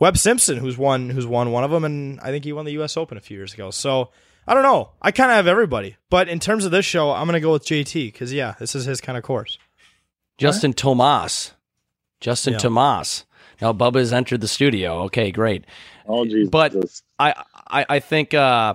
Webb 0.00 0.16
Simpson, 0.18 0.58
who's 0.58 0.78
won 0.78 1.10
who's 1.10 1.26
won 1.26 1.50
one 1.50 1.64
of 1.64 1.70
them, 1.70 1.84
and 1.84 2.20
I 2.20 2.26
think 2.30 2.44
he 2.44 2.52
won 2.52 2.64
the 2.64 2.72
U.S. 2.72 2.96
Open 2.96 3.16
a 3.18 3.20
few 3.20 3.36
years 3.36 3.52
ago. 3.54 3.70
So 3.70 4.10
I 4.46 4.54
don't 4.54 4.62
know. 4.62 4.90
I 5.02 5.10
kind 5.10 5.30
of 5.30 5.36
have 5.36 5.46
everybody, 5.46 5.96
but 6.10 6.28
in 6.28 6.38
terms 6.38 6.64
of 6.64 6.70
this 6.70 6.84
show, 6.86 7.10
I'm 7.10 7.26
gonna 7.26 7.40
go 7.40 7.52
with 7.52 7.64
JT 7.64 8.12
because 8.12 8.32
yeah, 8.32 8.54
this 8.58 8.74
is 8.74 8.84
his 8.84 9.00
kind 9.00 9.18
of 9.18 9.24
course. 9.24 9.58
Justin 10.38 10.72
Tomas, 10.72 11.52
Justin 12.20 12.52
Yeah. 12.54 12.58
Tomas. 12.58 13.24
Now 13.60 13.72
Bubba 13.72 13.96
has 13.96 14.12
entered 14.12 14.40
the 14.40 14.46
studio. 14.48 15.02
Okay, 15.04 15.32
great. 15.32 15.64
Oh 16.06 16.24
Jesus! 16.24 16.48
But- 16.50 16.74
I 17.18 17.34
I, 17.66 17.86
I 17.88 17.98
think 18.00 18.34
uh, 18.34 18.74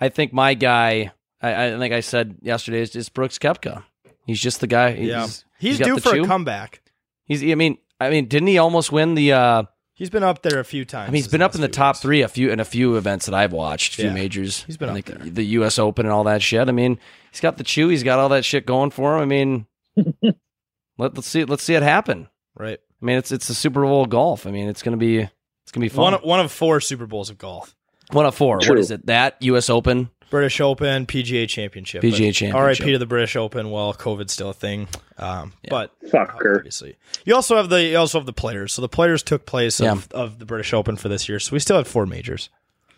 I 0.00 0.08
think 0.08 0.32
my 0.32 0.54
guy. 0.54 1.12
I, 1.40 1.66
I 1.74 1.78
think 1.78 1.94
I 1.94 2.00
said 2.00 2.34
yesterday 2.42 2.80
is, 2.80 2.96
is 2.96 3.08
Brooks 3.08 3.38
Koepka. 3.38 3.84
He's 4.26 4.40
just 4.40 4.60
the 4.60 4.66
guy. 4.66 4.90
He's, 4.90 5.08
Yeah, 5.08 5.28
he's, 5.60 5.78
got 5.78 5.84
due 5.84 5.98
for 6.00 6.14
chew. 6.16 6.24
a 6.24 6.26
comeback. 6.26 6.82
He's. 7.24 7.44
I 7.44 7.54
mean. 7.54 7.78
I 8.00 8.10
mean, 8.10 8.26
didn't 8.26 8.48
he 8.48 8.58
almost 8.58 8.90
win 8.90 9.14
the? 9.14 9.32
uh 9.32 9.62
He's 9.98 10.10
been 10.10 10.22
up 10.22 10.42
there 10.42 10.60
a 10.60 10.64
few 10.64 10.84
times. 10.84 11.08
I 11.08 11.10
mean, 11.10 11.16
he's 11.16 11.24
these 11.26 11.32
been 11.32 11.42
up 11.42 11.56
in 11.56 11.60
the 11.60 11.66
top 11.68 11.96
weeks. 11.96 12.00
three 12.02 12.22
a 12.22 12.28
few 12.28 12.50
in 12.50 12.60
a 12.60 12.64
few 12.64 12.96
events 12.96 13.26
that 13.26 13.34
I've 13.34 13.52
watched, 13.52 13.94
a 13.94 13.96
few 13.96 14.04
Yeah. 14.06 14.14
majors. 14.14 14.62
He's 14.62 14.76
been 14.76 14.88
I 14.88 14.92
up 14.98 15.04
think 15.04 15.18
there. 15.22 15.30
The 15.30 15.44
U.S. 15.46 15.76
Open 15.78 16.06
and 16.06 16.12
all 16.12 16.22
that 16.24 16.40
shit. 16.40 16.68
I 16.68 16.72
mean, 16.72 17.00
he's 17.32 17.40
got 17.40 17.56
the 17.56 17.64
chew. 17.64 17.88
He's 17.88 18.04
got 18.04 18.20
all 18.20 18.28
that 18.28 18.44
shit 18.44 18.64
going 18.64 18.90
for 18.90 19.16
him. 19.16 19.22
I 19.22 19.24
mean, 19.26 19.66
let, 20.22 21.14
let's 21.14 21.26
see. 21.26 21.44
Let's 21.44 21.62
see 21.64 21.74
it 21.74 21.82
happen. 21.82 22.28
Right. 22.56 22.78
I 23.02 23.04
mean, 23.04 23.18
it's 23.18 23.32
it's 23.32 23.48
the 23.48 23.54
Super 23.54 23.82
Bowl 23.82 24.04
of 24.04 24.08
golf. 24.10 24.46
I 24.46 24.50
mean, 24.52 24.68
it's 24.68 24.82
gonna 24.82 24.96
be 24.96 25.18
it's 25.18 25.72
gonna 25.72 25.84
be 25.84 25.88
fun. 25.88 26.02
One 26.04 26.14
of, 26.14 26.22
one 26.22 26.40
of 26.40 26.52
four 26.52 26.80
Super 26.80 27.06
Bowls 27.06 27.30
of 27.30 27.38
golf. 27.38 27.74
One 28.12 28.24
of 28.24 28.34
four. 28.34 28.56
What 28.56 28.64
True. 28.64 28.78
is 28.78 28.90
it? 28.90 29.06
That 29.06 29.36
U.S. 29.40 29.68
Open. 29.68 30.10
British 30.30 30.60
Open, 30.60 31.06
PGA 31.06 31.48
Championship. 31.48 32.02
PGA 32.02 32.28
But 32.28 32.32
Championship. 32.34 32.84
RIP 32.84 32.92
to 32.94 32.98
the 32.98 33.06
British 33.06 33.34
Open. 33.36 33.70
Well, 33.70 33.94
COVID's 33.94 34.32
still 34.32 34.50
a 34.50 34.54
thing. 34.54 34.88
Um, 35.16 35.52
Yeah. 35.62 35.70
But 35.70 36.00
Fucker. 36.10 36.56
obviously, 36.58 36.96
you 37.24 37.34
also 37.34 37.56
have 37.56 37.68
the 37.70 37.82
you 37.82 37.96
also 37.96 38.18
have 38.18 38.26
the 38.26 38.32
players. 38.32 38.72
So 38.74 38.82
the 38.82 38.88
players 38.88 39.22
took 39.22 39.46
place 39.46 39.80
Yeah. 39.80 39.92
of, 39.92 40.08
of 40.12 40.38
the 40.38 40.44
British 40.46 40.72
Open 40.74 40.96
for 40.96 41.08
this 41.08 41.28
year. 41.28 41.38
So 41.40 41.52
we 41.54 41.58
still 41.60 41.76
have 41.76 41.88
four 41.88 42.06
majors. 42.06 42.50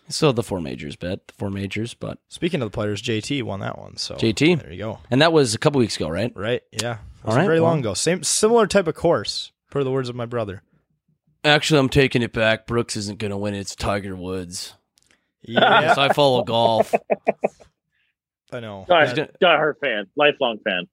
Still 0.09 0.33
the 0.33 0.43
four 0.43 0.59
majors 0.59 0.97
bet, 0.97 1.25
the 1.27 1.33
four 1.35 1.49
majors, 1.49 1.93
but 1.93 2.17
Speaking 2.27 2.61
of 2.61 2.69
the 2.69 2.75
players, 2.75 3.01
JT 3.01 3.43
won 3.43 3.61
that 3.61 3.77
one. 3.79 3.95
So 3.95 4.15
JT. 4.15 4.61
there 4.61 4.71
you 4.73 4.77
go. 4.77 4.99
and 5.09 5.21
that 5.21 5.31
was 5.31 5.55
a 5.55 5.57
couple 5.57 5.79
weeks 5.79 5.95
ago, 5.95 6.09
right? 6.09 6.33
Right? 6.35 6.63
Yeah. 6.71 6.97
It 7.19 7.25
was 7.27 7.35
right, 7.37 7.45
very 7.45 7.61
well- 7.61 7.69
long 7.69 7.79
ago. 7.79 7.93
Same 7.93 8.21
similar 8.23 8.67
type 8.67 8.87
of 8.87 8.95
course, 8.95 9.51
per 9.69 9.83
the 9.85 9.91
words 9.91 10.09
of 10.09 10.15
my 10.15 10.25
brother. 10.25 10.63
Actually, 11.45 11.79
I'm 11.79 11.87
taking 11.89 12.21
it 12.23 12.33
back. 12.33 12.67
Brooks 12.67 12.95
isn't 12.97 13.19
going 13.19 13.31
to 13.31 13.37
win. 13.37 13.53
It's 13.55 13.75
Tiger 13.75 14.15
Woods. 14.15 14.73
Yeah, 15.43 15.93
So 15.95 16.01
I 16.01 16.13
follow 16.13 16.43
golf. 16.43 16.93
I 18.51 18.59
know. 18.59 18.85
Die, 18.87 19.05
He's 19.05 19.13
gonna- 19.13 19.29
die 19.39 19.71
fan, 19.81 20.07
lifelong 20.15 20.59
fan. 20.59 20.87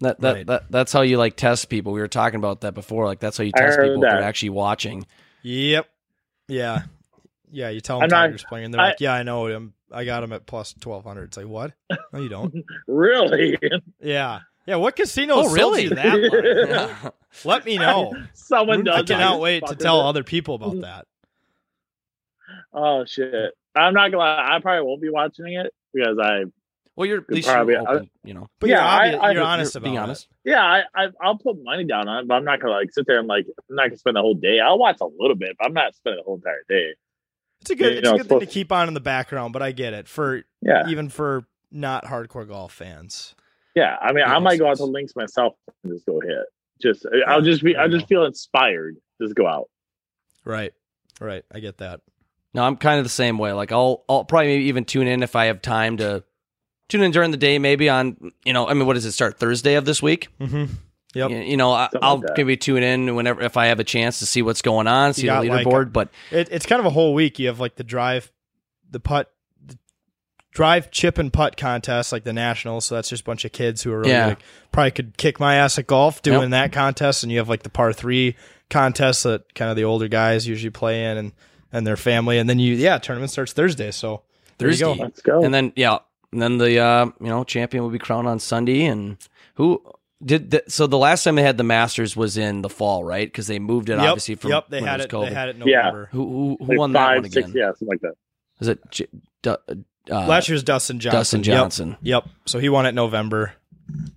That 0.00 0.20
that, 0.20 0.34
Right. 0.34 0.46
that 0.46 0.70
that's 0.70 0.92
how 0.92 1.02
you 1.02 1.16
like 1.18 1.36
test 1.36 1.68
people. 1.68 1.92
We 1.92 2.00
were 2.00 2.08
talking 2.08 2.38
about 2.38 2.60
that 2.60 2.74
before. 2.74 3.06
Like 3.06 3.18
that's 3.20 3.36
how 3.38 3.44
you 3.44 3.52
test 3.52 3.76
heard 3.76 3.84
people 3.88 4.04
if 4.04 4.10
they're 4.10 4.22
actually 4.22 4.50
watching. 4.50 5.06
Yep. 5.42 5.88
Yeah. 6.48 6.82
Yeah. 7.50 7.68
You 7.70 7.80
tell 7.80 7.98
them 7.98 8.04
I'm 8.04 8.10
not- 8.10 8.26
Tiger's 8.26 8.44
playing, 8.44 8.66
and 8.66 8.74
they're 8.74 8.80
I- 8.80 8.88
like, 8.88 9.00
"Yeah, 9.00 9.12
I 9.14 9.22
know 9.22 9.46
him. 9.46 9.74
I 9.90 10.04
got 10.04 10.22
him 10.22 10.32
at 10.32 10.44
plus 10.46 10.74
twelve 10.74 11.04
hundred. 11.04 11.24
It's 11.24 11.36
like, 11.36 11.46
what? 11.48 11.72
No, 12.12 12.20
you 12.20 12.28
don't. 12.28 12.54
Really? 12.86 13.58
yeah. 14.00 14.40
Yeah. 14.66 14.76
What 14.76 14.96
casino 14.96 15.34
Oh, 15.36 15.50
really? 15.52 15.84
you 15.84 15.90
that 15.90 17.00
line? 17.02 17.12
Let 17.44 17.64
me 17.64 17.78
know. 17.78 18.14
Someone 18.34 18.84
does. 18.84 18.98
I 18.98 19.02
cannot 19.02 19.40
wait 19.40 19.64
to 19.66 19.74
Fucker. 19.74 19.78
tell 19.78 20.00
other 20.02 20.22
people 20.24 20.54
about 20.56 20.80
that. 20.82 21.06
Oh 22.72 23.04
shit! 23.06 23.52
I'm 23.74 23.94
not 23.94 24.10
gonna 24.10 24.18
lie. 24.18 24.56
I 24.56 24.60
probably 24.60 24.86
won't 24.86 25.02
be 25.02 25.10
watching 25.10 25.52
it 25.52 25.72
because 25.94 26.18
I, 26.20 26.44
well, 26.96 27.06
you're 27.06 27.18
at 27.20 27.30
least 27.30 27.48
Probably- 27.48 27.74
you're 27.74 27.88
open, 27.88 28.10
you 28.24 28.34
know. 28.34 28.48
But 28.58 28.70
Yeah, 28.70 28.76
you're, 28.76 28.84
I- 28.86 29.18
obvi- 29.18 29.22
I- 29.28 29.32
you're 29.32 29.42
honest 29.42 29.74
you're 29.74 29.78
about 29.80 29.84
being 29.84 29.94
it. 29.96 29.98
honest. 29.98 30.28
yeah, 30.44 30.62
I, 30.64 30.82
I, 30.94 31.08
I'll 31.22 31.38
put 31.38 31.62
money 31.62 31.84
down 31.84 32.08
on 32.08 32.24
it, 32.24 32.28
but 32.28 32.34
I'm 32.34 32.44
not 32.44 32.60
gonna 32.60 32.72
like 32.72 32.92
sit 32.92 33.06
there 33.06 33.18
and 33.18 33.28
like 33.28 33.46
I'm 33.70 33.76
not 33.76 33.88
gonna 33.88 33.98
spend 33.98 34.16
the 34.16 34.20
whole 34.20 34.34
day. 34.34 34.58
I'll 34.60 34.78
watch 34.78 34.96
a 35.00 35.06
little 35.06 35.36
bit, 35.36 35.56
but 35.58 35.66
I'm 35.66 35.74
not 35.74 35.94
spending 35.94 36.18
the 36.20 36.24
whole 36.24 36.36
entire 36.36 36.64
day. 36.68 36.94
It's 37.60 37.70
a 37.70 37.74
good, 37.76 37.92
You 37.92 37.98
it's 37.98 38.04
know, 38.04 38.14
a 38.14 38.18
good 38.18 38.28
thing 38.28 38.40
to 38.40 38.46
keep 38.46 38.70
on 38.72 38.88
in 38.88 38.94
the 38.94 39.00
background, 39.00 39.52
but 39.52 39.62
I 39.62 39.72
get 39.72 39.92
it 39.92 40.08
for 40.08 40.42
Yeah, 40.62 40.88
even 40.88 41.08
for 41.08 41.44
not 41.70 42.04
hardcore 42.04 42.48
golf 42.48 42.72
fans. 42.72 43.34
yeah. 43.74 43.96
I 44.00 44.12
mean, 44.12 44.24
I 44.24 44.38
might 44.38 44.52
makes 44.52 44.58
go 44.60 44.68
out 44.70 44.76
to 44.78 44.84
links 44.84 45.14
myself 45.14 45.54
and 45.84 45.92
just 45.92 46.06
go 46.06 46.20
hit. 46.20 46.46
Just, 46.80 47.04
I'll 47.26 47.42
just 47.42 47.62
be, 47.64 47.72
there 47.72 47.82
I'll 47.82 47.88
just 47.88 48.06
feel 48.06 48.24
inspired. 48.24 48.96
Just 49.20 49.34
go 49.34 49.46
out. 49.48 49.68
Right. 50.44 50.72
Right. 51.20 51.44
I 51.52 51.58
get 51.60 51.78
that. 51.78 52.00
No, 52.54 52.62
I'm 52.64 52.76
kind 52.76 52.98
of 52.98 53.04
the 53.04 53.10
same 53.10 53.38
way. 53.38 53.52
Like 53.52 53.72
I'll 53.72 54.04
I'll 54.08 54.24
probably 54.24 54.48
maybe 54.48 54.64
even 54.64 54.84
tune 54.84 55.06
in 55.06 55.22
if 55.22 55.36
I 55.36 55.46
have 55.46 55.60
time 55.62 55.98
to 55.98 56.24
tune 56.88 57.02
in 57.02 57.10
during 57.10 57.30
the 57.30 57.36
day. 57.36 57.58
Maybe 57.58 57.88
on 57.88 58.32
you 58.44 58.52
know 58.52 58.66
I 58.68 58.74
mean 58.74 58.86
what 58.86 58.94
does 58.94 59.04
it 59.04 59.12
start 59.12 59.38
Thursday 59.38 59.74
of 59.74 59.84
this 59.84 60.02
week? 60.02 60.28
Mm-hmm. 60.40 60.64
Yep. 61.14 61.30
You, 61.30 61.36
you 61.38 61.56
know 61.56 61.72
I, 61.72 61.88
I'll 62.02 62.20
like 62.20 62.36
maybe 62.36 62.56
tune 62.56 62.82
in 62.82 63.14
whenever 63.14 63.42
if 63.42 63.56
I 63.56 63.66
have 63.66 63.80
a 63.80 63.84
chance 63.84 64.18
to 64.20 64.26
see 64.26 64.42
what's 64.42 64.62
going 64.62 64.86
on, 64.86 65.14
see 65.14 65.22
the 65.22 65.26
got, 65.28 65.44
like, 65.46 65.66
leaderboard. 65.66 65.92
but 65.92 66.08
It, 66.30 66.48
it's 66.50 66.66
kind 66.66 66.80
of 66.80 66.86
a 66.86 66.90
whole 66.90 67.14
week. 67.14 67.38
You 67.38 67.46
have 67.48 67.60
like 67.60 67.76
the 67.76 67.84
drive, 67.84 68.30
the 68.90 69.00
putt, 69.00 69.30
the 69.66 69.78
drive, 70.52 70.90
chip, 70.90 71.18
and 71.18 71.32
putt 71.32 71.56
contest, 71.56 72.12
like 72.12 72.24
the 72.24 72.32
nationals. 72.32 72.86
So 72.86 72.94
that's 72.94 73.08
just 73.10 73.22
a 73.22 73.24
bunch 73.24 73.44
of 73.44 73.52
kids 73.52 73.82
who 73.82 73.92
are 73.92 74.00
really 74.00 74.10
Yeah. 74.12 74.26
like 74.28 74.38
probably 74.72 74.90
could 74.90 75.16
kick 75.16 75.38
my 75.40 75.56
ass 75.56 75.78
at 75.78 75.86
golf 75.86 76.22
doing 76.22 76.50
that 76.50 76.72
contest. 76.72 77.22
And 77.22 77.30
you 77.32 77.38
have 77.38 77.48
like 77.48 77.62
the 77.62 77.70
par 77.70 77.92
three 77.92 78.36
contest 78.70 79.24
that 79.24 79.54
kind 79.54 79.70
of 79.70 79.76
the 79.76 79.84
older 79.84 80.08
guys 80.08 80.46
usually 80.46 80.70
play 80.70 81.04
in 81.04 81.16
and 81.16 81.32
and 81.72 81.86
their 81.86 81.96
family. 81.96 82.38
And 82.38 82.48
then 82.48 82.58
you 82.58 82.74
yeah, 82.74 82.98
tournament 82.98 83.30
starts 83.30 83.52
Thursday. 83.52 83.90
So 83.90 84.22
there 84.58 84.68
you 84.68 84.74
Thursday. 84.76 84.96
go. 84.96 85.02
Let's 85.04 85.20
go. 85.22 85.44
and 85.44 85.52
then 85.54 85.72
yeah, 85.76 85.98
and 86.32 86.42
then 86.42 86.58
the 86.58 86.78
uh, 86.78 87.06
you 87.20 87.26
know 87.26 87.44
champion 87.44 87.82
will 87.82 87.90
be 87.90 87.98
crowned 87.98 88.26
on 88.28 88.38
Sunday. 88.40 88.84
And 88.84 89.16
who 89.54 89.82
did 90.24 90.50
the, 90.50 90.64
so? 90.68 90.86
The 90.86 90.98
last 90.98 91.24
time 91.24 91.36
they 91.36 91.42
had 91.42 91.58
the 91.58 91.64
Masters 91.64 92.16
was 92.16 92.36
in 92.36 92.62
the 92.62 92.68
fall, 92.68 93.04
right? 93.04 93.26
Because 93.28 93.46
they 93.46 93.58
moved 93.58 93.88
it 93.88 93.98
yep, 93.98 94.08
obviously 94.10 94.34
from 94.34 94.50
yep. 94.50 94.68
They 94.68 94.80
when 94.80 94.88
had 94.88 95.00
it, 95.00 95.12
it. 95.12 95.16
was 95.16 95.28
They 95.28 95.34
had 95.34 95.48
it 95.50 95.56
in 95.56 95.66
Yeah. 95.66 95.76
November. 95.82 96.08
Who 96.12 96.26
who, 96.28 96.56
who 96.60 96.66
Like 96.66 96.78
won 96.78 96.92
that 96.92 96.98
five, 97.06 97.22
one 97.22 97.30
six, 97.30 97.48
again? 97.48 97.52
yeah, 97.56 97.68
something 97.70 97.88
like 97.88 98.00
that. 98.00 98.14
Is 98.60 98.68
it 98.68 98.90
J- 98.90 99.06
uh, 99.46 99.56
Last 100.10 100.48
year's 100.48 100.62
Dustin 100.62 100.98
Johnson. 101.00 101.18
Dustin 101.18 101.42
Yep. 101.44 101.54
Johnson? 101.58 101.96
Yep. 102.02 102.28
So 102.46 102.58
he 102.58 102.68
won 102.70 102.86
it 102.86 102.90
in 102.90 102.94
November. 102.94 103.52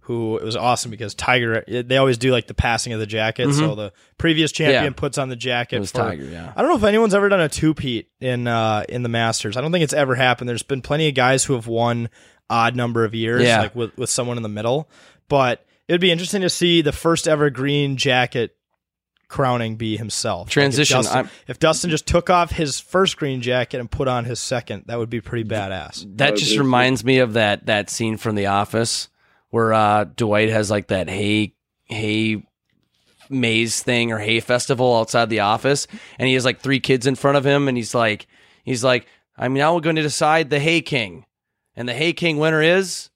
Who 0.01 0.38
it 0.38 0.43
was 0.43 0.55
awesome 0.57 0.91
because 0.91 1.13
Tiger. 1.15 1.63
They 1.67 1.95
always 1.97 2.17
do 2.17 2.32
like 2.32 2.47
the 2.47 2.53
passing 2.53 2.91
of 2.91 2.99
the 2.99 3.05
jacket. 3.05 3.53
So 3.53 3.76
the 3.76 3.93
previous 4.17 4.51
champion 4.51 4.84
Yeah. 4.84 4.89
puts 4.89 5.17
on 5.17 5.30
the 5.30 5.36
jacket. 5.38 5.78
It 5.78 5.80
was 5.80 5.91
for, 5.91 5.99
Tiger, 5.99 6.26
yeah. 6.26 6.51
I 6.55 6.61
don't 6.61 6.69
know 6.72 6.78
if 6.78 6.84
anyone's 6.84 7.13
ever 7.13 7.30
done 7.30 7.39
a 7.39 7.47
two 7.47 7.74
peat 7.74 8.09
in 8.19 8.47
uh, 8.47 8.84
in 8.89 9.03
the 9.03 9.09
Masters. 9.09 9.55
I 9.55 9.61
don't 9.61 9.72
think 9.72 9.84
it's 9.84 9.93
ever 9.93 10.15
happened. 10.15 10.49
There's 10.49 10.63
been 10.63 10.82
plenty 10.82 11.07
of 11.07 11.15
guys 11.15 11.45
who 11.45 11.53
have 11.53 11.67
won 11.67 12.09
odd 12.49 12.76
number 12.76 13.05
of 13.05 13.15
years, 13.15 13.43
Yeah. 13.43 13.61
like 13.61 13.76
with 13.76 13.95
with 13.97 14.09
someone 14.09 14.36
in 14.38 14.43
the 14.43 14.49
middle. 14.49 14.89
But 15.30 15.65
it 15.88 15.93
would 15.93 16.01
be 16.01 16.11
interesting 16.11 16.41
to 16.41 16.49
see 16.49 16.82
the 16.82 16.91
first 16.91 17.28
ever 17.28 17.49
green 17.49 17.95
jacket 17.95 18.55
crowning 19.30 19.78
be 19.78 19.95
himself. 19.95 20.41
Like, 20.41 20.47
if 20.47 20.53
Transition, 20.53 20.97
Dustin- 21.03 21.30
if 21.47 21.59
Dustin 21.59 21.89
just 21.89 22.05
took 22.05 22.30
off 22.30 22.51
his 22.51 22.82
first 22.82 23.15
green 23.15 23.41
jacket 23.41 23.80
and 23.80 23.89
put 23.89 24.09
on 24.09 24.26
his 24.26 24.39
second, 24.41 24.84
that 24.88 24.97
would 24.99 25.09
be 25.09 25.22
pretty 25.22 25.47
badass. 25.47 26.05
That 26.17 26.36
just 26.36 26.49
this- 26.49 26.57
reminds 26.57 27.05
me 27.05 27.19
of 27.19 27.34
that 27.34 27.67
that 27.67 27.89
scene 27.89 28.17
from 28.17 28.36
The 28.36 28.47
Office 28.47 29.07
where 29.51 29.71
uh, 29.73 30.03
Dwight 30.05 30.49
has 30.49 30.69
like 30.71 30.87
that 30.87 31.07
hay 31.09 31.53
hay 31.85 32.43
maze 33.29 33.81
thing 33.81 34.11
or 34.11 34.17
hay 34.17 34.39
festival 34.39 34.97
outside 34.97 35.29
the 35.29 35.39
office, 35.41 35.87
and 36.19 36.27
he 36.27 36.33
has 36.33 36.43
like 36.45 36.59
three 36.59 36.79
kids 36.79 37.07
in 37.07 37.15
front 37.15 37.37
of 37.37 37.45
him, 37.45 37.67
and 37.67 37.77
he's 37.77 37.93
like 37.95 38.27
he's 38.63 38.83
like 38.83 39.05
I'm 39.37 39.53
now 39.53 39.79
going 39.79 39.95
to 39.95 40.01
decide 40.01 40.49
the 40.49 40.59
Hay 40.59 40.81
King, 40.81 41.25
and 41.75 41.87
the 41.87 41.93
Hay 41.93 42.13
King 42.13 42.37
winner 42.37 42.61
is 42.61 43.09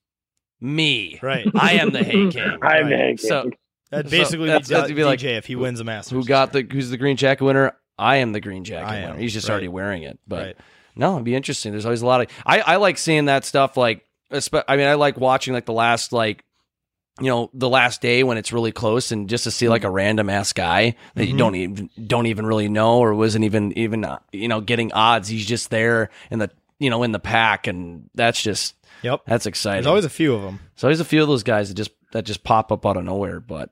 me. 0.60 1.18
Right. 1.22 1.46
I 1.54 1.72
am 1.74 1.90
the 1.90 2.02
Hay 2.02 2.30
King. 2.30 2.38
I'm 2.62 2.86
Right. 2.86 2.86
Hank. 2.92 3.20
So 3.20 3.50
That'd 3.90 4.06
So 4.06 4.10
basically 4.10 4.46
that's- 4.46 4.68
be, 4.68 4.74
that'd 4.74 4.96
be 4.96 5.04
like, 5.04 5.20
DJ 5.20 5.36
if 5.38 5.46
he 5.46 5.54
wins 5.56 5.78
the 5.78 5.84
Masters. 5.84 6.12
who 6.12 6.24
got 6.24 6.52
the 6.52 6.66
who's 6.70 6.90
the 6.90 6.96
green 6.96 7.16
jacket 7.16 7.44
winner? 7.44 7.76
I 7.98 8.16
am 8.16 8.32
the 8.32 8.40
green 8.40 8.64
jacket 8.64 8.86
I 8.88 8.96
am, 8.98 9.10
winner. 9.10 9.20
He's 9.22 9.32
just 9.32 9.48
right. 9.48 9.52
already 9.52 9.68
wearing 9.68 10.02
it, 10.02 10.18
but. 10.26 10.46
Right. 10.46 10.56
No, 10.98 11.12
it'd 11.16 11.24
be 11.24 11.34
interesting. 11.34 11.72
There's 11.72 11.84
always 11.84 12.00
a 12.00 12.06
lot 12.06 12.22
of 12.22 12.28
I, 12.46 12.60
I 12.60 12.76
like 12.76 12.96
seeing 12.96 13.26
that 13.26 13.44
stuff 13.44 13.76
like 13.76 13.98
espe- 13.98 14.05
I 14.30 14.76
mean 14.76 14.86
I 14.86 14.94
like 14.94 15.18
watching 15.18 15.54
like 15.54 15.66
the 15.66 15.72
last 15.72 16.12
like 16.12 16.44
you 17.20 17.28
know 17.28 17.50
the 17.54 17.68
last 17.68 18.02
day 18.02 18.22
when 18.24 18.36
it's 18.38 18.52
really 18.52 18.72
close 18.72 19.10
and 19.12 19.28
just 19.28 19.44
to 19.44 19.50
see 19.50 19.68
like 19.68 19.84
a 19.84 19.90
random 19.90 20.28
ass 20.28 20.52
guy 20.52 20.96
that 21.14 21.26
you 21.26 21.34
Mhm. 21.34 21.38
don't 21.38 21.54
even 21.54 21.90
don't 22.06 22.26
even 22.26 22.44
really 22.46 22.68
know 22.68 22.98
or 22.98 23.14
wasn't 23.14 23.44
even 23.44 23.72
even 23.78 24.04
uh, 24.04 24.18
you 24.32 24.48
know 24.48 24.60
getting 24.60 24.92
odds 24.92 25.28
he's 25.28 25.46
just 25.46 25.70
there 25.70 26.10
in 26.30 26.38
the 26.40 26.50
you 26.78 26.90
know 26.90 27.02
in 27.04 27.12
the 27.12 27.18
pack 27.18 27.66
and 27.66 28.10
that's 28.14 28.42
just 28.42 28.74
Yep. 29.02 29.22
that's 29.26 29.46
exciting. 29.46 29.78
There's 29.82 29.86
always 29.88 30.04
a 30.06 30.10
few 30.10 30.34
of 30.34 30.42
them. 30.42 30.58
So 30.74 30.86
there's 30.88 31.00
a 31.00 31.04
few 31.04 31.20
of 31.22 31.28
those 31.28 31.42
guys 31.42 31.68
that 31.68 31.74
just 31.74 31.90
that 32.12 32.24
just 32.24 32.42
pop 32.44 32.72
up 32.72 32.84
out 32.86 32.96
of 32.96 33.04
nowhere. 33.04 33.40
But 33.40 33.70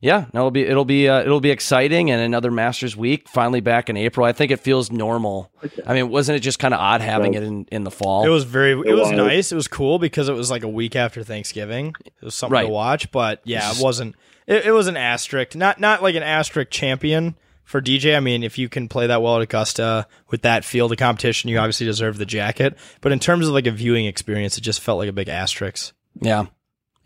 yeah, 0.00 0.26
no, 0.32 0.40
it'll 0.40 0.50
be 0.50 0.62
it'll 0.64 0.84
be 0.84 1.08
uh, 1.08 1.20
it'll 1.20 1.40
be 1.40 1.50
exciting 1.50 2.10
and 2.10 2.20
another 2.22 2.50
Masters 2.50 2.96
week 2.96 3.28
finally 3.28 3.60
back 3.60 3.90
in 3.90 3.96
April. 3.96 4.24
I 4.26 4.32
think 4.32 4.50
it 4.50 4.60
feels 4.60 4.90
normal. 4.90 5.50
I 5.86 5.94
mean, 5.94 6.08
wasn't 6.08 6.36
it 6.36 6.40
just 6.40 6.58
kind 6.58 6.72
of 6.72 6.80
odd 6.80 7.00
having 7.02 7.34
it 7.34 7.42
in, 7.42 7.66
in 7.70 7.84
the 7.84 7.90
fall? 7.90 8.24
It 8.24 8.30
was 8.30 8.44
very. 8.44 8.72
It, 8.72 8.86
It 8.86 8.92
was, 8.94 9.08
was. 9.08 9.12
nice. 9.12 9.52
It 9.52 9.56
was 9.56 9.68
cool 9.68 9.98
because 9.98 10.28
it 10.28 10.32
was 10.34 10.50
like 10.50 10.62
a 10.62 10.68
week 10.68 10.96
after 10.96 11.22
Thanksgiving. 11.22 11.94
It 12.04 12.24
was 12.24 12.34
something 12.34 12.54
Right. 12.54 12.62
to 12.66 12.68
watch. 12.72 13.10
But 13.12 13.40
yeah, 13.44 13.70
it 13.70 13.78
wasn't. 13.82 14.16
It, 14.46 14.66
it 14.66 14.72
was 14.72 14.86
an 14.86 14.96
asterisk. 14.96 15.54
Not 15.54 15.78
not 15.80 16.02
like 16.02 16.14
an 16.14 16.22
asterisk 16.22 16.70
champion 16.70 17.36
for 17.64 17.80
DJ. 17.82 18.16
I 18.16 18.20
mean, 18.20 18.42
if 18.42 18.56
you 18.58 18.68
can 18.68 18.88
play 18.88 19.06
that 19.06 19.20
well 19.22 19.36
at 19.36 19.42
Augusta 19.42 20.06
with 20.30 20.42
that 20.42 20.64
field 20.64 20.92
of 20.92 20.98
competition, 20.98 21.50
you 21.50 21.58
obviously 21.58 21.86
deserve 21.86 22.16
the 22.18 22.26
jacket. 22.26 22.76
But 23.02 23.12
in 23.12 23.18
terms 23.20 23.46
of 23.46 23.52
like 23.52 23.66
a 23.66 23.70
viewing 23.70 24.06
experience, 24.06 24.56
it 24.56 24.62
just 24.62 24.80
felt 24.80 24.98
like 24.98 25.08
a 25.10 25.12
big 25.12 25.28
asterisk. 25.28 25.92
yeah. 26.20 26.46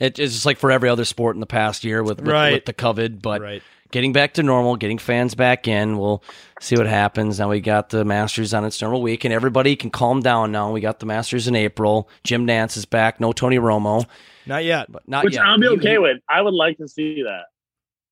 It, 0.01 0.19
it's 0.19 0.33
just 0.35 0.47
like 0.47 0.59
for 0.59 0.71
every 0.71 0.89
other 0.89 1.05
sport 1.05 1.37
in 1.37 1.41
the 1.41 1.47
past 1.47 1.85
year 1.85 2.03
with 2.03 2.19
with, 2.21 2.29
Right. 2.29 2.53
with 2.55 2.65
the 2.65 2.75
COVID, 2.75 3.23
but 3.23 3.41
right. 3.41 3.63
getting 3.93 4.13
back 4.13 4.35
to 4.35 4.43
normal, 4.43 4.77
getting 4.77 4.99
fans 4.99 5.35
back 5.35 5.69
in. 5.69 5.99
We'll 5.99 6.23
see 6.61 6.77
what 6.77 6.87
happens. 6.87 7.39
Now 7.39 7.51
we 7.51 7.61
got 7.61 7.91
the 7.91 8.05
Masters 8.05 8.53
on 8.53 8.65
its 8.65 8.81
normal 8.83 9.03
week, 9.03 9.25
and 9.25 9.33
everybody 9.33 9.77
can 9.77 9.91
calm 9.91 10.21
down 10.21 10.51
now. 10.53 10.73
We 10.73 10.81
got 10.81 10.99
the 11.01 11.07
Masters 11.07 11.47
in 11.47 11.55
April. 11.55 12.09
Jim 12.25 12.47
Nantz 12.47 12.77
is 12.77 12.87
back. 12.87 13.21
No 13.21 13.33
Tony 13.33 13.59
Romo, 13.59 14.05
Not 14.47 14.65
yet. 14.65 14.91
but 14.91 15.09
not 15.09 15.25
Which 15.25 15.35
yet. 15.35 15.45
I'll 15.45 15.61
be 15.61 15.69
okay 15.69 15.93
you- 15.93 16.03
with. 16.03 16.19
I 16.29 16.43
would 16.43 16.55
like 16.55 16.79
to 16.79 16.89
see 16.89 17.23
that. 17.23 17.45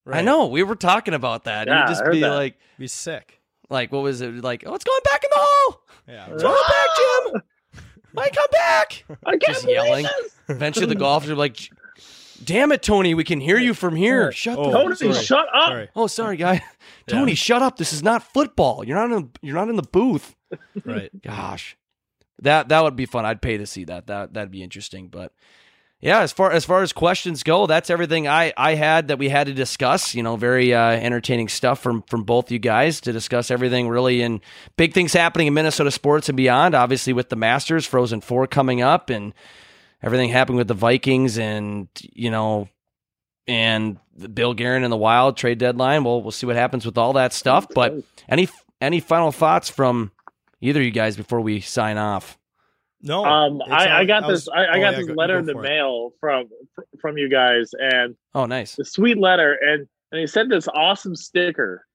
Right. 0.05 0.19
I 0.19 0.23
know 0.23 0.47
we 0.47 0.63
were 0.63 0.75
talking 0.77 1.15
about 1.15 1.45
that. 1.45 1.67
Yeah, 1.69 1.79
You'd 1.81 1.85
I 1.85 1.89
just 1.89 2.03
heard 2.03 2.13
be 2.13 2.21
that. 2.21 2.31
like, 2.35 2.59
Be 2.79 2.87
sick. 2.89 3.41
like 3.71 3.93
what 3.93 4.03
was 4.03 4.21
it? 4.21 4.35
Like, 4.43 4.65
oh, 4.67 4.75
it's 4.75 4.85
going 4.85 5.01
back 5.05 5.23
in 5.25 5.31
the 5.33 5.39
hole. 5.41 5.81
Yeah. 6.09 6.27
Throw 6.39 6.53
it 6.55 6.67
back, 6.69 7.33
Jim. 7.33 7.43
Mike, 8.15 8.35
come 8.35 8.47
back. 8.53 9.05
I 9.27 9.31
can't 9.33 9.43
Just 9.43 9.69
yelling. 9.69 10.05
this. 10.05 10.35
Eventually, 10.49 10.87
the 10.87 10.95
golfers 10.95 11.31
are 11.31 11.35
like, 11.37 11.71
"Damn 12.45 12.73
it, 12.73 12.83
Tony, 12.83 13.15
we 13.15 13.25
can 13.25 13.41
hear 13.41 13.59
you 13.59 13.75
from 13.75 13.97
here. 13.97 14.33
Shut 14.33 14.59
Oh, 14.59 14.71
the 14.71 14.73
Tony, 14.79 14.95
sorry. 14.97 15.25
shut 15.25 15.47
up. 15.55 15.69
Sorry. 15.69 15.89
Oh, 15.97 16.07
sorry, 16.07 16.37
guy. 16.37 16.63
Tony, 17.07 17.35
shut 17.35 17.63
up. 17.63 17.77
This 17.77 17.93
is 17.93 18.03
not 18.03 18.23
football. 18.23 18.85
You're 18.85 18.97
not 18.97 19.17
in. 19.17 19.31
You're 19.41 19.55
not 19.57 19.69
in 19.69 19.77
the 19.77 19.83
booth. 19.83 20.35
Right. 20.85 21.11
Gosh, 21.23 21.77
that 22.41 22.69
that 22.69 22.83
would 22.83 22.97
be 22.97 23.07
fun. 23.07 23.25
I'd 23.25 23.41
pay 23.43 23.57
to 23.59 23.67
see 23.67 23.85
that. 23.85 24.07
That 24.09 24.35
that'd 24.35 24.51
be 24.51 24.63
interesting. 24.63 25.09
But 25.09 25.33
yeah, 26.03 26.23
as 26.23 26.33
far 26.33 26.51
as 26.51 26.65
far 26.65 26.83
as 26.83 26.93
questions 26.93 27.45
go, 27.45 27.69
that's 27.69 27.89
everything 27.89 28.27
I 28.27 28.53
I 28.57 28.75
had 28.75 29.07
that 29.09 29.21
we 29.21 29.29
had 29.29 29.47
to 29.47 29.55
discuss. 29.55 30.17
You 30.17 30.25
know, 30.25 30.35
very 30.35 30.75
uh, 30.75 30.91
entertaining 30.91 31.49
stuff 31.49 31.79
from 31.79 32.03
from 32.03 32.25
both 32.25 32.51
you 32.51 32.59
guys 32.59 33.01
to 33.03 33.13
discuss 33.13 33.53
everything 33.53 33.89
really 33.89 34.21
and 34.21 34.41
big 34.77 34.95
things 34.95 35.13
happening 35.13 35.47
in 35.47 35.55
Minnesota 35.55 35.93
sports 35.93 36.29
and 36.29 36.37
beyond. 36.37 36.75
Obviously, 36.75 37.13
with 37.13 37.29
the 37.29 37.37
Masters, 37.37 37.87
Frozen 37.87 38.23
Four 38.23 38.49
coming 38.49 38.83
up, 38.83 39.11
and 39.11 39.33
everything 40.03 40.31
happening 40.31 40.59
with 40.59 40.69
the 40.69 40.75
Vikings, 40.75 41.39
and 41.39 41.89
you 42.03 42.31
know. 42.31 42.69
And 43.49 43.99
Bill 44.35 44.55
Guerin 44.55 44.85
and 44.85 44.93
the 44.93 44.97
Wild 44.97 45.37
trade 45.37 45.59
deadline. 45.59 46.05
Well, 46.05 46.23
we'll 46.23 46.31
see 46.31 46.47
what 46.47 46.55
happens 46.55 46.87
with 46.87 46.97
all 46.97 47.15
that 47.15 47.33
stuff. 47.33 47.67
But 47.75 47.93
any 48.29 48.49
any 48.81 49.01
final 49.01 49.33
thoughts 49.33 49.69
from 49.69 50.13
either 50.61 50.79
of 50.79 50.87
you 50.87 50.93
guys 50.93 51.17
before 51.17 51.41
we 51.41 51.61
sign 51.61 51.99
off? 51.99 52.39
No. 53.03 53.25
Um, 53.25 53.61
I, 53.69 54.01
I 54.01 54.05
got 54.05 54.25
I 54.25 54.27
was- 54.29 54.45
this. 54.45 54.49
I, 54.55 54.61
I 54.61 54.63
oh, 54.63 54.73
got 54.73 54.79
yeah, 54.79 54.91
this 54.99 55.07
go- 55.09 55.15
letter 55.15 55.35
go 55.35 55.39
in 55.41 55.47
the 55.47 55.53
for 55.55 55.65
it. 55.65 55.69
mail 55.69 56.11
from 56.21 56.45
from 57.01 57.19
you 57.19 57.29
guys, 57.29 57.71
and 57.79 58.15
Oh, 58.35 58.47
nice. 58.47 58.77
the 58.77 58.85
sweet 58.85 59.19
letter, 59.19 59.59
and 59.61 59.87
and 60.13 60.21
he 60.21 60.27
sent 60.27 60.51
this 60.51 60.69
awesome 60.69 61.17
sticker. 61.17 61.87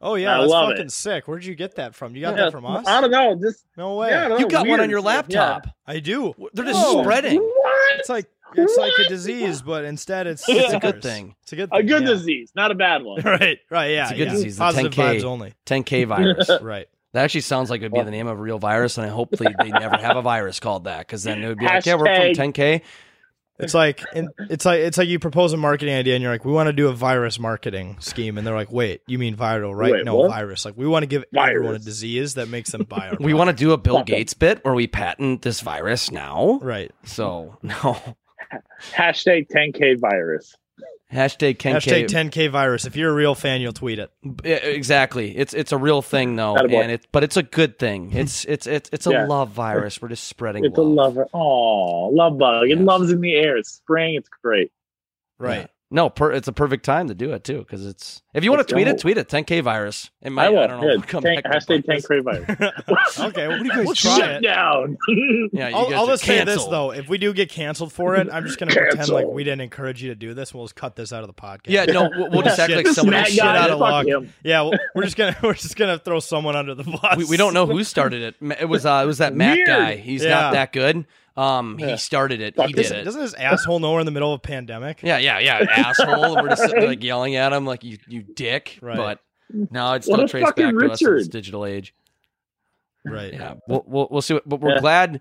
Oh 0.00 0.14
yeah, 0.16 0.36
I 0.36 0.40
that's 0.40 0.50
love 0.50 0.70
fucking 0.70 0.86
it. 0.86 0.92
sick. 0.92 1.26
Where'd 1.26 1.44
you 1.44 1.54
get 1.54 1.76
that 1.76 1.94
from? 1.94 2.14
You 2.14 2.20
got 2.22 2.36
Yeah, 2.36 2.44
that 2.44 2.52
from 2.52 2.66
us? 2.66 2.86
I 2.86 3.00
don't 3.00 3.10
know. 3.10 3.34
Just 3.40 3.64
No 3.78 3.94
way. 3.96 4.10
yeah, 4.10 4.28
I 4.34 4.38
You 4.38 4.46
got 4.48 4.66
one 4.66 4.78
on 4.80 4.90
your 4.90 5.00
stuff, 5.00 5.26
yeah. 5.28 5.40
laptop. 5.40 5.74
I 5.86 6.00
do. 6.00 6.34
They're 6.52 6.66
just 6.66 6.78
Oh, 6.84 7.02
spreading. 7.02 7.38
What? 7.40 7.98
It's 8.00 8.08
like 8.10 8.26
it's 8.54 8.76
like 8.76 8.92
a 9.04 9.08
disease, 9.08 9.62
but 9.62 9.84
instead 9.84 10.26
it's 10.26 10.44
It's 10.48 10.72
a 10.74 10.78
good 10.78 11.00
thing. 11.02 11.34
It's 11.42 11.52
a 11.52 11.56
good 11.56 11.70
A 11.72 11.82
good 11.82 12.02
yeah. 12.02 12.08
disease, 12.08 12.52
not 12.54 12.70
a 12.70 12.74
bad 12.74 13.02
one. 13.04 13.22
Right, 13.22 13.58
right, 13.70 13.86
yeah. 13.90 14.02
It's 14.04 14.12
a 14.12 14.16
good 14.16 14.26
yeah. 14.28 14.32
disease, 14.34 14.56
the 14.56 14.60
Positive 14.64 14.92
10K. 14.92 15.20
vibes 15.20 15.24
only. 15.24 15.54
10K 15.64 16.04
virus. 16.08 16.50
Right. 16.60 16.88
That 17.16 17.24
actually 17.24 17.40
sounds 17.40 17.70
like 17.70 17.80
it 17.80 17.90
would 17.90 17.98
be 17.98 18.04
the 18.04 18.10
name 18.10 18.26
of 18.26 18.38
a 18.38 18.42
real 18.42 18.58
virus, 18.58 18.98
and 18.98 19.06
I 19.06 19.08
hopefully 19.08 19.54
they 19.58 19.70
never 19.70 19.96
have 19.96 20.18
a 20.18 20.22
virus 20.22 20.60
called 20.60 20.84
that 20.84 20.98
because 20.98 21.24
then 21.24 21.42
it 21.42 21.48
would 21.48 21.56
be 21.58 21.64
like, 21.64 21.86
yeah, 21.86 21.94
we're 21.94 22.04
from 22.04 22.14
Hashtag- 22.34 22.52
10K. 22.54 22.82
It's 23.58 23.72
like 23.72 24.04
it's 24.14 24.66
like 24.66 24.80
it's 24.80 24.98
like 24.98 25.08
you 25.08 25.18
propose 25.18 25.54
a 25.54 25.56
marketing 25.56 25.94
idea 25.94 26.14
and 26.14 26.22
you're 26.22 26.30
like, 26.30 26.44
we 26.44 26.52
want 26.52 26.66
to 26.66 26.74
do 26.74 26.88
a 26.88 26.92
virus 26.92 27.38
marketing 27.38 27.96
scheme, 28.00 28.36
and 28.36 28.46
they're 28.46 28.54
like, 28.54 28.70
wait, 28.70 29.00
you 29.06 29.18
mean 29.18 29.34
viral, 29.34 29.74
right? 29.74 29.92
Wait, 29.92 30.04
no, 30.04 30.16
what? 30.16 30.28
virus. 30.30 30.66
Like 30.66 30.76
we 30.76 30.86
want 30.86 31.04
to 31.04 31.06
give 31.06 31.24
everyone 31.34 31.68
a 31.68 31.68
Virus. 31.78 31.84
disease 31.86 32.34
that 32.34 32.50
makes 32.50 32.70
them 32.70 32.82
buy 32.82 33.08
our. 33.12 33.16
We 33.18 33.32
want 33.32 33.48
to 33.48 33.56
do 33.56 33.72
a 33.72 33.78
Bill 33.78 34.02
Gates 34.02 34.34
bit 34.34 34.62
where 34.62 34.74
we 34.74 34.86
patent 34.86 35.40
this 35.40 35.62
virus 35.62 36.10
now. 36.10 36.58
right. 36.62 36.92
So 37.04 37.56
no. 37.62 37.98
Hashtag 38.92 39.48
10k 39.48 39.98
virus. 40.00 40.54
Hashtag 41.12 41.58
10K. 41.58 41.74
Hashtag 41.74 42.06
10k 42.08 42.50
virus. 42.50 42.84
If 42.84 42.96
you're 42.96 43.10
a 43.10 43.14
real 43.14 43.36
fan, 43.36 43.60
you'll 43.60 43.72
tweet 43.72 44.00
it. 44.00 44.10
Yeah, 44.44 44.56
exactly. 44.56 45.36
It's 45.36 45.54
it's 45.54 45.70
a 45.70 45.78
real 45.78 46.02
thing 46.02 46.34
though, 46.34 46.56
Attaboy. 46.56 46.82
and 46.82 46.90
it 46.92 47.06
but 47.12 47.22
it's 47.22 47.36
a 47.36 47.44
good 47.44 47.78
thing. 47.78 48.10
It's 48.12 48.44
it's 48.46 48.66
it's 48.66 48.90
it's 48.92 49.06
a 49.06 49.10
Yeah. 49.12 49.26
love 49.26 49.50
virus. 49.50 50.02
We're 50.02 50.08
just 50.08 50.24
spreading 50.24 50.64
It's 50.64 50.76
a 50.76 50.82
lover. 50.82 51.28
Oh, 51.32 52.08
love 52.08 52.38
bug. 52.38 52.68
It 52.70 52.78
loves 52.78 53.12
in 53.12 53.20
the 53.20 53.34
air. 53.36 53.56
It's 53.56 53.70
spring. 53.70 54.16
It's 54.16 54.28
great. 54.42 54.72
Right. 55.38 55.60
Yeah. 55.60 55.66
No, 55.88 56.10
per, 56.10 56.32
it's 56.32 56.48
a 56.48 56.52
perfect 56.52 56.84
time 56.84 57.06
to 57.06 57.14
do 57.14 57.32
it 57.32 57.44
too 57.44 57.58
because 57.58 57.86
it's 57.86 58.20
if 58.34 58.42
you 58.42 58.50
want 58.50 58.58
Let's 58.58 58.70
to 58.70 58.74
tweet 58.74 58.86
go. 58.86 58.90
it, 58.90 58.98
tweet 58.98 59.18
it. 59.18 59.28
10k 59.28 59.62
virus. 59.62 60.10
It 60.20 60.30
might. 60.30 60.42
I 60.42 60.46
I, 60.46 60.50
will. 60.50 60.66
don't 60.66 60.80
know. 60.80 60.90
Yeah, 60.94 61.00
come 61.02 61.22
tank, 61.22 61.44
back 61.44 61.52
hashtag 61.52 61.84
10k 61.86 62.24
virus. 62.24 63.18
okay. 63.20 63.46
What 63.46 63.58
do 63.60 63.64
you 63.64 63.70
guys 63.70 63.86
Well, 63.86 63.94
try 63.94 64.16
shut 64.18 64.30
it? 64.30 64.42
down. 64.42 64.98
Yeah, 65.52 65.68
you 65.68 65.76
I'll, 65.76 65.84
guys 65.84 65.92
I'll 65.94 66.04
are 66.04 66.08
just 66.08 66.24
say 66.24 66.44
this 66.44 66.64
though: 66.64 66.90
if 66.92 67.08
we 67.08 67.18
do 67.18 67.32
get 67.32 67.50
canceled 67.50 67.92
for 67.92 68.16
it, 68.16 68.28
I'm 68.32 68.44
just 68.46 68.58
gonna 68.58 68.74
pretend 68.74 69.08
like 69.10 69.26
we 69.28 69.44
didn't 69.44 69.60
encourage 69.60 70.02
you 70.02 70.08
to 70.08 70.16
do 70.16 70.34
this. 70.34 70.52
We'll 70.52 70.64
just 70.64 70.74
cut 70.74 70.96
this 70.96 71.12
out 71.12 71.22
of 71.22 71.28
the 71.28 71.34
podcast. 71.34 71.66
Yeah, 71.68 71.84
no, 71.84 72.10
we'll, 72.12 72.30
we'll 72.30 72.42
just 72.42 72.58
act 72.58 72.70
Shit. 72.70 72.76
like 72.78 72.86
This 72.86 72.96
someone. 72.96 73.24
Shit 73.24 73.38
out 73.44 73.70
of 73.70 73.78
fuck 73.78 73.80
luck. 73.80 74.06
him. 74.06 74.32
Yeah, 74.42 74.62
well, 74.62 74.72
we're 74.96 75.04
just 75.04 75.16
gonna 75.16 75.36
we're 75.42 75.54
just 75.54 75.76
gonna 75.76 75.98
throw 76.00 76.18
someone 76.18 76.56
under 76.56 76.74
the 76.74 76.82
bus. 76.82 77.16
We, 77.16 77.24
we 77.26 77.36
don't 77.36 77.54
know 77.54 77.64
who 77.66 77.84
started 77.84 78.22
it. 78.22 78.58
It 78.60 78.68
was 78.68 78.84
uh, 78.84 79.00
it 79.04 79.06
was 79.06 79.18
that 79.18 79.34
Matt 79.36 79.54
Weird. 79.54 79.66
guy. 79.68 79.96
He's 79.96 80.24
Yeah. 80.24 80.30
not 80.30 80.52
that 80.54 80.72
good. 80.72 81.06
Um, 81.36 81.76
he 81.78 81.96
started 81.98 82.40
it. 82.40 82.56
Fuck 82.56 82.68
He 82.68 82.72
this- 82.72 82.88
did 82.88 83.00
it. 83.00 83.04
Doesn't 83.04 83.20
this 83.20 83.34
asshole 83.34 83.78
know 83.80 83.92
we're 83.92 84.00
in 84.00 84.06
the 84.06 84.12
middle 84.12 84.32
of 84.32 84.38
a 84.38 84.42
pandemic? 84.42 85.00
Yeah, 85.02 85.18
yeah, 85.18 85.38
yeah, 85.38 85.58
asshole. 85.70 86.34
We're 86.36 86.48
just 86.48 86.62
sitting 86.62 86.86
like 86.86 87.02
yelling 87.02 87.36
at 87.36 87.52
him 87.52 87.66
like 87.66 87.84
you, 87.84 87.98
you 88.08 88.22
dick. 88.22 88.78
Right. 88.80 88.96
But 88.96 89.20
no, 89.50 89.92
it 89.92 90.04
still 90.04 90.20
a 90.20 90.28
traced 90.28 90.46
back 90.46 90.56
fucking 90.56 90.78
to 90.80 90.90
us 90.92 91.02
in 91.02 91.14
this 91.16 91.28
digital 91.28 91.66
age. 91.66 91.94
Right. 93.04 93.32
Yeah, 93.34 93.54
we'll 93.68 93.84
we'll, 93.86 94.08
we'll 94.10 94.22
see. 94.22 94.34
What, 94.34 94.48
but 94.48 94.60
we're 94.60 94.74
Yeah. 94.74 94.80
glad 94.80 95.20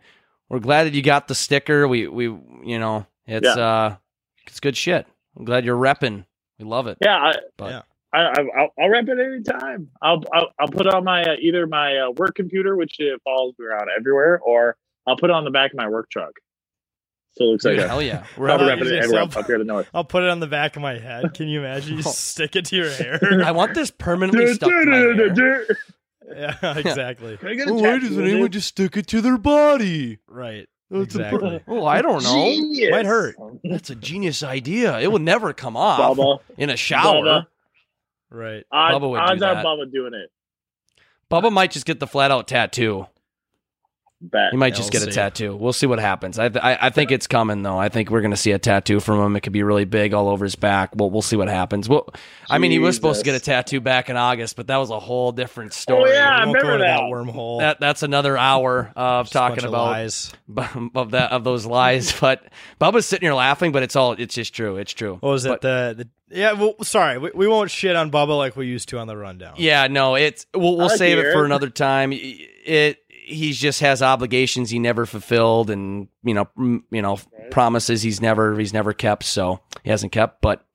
we're 0.49 0.59
glad 0.59 0.85
that 0.85 0.93
you 0.93 1.01
got 1.01 1.27
the 1.27 1.35
sticker. 1.35 1.87
We 1.87 2.07
we 2.07 2.25
you 2.25 2.79
know 2.79 3.05
it's 3.27 3.45
Yeah. 3.45 3.63
uh 3.63 3.95
it's 4.47 4.59
good 4.59 4.77
shit. 4.77 5.05
I'm 5.37 5.45
glad 5.45 5.65
you're 5.65 5.77
repping. 5.77 6.25
We 6.57 6.65
love 6.65 6.87
it. 6.87 6.97
Yeah, 7.01 7.15
I, 7.17 7.33
But 7.57 7.71
Yeah. 7.71 7.81
I, 8.13 8.19
I, 8.19 8.33
I'll, 8.57 8.69
I'll 8.79 8.89
rep 8.89 9.09
it 9.09 9.19
anytime. 9.19 9.89
I'll, 10.01 10.23
I'll, 10.33 10.47
I'll 10.57 10.67
put 10.69 10.87
on 10.87 11.03
my 11.03 11.21
uh, 11.23 11.35
either 11.41 11.67
my 11.67 11.97
uh, 11.97 12.11
work 12.11 12.35
computer, 12.35 12.77
which 12.77 12.95
it 12.99 13.19
follows 13.25 13.53
me 13.59 13.65
around 13.65 13.89
everywhere, 13.97 14.39
or 14.39 14.77
I'll 15.07 15.17
put 15.17 15.29
it 15.29 15.33
on 15.33 15.43
the 15.45 15.51
back 15.51 15.71
of 15.71 15.77
my 15.77 15.87
work 15.89 16.09
truck. 16.09 16.31
So 17.33 17.43
it 17.43 17.47
looks 17.47 17.65
like 17.65 17.75
Dude, 17.75 17.83
a, 17.83 17.87
hell 17.89 18.01
yeah. 18.01 18.23
We're 18.37 18.49
I'll 18.49 18.57
How 18.59 18.65
rep 18.65 18.77
about 18.77 18.87
it 18.87 18.91
you 18.91 18.97
everywhere 18.97 19.21
yourself? 19.23 19.37
up 19.37 19.45
here 19.47 19.57
to 19.57 19.63
the 19.63 19.67
north. 19.67 19.89
I'll 19.93 20.05
put 20.05 20.23
it 20.23 20.29
on 20.29 20.39
the 20.39 20.47
back 20.47 20.75
of 20.77 20.81
my 20.81 20.97
head. 20.97 21.33
Can 21.33 21.47
you 21.49 21.59
imagine? 21.59 21.97
You 21.97 22.03
Oh. 22.05 22.11
stick 22.11 22.55
it 22.55 22.65
to 22.65 22.75
your 22.77 22.89
hair. 22.89 23.19
I 23.45 23.51
want 23.51 23.73
this 23.73 23.91
permanently 23.91 24.53
stuck 24.53 24.69
to 24.69 24.85
my 24.85 24.95
hair. 24.95 25.67
yeah, 26.63 26.77
exactly. 26.77 27.35
Can 27.37 27.49
I 27.49 27.53
get 27.55 27.67
a 27.67 27.71
Oh, 27.71 27.75
why 27.75 27.99
doesn't 27.99 28.23
anyone 28.23 28.45
it? 28.45 28.49
just 28.49 28.69
stick 28.69 28.95
it 28.95 29.07
to 29.07 29.19
their 29.21 29.37
body? 29.37 30.19
Right. 30.27 30.67
That's 30.89 31.15
a 31.15 31.19
Exactly. 31.23 31.61
oh, 31.67 31.85
I 31.85 32.01
don't 32.01 32.23
know. 32.23 32.33
Genius. 32.35 32.91
Might 32.91 33.05
hurt. 33.05 33.35
That's 33.65 33.89
a 33.89 33.95
genius 33.95 34.41
idea. 34.43 34.97
It 34.99 35.11
would 35.11 35.21
never 35.23 35.51
come 35.51 35.75
off 35.75 36.17
Bubba, 36.17 36.39
in 36.57 36.69
a 36.69 36.77
shower. 36.77 37.21
Bubba. 37.21 37.47
Right. 38.29 38.63
Odds, 38.71 38.95
Bubba 38.95 39.09
would 39.09 39.17
do 39.17 39.21
odds 39.23 39.41
are 39.43 39.55
that. 39.55 39.65
Bubba 39.65 39.91
doing 39.91 40.13
it. 40.13 40.31
Bubba 41.29 41.51
might 41.51 41.71
just 41.71 41.85
get 41.85 41.99
the 41.99 42.07
flat 42.07 42.31
out 42.31 42.47
tattoo. 42.47 43.07
Bet. 44.21 44.51
He 44.51 44.57
might 44.57 44.73
just 44.73 44.93
we'll 44.93 45.01
get 45.01 45.09
a 45.09 45.13
tattoo. 45.13 45.55
We'll 45.55 45.73
see 45.73 45.87
what 45.87 45.99
happens. 45.99 46.39
I, 46.39 46.47
th- 46.49 46.63
I 46.63 46.77
I 46.81 46.89
think 46.89 47.11
it's 47.11 47.27
coming 47.27 47.63
though. 47.63 47.77
I 47.77 47.89
think 47.89 48.09
we're 48.09 48.21
going 48.21 48.31
to 48.31 48.37
see 48.37 48.51
a 48.51 48.59
tattoo 48.59 48.99
from 49.01 49.19
him. 49.19 49.35
It 49.35 49.41
could 49.41 49.51
be 49.53 49.61
really 49.61 49.83
big 49.85 50.13
all 50.13 50.29
over 50.29 50.45
his 50.45 50.55
back. 50.55 50.91
We'll 50.95 51.11
we'll 51.11 51.21
see 51.21 51.35
what 51.35 51.49
happens. 51.49 51.89
Well, 51.89 52.07
I 52.49 52.57
mean, 52.57 52.71
he 52.71 52.79
was 52.79 52.95
supposed 52.95 53.19
to 53.19 53.25
get 53.25 53.35
a 53.35 53.39
tattoo 53.39 53.81
back 53.81 54.09
in 54.09 54.15
August, 54.15 54.55
but 54.55 54.67
that 54.67 54.77
was 54.77 54.89
a 54.89 54.99
whole 54.99 55.31
different 55.33 55.71
oh, 55.71 55.75
story. 55.75 56.11
Oh, 56.11 56.13
yeah, 56.13 56.29
I 56.29 56.45
We 56.45 56.53
won't 56.53 56.63
remember 56.63 56.77
that 56.85 56.97
that. 56.97 57.01
wormhole. 57.03 57.59
That 57.59 57.79
that's 57.79 58.03
another 58.03 58.37
hour 58.37 58.93
of 58.95 59.25
Just 59.25 59.35
a 59.35 59.39
bunch 59.39 59.49
talking 59.51 59.63
of 59.65 59.69
about 59.69 59.85
lies. 59.91 60.33
of 60.95 61.11
that 61.11 61.31
of 61.31 61.43
those 61.43 61.65
lies. 61.65 62.13
But 62.25 62.43
Bubba's 62.81 63.05
sitting 63.05 63.25
here 63.25 63.35
laughing, 63.35 63.71
but 63.71 63.83
it's 63.83 63.95
all 63.95 64.13
it's 64.13 64.33
just 64.33 64.53
true. 64.53 64.77
It's 64.77 64.93
true. 64.93 65.17
What 65.19 65.29
was 65.29 65.45
But- 65.45 65.55
it? 65.55 65.61
The, 65.61 65.93
the 65.97 66.09
yeah. 66.29 66.53
Well, 66.53 66.75
sorry, 66.81 67.19
we, 67.19 67.31
we 67.35 67.47
won't 67.47 67.69
shit 67.69 67.95
on 67.95 68.09
Bubba 68.09 68.35
like 68.35 68.55
we 68.55 68.65
used 68.65 68.89
to 68.89 68.97
on 68.97 69.05
the 69.07 69.15
rundown. 69.15 69.55
Yeah, 69.57 69.87
no, 69.87 70.15
it's 70.15 70.47
we'll 70.55 70.77
we'll 70.77 70.89
I 70.89 70.95
save 70.95 71.19
it 71.19 71.31
for 71.33 71.45
another 71.45 71.69
time. 71.69 72.11
It 72.13 72.97
he 73.25 73.51
just 73.53 73.79
has 73.81 74.01
obligations 74.01 74.69
he 74.69 74.79
never 74.79 75.05
fulfilled, 75.05 75.69
and 75.69 76.07
you 76.23 76.33
know, 76.33 76.47
m- 76.57 76.83
you 76.91 77.01
know, 77.01 77.17
promises 77.51 78.01
he's 78.01 78.21
never 78.21 78.57
he's 78.57 78.73
never 78.73 78.93
kept. 78.93 79.23
So 79.23 79.61
he 79.83 79.89
hasn't 79.89 80.11
kept. 80.11 80.41
But 80.41 80.65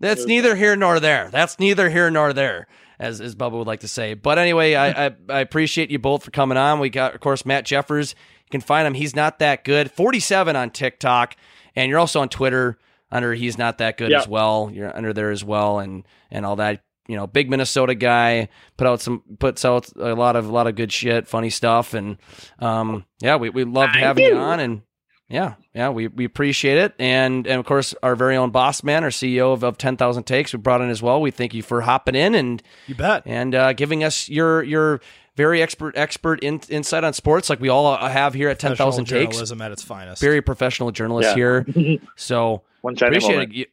that's 0.00 0.26
neither 0.26 0.56
here 0.56 0.76
nor 0.76 0.98
there. 1.00 1.28
That's 1.30 1.58
neither 1.58 1.88
here 1.90 2.10
nor 2.10 2.32
there, 2.32 2.66
as 2.98 3.20
as 3.20 3.34
Bubba 3.34 3.52
would 3.52 3.66
like 3.66 3.80
to 3.80 3.88
say. 3.88 4.14
But 4.14 4.38
anyway, 4.38 4.74
I 4.74 5.06
I, 5.06 5.10
I 5.28 5.40
appreciate 5.40 5.90
you 5.90 5.98
both 5.98 6.24
for 6.24 6.30
coming 6.30 6.58
on. 6.58 6.80
We 6.80 6.90
got, 6.90 7.14
of 7.14 7.20
course, 7.20 7.46
Matt 7.46 7.64
Jeffers. 7.64 8.14
You 8.46 8.50
can 8.50 8.60
find 8.60 8.86
him. 8.86 8.94
He's 8.94 9.14
not 9.16 9.38
that 9.38 9.64
good. 9.64 9.90
Forty 9.90 10.20
seven 10.20 10.56
on 10.56 10.70
TikTok, 10.70 11.36
and 11.76 11.88
you're 11.88 11.98
also 11.98 12.20
on 12.20 12.28
Twitter 12.28 12.78
under 13.10 13.34
he's 13.34 13.58
not 13.58 13.78
that 13.78 13.96
good 13.98 14.10
Yeah. 14.10 14.20
as 14.20 14.28
well. 14.28 14.70
You're 14.72 14.94
under 14.96 15.12
there 15.12 15.30
as 15.30 15.44
well, 15.44 15.78
and 15.78 16.04
and 16.30 16.44
all 16.44 16.56
that. 16.56 16.82
You 17.08 17.16
know, 17.16 17.26
big 17.26 17.50
Minnesota 17.50 17.94
guy 17.94 18.48
put 18.76 18.86
out 18.86 19.00
some 19.00 19.22
puts 19.38 19.64
out 19.64 19.88
a 19.96 20.14
lot 20.14 20.36
of 20.36 20.48
a 20.48 20.52
lot 20.52 20.66
of 20.66 20.76
good 20.76 20.92
shit, 20.92 21.26
funny 21.26 21.50
stuff, 21.50 21.94
and 21.94 22.16
um, 22.60 23.04
yeah, 23.20 23.36
we 23.36 23.50
we 23.50 23.64
loved 23.64 23.92
Thank 23.94 24.04
having 24.04 24.24
you 24.24 24.30
you. 24.34 24.38
on, 24.38 24.60
and 24.60 24.82
yeah, 25.28 25.54
yeah, 25.74 25.88
we, 25.88 26.06
we 26.08 26.24
appreciate 26.24 26.78
it, 26.78 26.94
and 27.00 27.46
and 27.46 27.58
of 27.58 27.66
course 27.66 27.94
our 28.04 28.14
very 28.14 28.36
own 28.36 28.50
boss 28.50 28.84
man, 28.84 29.02
our 29.02 29.10
CEO 29.10 29.52
of, 29.52 29.62
of 29.64 29.78
Ten 29.78 29.96
Thousand 29.96 30.24
Takes, 30.24 30.52
we 30.52 30.58
brought 30.58 30.80
in 30.80 30.90
as 30.90 31.02
well. 31.02 31.20
We 31.20 31.30
thank 31.32 31.54
you 31.54 31.62
for 31.62 31.80
hopping 31.80 32.14
in 32.14 32.34
and 32.36 32.62
You 32.86 32.94
bet. 32.94 33.22
and 33.26 33.54
uh, 33.54 33.72
giving 33.72 34.04
us 34.04 34.28
your 34.28 34.62
your 34.62 35.00
very 35.34 35.60
expert 35.62 35.96
expert 35.96 36.38
in, 36.40 36.60
insight 36.68 37.02
on 37.02 37.14
sports, 37.14 37.48
like 37.50 37.58
we 37.60 37.68
all 37.70 37.96
have 37.96 38.34
here 38.34 38.48
at 38.48 38.58
Ten 38.60 38.76
Thousand 38.76 39.06
Takes. 39.06 39.32
journalism 39.32 39.60
at 39.62 39.72
its 39.72 39.82
finest. 39.82 40.20
Very 40.20 40.40
professional 40.42 40.90
journalist 40.92 41.30
Yeah. 41.30 41.34
here, 41.34 41.98
so 42.16 42.62
One 42.82 42.94
shiny 42.94 43.16
appreciate 43.16 43.32
moment. 43.36 43.54
it. 43.56 43.68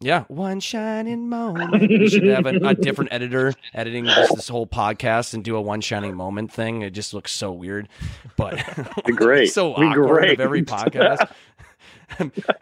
You- 0.00 0.08
Yeah, 0.08 0.24
one 0.28 0.60
shining 0.60 1.28
moment. 1.28 1.72
we 1.80 2.08
should 2.08 2.24
have 2.24 2.46
a, 2.46 2.56
a 2.56 2.74
different 2.80 3.12
editor 3.12 3.52
editing 3.74 4.04
this, 4.04 4.32
this 4.32 4.48
whole 4.48 4.66
podcast 4.66 5.34
and 5.34 5.44
do 5.44 5.56
a 5.56 5.60
one 5.60 5.80
shining 5.80 6.14
moment 6.16 6.52
thing. 6.52 6.82
It 6.82 6.90
just 6.90 7.12
looks 7.14 7.32
so 7.32 7.52
weird, 7.52 7.88
but 8.36 8.62
Be 9.06 9.12
great. 9.12 9.48
so 9.52 9.74
Be 9.74 9.82
awkward 9.86 10.06
great. 10.08 10.32
of 10.34 10.40
every 10.40 10.62
podcast. 10.62 11.30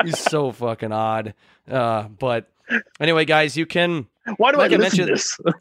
He's 0.05 0.19
so 0.19 0.53
fucking 0.53 0.93
odd. 0.93 1.35
Uh, 1.71 2.05
but 2.09 2.51
anyway, 3.01 3.25
guys, 3.25 3.57
you 3.57 3.67
can. 3.67 4.07
Why 4.37 4.53
do 4.53 4.59
Like 4.59 4.73
I 4.73 4.75
I 4.75 4.79
listen 4.79 5.07
to 5.07 5.13
mentioned- 5.13 5.55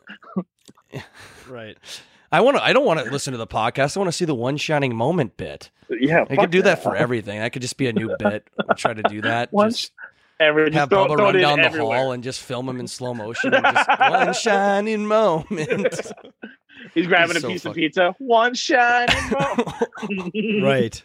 this? 0.94 1.04
Right. 1.48 1.78
I 2.32 2.42
want 2.42 2.58
to. 2.58 2.64
I 2.64 2.74
don't 2.74 2.86
want 2.86 3.00
to 3.00 3.10
listen 3.10 3.32
to 3.32 3.38
the 3.38 3.48
podcast. 3.48 3.96
I 3.96 4.00
want 4.02 4.10
to 4.10 4.12
see 4.18 4.26
the 4.26 4.36
one 4.36 4.58
shining 4.58 4.94
moment 4.96 5.38
bit. 5.38 5.70
yeah, 5.90 6.26
I 6.30 6.36
could 6.36 6.52
do 6.52 6.62
that 6.64 6.84
for 6.84 6.94
everything. 6.96 7.40
That 7.40 7.54
could 7.54 7.62
just 7.62 7.78
be 7.78 7.88
a 7.88 7.94
new 7.94 8.14
bit. 8.20 8.46
I'll 8.68 8.76
try 8.76 8.94
to 8.94 9.04
do 9.04 9.22
that. 9.22 9.54
One 9.54 9.70
Just 9.70 9.92
Every, 10.40 10.66
just 10.66 10.78
have 10.78 10.90
throw, 10.90 11.06
Bubba 11.08 11.16
throw 11.18 11.26
run 11.26 11.36
down 11.40 11.60
the 11.60 11.66
everywhere. 11.66 11.98
hall 11.98 12.12
and 12.12 12.24
just 12.24 12.42
film 12.42 12.70
him 12.70 12.80
in 12.80 12.88
slow 12.88 13.14
motion. 13.14 13.52
Just 13.52 13.90
one 14.00 14.34
shining 14.34 15.06
moment. 15.06 16.12
He's 16.94 17.08
grabbing 17.08 17.36
He's 17.36 17.38
a 17.38 17.42
so 17.42 17.48
piece 17.48 17.66
of 17.66 17.74
pizza. 17.74 18.16
One 18.20 18.54
shining 18.54 19.16
moment. 19.32 20.64
Right. 20.64 21.04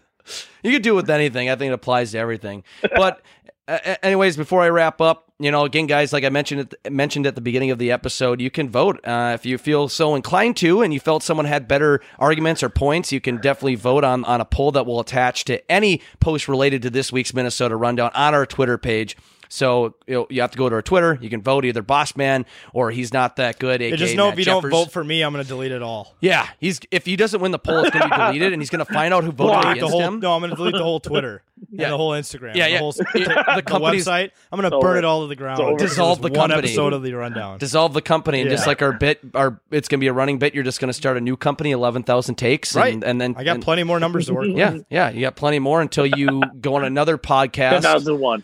You 0.62 0.70
could 0.72 0.82
do 0.82 0.92
it 0.92 0.96
with 0.96 1.10
anything. 1.10 1.48
I 1.50 1.56
think 1.56 1.70
it 1.70 1.74
applies 1.74 2.12
to 2.12 2.18
everything. 2.18 2.62
But 2.94 3.22
uh, 3.68 3.96
anyways, 4.02 4.36
before 4.36 4.62
I 4.62 4.68
wrap 4.68 5.00
up, 5.00 5.32
you 5.38 5.50
know, 5.50 5.64
again, 5.64 5.86
guys, 5.86 6.12
like 6.12 6.24
I 6.24 6.28
mentioned 6.28 6.74
at 6.84 6.92
mentioned 6.92 7.26
at 7.26 7.34
the 7.34 7.40
beginning 7.40 7.70
of 7.70 7.78
the 7.78 7.90
episode, 7.92 8.40
you 8.40 8.50
can 8.50 8.68
vote 8.68 9.00
uh, 9.04 9.32
if 9.34 9.44
you 9.46 9.58
feel 9.58 9.88
so 9.88 10.14
inclined 10.14 10.56
to, 10.58 10.82
and 10.82 10.92
you 10.94 11.00
felt 11.00 11.22
someone 11.22 11.46
had 11.46 11.66
better 11.66 12.00
arguments 12.18 12.62
or 12.62 12.68
points. 12.68 13.12
You 13.12 13.20
can 13.20 13.36
definitely 13.36 13.74
vote 13.76 14.04
on 14.04 14.24
on 14.24 14.40
a 14.40 14.44
poll 14.44 14.72
that 14.72 14.86
will 14.86 15.00
attach 15.00 15.44
to 15.46 15.70
any 15.70 16.00
post 16.20 16.48
related 16.48 16.82
to 16.82 16.90
this 16.90 17.12
week's 17.12 17.34
Minnesota 17.34 17.76
rundown 17.76 18.10
on 18.14 18.34
our 18.34 18.46
Twitter 18.46 18.78
page. 18.78 19.16
So 19.54 19.94
you, 20.06 20.14
know, 20.14 20.26
you 20.30 20.40
have 20.40 20.50
to 20.52 20.56
go 20.56 20.70
to 20.70 20.74
our 20.76 20.80
Twitter. 20.80 21.18
You 21.20 21.28
can 21.28 21.42
vote 21.42 21.66
either 21.66 21.82
Boss 21.82 22.16
Man 22.16 22.46
or 22.72 22.90
he's 22.90 23.12
not 23.12 23.36
that 23.36 23.58
good. 23.58 23.82
Aka 23.82 23.96
just 23.98 24.16
know 24.16 24.24
Matt 24.28 24.32
if 24.32 24.38
you 24.38 24.44
Jeffers. 24.46 24.62
don't 24.62 24.70
vote 24.86 24.92
for 24.92 25.04
me, 25.04 25.20
I'm 25.22 25.30
going 25.34 25.44
to 25.44 25.48
delete 25.48 25.72
it 25.72 25.82
all. 25.82 26.14
yeah, 26.20 26.48
he's 26.58 26.80
if 26.90 27.04
he 27.04 27.16
doesn't 27.16 27.40
win 27.40 27.50
the 27.50 27.58
poll, 27.58 27.84
it's 27.84 27.90
going 27.90 28.08
to 28.08 28.08
be 28.08 28.16
deleted, 28.38 28.54
and 28.54 28.62
he's 28.62 28.70
going 28.70 28.84
to 28.84 28.90
find 28.90 29.12
out 29.12 29.24
who 29.24 29.30
voted 29.30 29.36
Block 29.52 29.62
The 29.64 29.70
against 29.72 29.90
whole, 29.92 30.00
him. 30.00 30.20
no, 30.20 30.32
I'm 30.34 30.40
going 30.40 30.50
to 30.50 30.56
delete 30.56 30.72
the 30.74 30.82
whole 30.82 31.00
Twitter. 31.00 31.42
Yeah. 31.70 31.84
And 31.84 31.92
the 31.92 31.96
whole 31.98 32.10
Instagram. 32.12 32.56
Yeah, 32.56 32.64
the 32.66 32.72
yeah. 32.72 32.78
Whole, 32.78 32.92
The 32.92 33.02
the, 33.12 33.78
website. 33.78 34.30
I'm 34.50 34.58
going 34.58 34.70
to 34.72 34.78
burn 34.80 34.96
it 34.98 35.04
all 35.04 35.20
to 35.22 35.26
the 35.28 35.36
ground. 35.36 35.60
It's 35.60 35.66
over. 35.68 35.78
This 35.78 35.90
is 35.92 35.96
Dissolve 35.96 36.18
the 36.22 36.28
company. 36.28 36.38
one 36.40 36.50
company. 36.50 36.68
episode 36.68 36.92
of 36.94 37.02
the 37.02 37.12
rundown. 37.12 37.58
dissolve 37.58 37.92
the 37.92 38.02
company 38.02 38.40
and 38.40 38.50
just 38.50 38.66
like 38.66 38.80
our 38.82 38.92
bit 38.92 39.20
our 39.34 39.60
it's 39.70 39.86
going 39.88 39.98
to 39.98 40.02
be 40.02 40.08
a 40.08 40.12
running 40.12 40.38
bit 40.38 40.54
you're 40.54 40.64
just 40.64 40.80
going 40.80 40.88
to 40.88 40.92
start 40.94 41.16
a 41.16 41.20
new 41.20 41.36
company 41.36 41.70
11,000 41.70 42.34
takes 42.36 42.74
and, 42.74 42.82
Right. 42.82 43.04
and 43.04 43.20
then 43.20 43.34
I 43.36 43.44
got 43.44 43.56
and- 43.56 43.62
plenty 43.62 43.84
more 43.84 44.00
numbers 44.00 44.26
to 44.26 44.34
work 44.34 44.46
with. 44.48 44.56
yeah 44.56 44.78
yeah 44.90 45.10
you 45.10 45.20
got 45.20 45.36
plenty 45.36 45.58
more 45.60 45.80
until 45.82 46.06
you 46.06 46.42
go 46.60 46.74
on 46.76 46.84
another 46.84 47.16
podcast 47.18 47.82
thousand 47.82 48.18
one. 48.18 48.42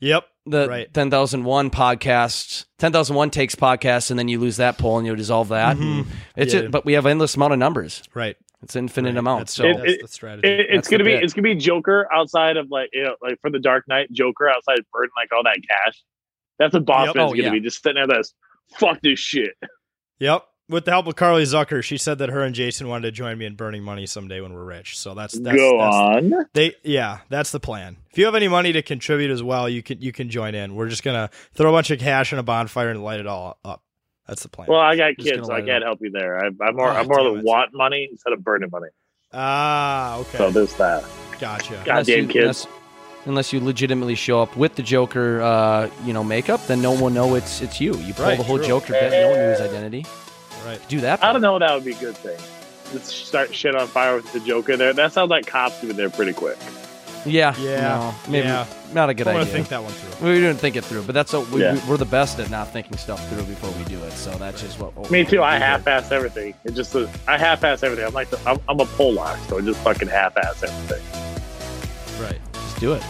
Yep. 0.00 0.24
the 0.46 0.68
Right. 0.68 0.92
10,001 0.92 1.70
podcast 1.70 2.66
10,001 2.78 3.30
takes 3.30 3.54
podcast 3.54 4.10
and 4.10 4.18
then 4.18 4.28
you 4.28 4.38
lose 4.38 4.58
that 4.58 4.78
poll 4.78 4.98
and 4.98 5.06
you 5.06 5.16
dissolve 5.16 5.48
that 5.48 5.76
and 5.76 6.04
mm-hmm. 6.04 6.10
it's 6.36 6.52
Yeah. 6.54 6.60
it, 6.60 6.70
but 6.70 6.84
we 6.84 6.92
have 6.92 7.06
endless 7.06 7.34
amount 7.34 7.52
of 7.54 7.58
numbers 7.58 8.02
Right. 8.14 8.36
it's 8.62 8.76
infinite 8.76 9.10
Right. 9.10 9.18
amount 9.18 9.40
That's, 9.40 9.54
so 9.54 9.64
It- 9.64 9.76
that's 9.78 10.02
the 10.02 10.08
strategy. 10.08 10.48
It, 10.48 10.56
That's 10.70 10.78
it's 10.80 10.88
gonna 10.88 11.04
be 11.04 11.12
bit. 11.12 11.24
it's 11.24 11.32
gonna 11.32 11.42
be 11.42 11.54
Joker 11.54 12.06
outside 12.12 12.56
of 12.58 12.70
like 12.70 12.90
you 12.92 13.02
know 13.04 13.16
like 13.22 13.40
for 13.40 13.50
the 13.50 13.58
Dark 13.58 13.84
Knight 13.88 14.12
Joker 14.12 14.48
outside 14.48 14.78
of 14.78 14.84
burning 14.92 15.10
like 15.16 15.32
all 15.32 15.42
that 15.44 15.58
cash. 15.68 16.02
That's 16.58 16.74
what 16.74 16.84
Boss 16.84 17.06
Yep. 17.08 17.16
Man's 17.16 17.32
Oh, 17.32 17.34
gonna 17.34 17.42
yeah. 17.44 17.50
be 17.50 17.60
just 17.60 17.82
sitting 17.82 18.06
there. 18.06 18.18
This 18.18 18.34
fuck 18.78 19.00
this 19.02 19.18
shit. 19.18 19.54
Yep. 20.20 20.44
With 20.68 20.84
the 20.84 20.90
help 20.90 21.06
of 21.06 21.14
Carly 21.14 21.44
Zucker, 21.44 21.80
she 21.80 21.96
said 21.96 22.18
that 22.18 22.28
her 22.30 22.42
and 22.42 22.52
Jason 22.52 22.88
wanted 22.88 23.02
to 23.02 23.12
join 23.12 23.38
me 23.38 23.46
in 23.46 23.54
burning 23.54 23.84
money 23.84 24.04
someday 24.04 24.40
when 24.40 24.52
we're 24.52 24.64
rich. 24.64 24.98
So 24.98 25.14
that's 25.14 25.38
that's, 25.38 25.56
Go 25.56 25.78
that's 25.78 25.94
on. 26.34 26.46
They 26.54 26.74
yeah, 26.82 27.18
that's 27.28 27.52
the 27.52 27.60
plan. 27.60 27.98
If 28.10 28.18
you 28.18 28.24
have 28.24 28.34
any 28.34 28.48
money 28.48 28.72
to 28.72 28.82
contribute 28.82 29.30
as 29.30 29.44
well, 29.44 29.68
you 29.68 29.80
can 29.84 30.00
you 30.02 30.10
can 30.10 30.28
join 30.28 30.56
in. 30.56 30.74
We're 30.74 30.88
just 30.88 31.04
gonna 31.04 31.30
throw 31.54 31.70
a 31.70 31.72
bunch 31.72 31.92
of 31.92 32.00
cash 32.00 32.32
in 32.32 32.40
a 32.40 32.42
bonfire 32.42 32.88
and 32.88 33.04
light 33.04 33.20
it 33.20 33.28
all 33.28 33.58
up. 33.64 33.84
That's 34.26 34.42
the 34.42 34.48
plan. 34.48 34.66
Well, 34.68 34.80
I 34.80 34.96
got 34.96 35.14
Just 35.16 35.28
kids, 35.28 35.46
so 35.46 35.52
I 35.52 35.62
can't 35.62 35.84
help 35.84 36.00
you 36.02 36.10
there. 36.10 36.36
I, 36.44 36.46
I'm 36.46 36.74
more 36.74 36.88
Oh, 36.90 36.96
I'm 36.96 37.06
more 37.06 37.18
damn 37.18 37.26
of 37.26 37.36
the 37.36 37.42
want 37.44 37.72
money 37.72 38.08
instead 38.10 38.32
of 38.32 38.42
burning 38.42 38.70
money. 38.72 38.88
ah, 39.32 40.16
okay, 40.18 40.38
So 40.38 40.50
there's 40.50 40.74
that. 40.74 41.04
gotcha. 41.38 41.74
Unless 41.74 41.86
Goddamn 41.86 42.18
you, 42.24 42.26
kids. 42.26 42.66
unless, 42.66 42.66
unless 43.26 43.52
you 43.52 43.60
legitimately 43.60 44.16
show 44.16 44.42
up 44.42 44.56
with 44.56 44.74
the 44.74 44.82
Joker 44.82 45.40
uh, 45.42 45.88
you 46.04 46.12
know 46.12 46.24
makeup 46.24 46.66
then 46.66 46.82
no 46.82 46.90
one 46.90 47.00
will 47.02 47.10
know 47.10 47.34
it's 47.36 47.60
it's 47.62 47.80
you 47.80 47.94
you 47.98 48.14
pull 48.14 48.24
Right, 48.26 48.36
the 48.38 48.42
whole 48.42 48.58
true. 48.58 48.66
Joker 48.66 48.94
bit 48.94 49.12
no 49.12 49.28
one 49.30 49.38
knew 49.38 49.48
his 49.50 49.60
identity 49.60 50.04
Right. 50.66 50.80
do 50.88 51.00
that 51.00 51.22
I 51.22 51.32
don't 51.32 51.42
know. 51.42 51.58
That 51.58 51.72
would 51.74 51.84
be 51.84 51.92
a 51.92 51.98
good 51.98 52.16
thing. 52.16 52.38
Let's 52.92 53.12
start 53.12 53.54
shit 53.54 53.74
on 53.76 53.86
fire 53.88 54.16
with 54.16 54.32
the 54.32 54.40
Joker 54.40 54.76
there. 54.76 54.92
That 54.92 55.12
sounds 55.12 55.30
like 55.30 55.46
cops 55.46 55.80
doing 55.80 55.96
there 55.96 56.10
pretty 56.10 56.32
quick. 56.32 56.58
Yeah, 57.24 57.56
Yeah, 57.58 57.80
no, 57.80 58.14
maybe 58.30 58.46
yeah. 58.46 58.66
not 58.94 59.10
a 59.10 59.14
good 59.14 59.26
I'm 59.26 59.36
idea. 59.38 59.52
think 59.52 59.68
that 59.70 59.82
one 59.82 59.90
through. 59.92 60.28
we 60.32 60.34
didn't 60.40 60.58
think 60.58 60.76
it 60.76 60.84
through, 60.84 61.02
but 61.02 61.12
that's 61.12 61.32
what 61.32 61.48
we, 61.50 61.60
Yeah. 61.60 61.72
we, 61.74 61.80
we're 61.90 61.96
the 61.96 62.04
best 62.04 62.38
at 62.38 62.50
not 62.50 62.72
thinking 62.72 62.96
stuff 62.96 63.28
through 63.28 63.42
before 63.42 63.70
we 63.72 63.82
do 63.84 64.00
it. 64.04 64.12
So 64.12 64.30
that's 64.38 64.60
just 64.62 64.78
what. 64.78 64.94
what 64.96 65.10
Me 65.10 65.24
we 65.24 65.28
too. 65.28 65.42
I 65.42 65.56
half-ass 65.58 66.12
everything. 66.12 66.54
It 66.64 66.74
just 66.74 66.94
uh, 66.94 67.08
I 67.26 67.36
half-ass 67.36 67.82
everything. 67.82 68.06
I'm 68.06 68.14
like 68.14 68.30
the, 68.30 68.38
I'm, 68.48 68.60
I'm 68.68 68.78
a 68.78 68.86
Pollock, 68.86 69.38
so 69.48 69.58
I 69.58 69.60
just 69.62 69.80
fucking 69.80 70.06
half-ass 70.06 70.62
everything. 70.62 71.02
Right. 72.22 72.38
Just 72.52 72.78
do 72.78 72.92
it. 72.92 73.02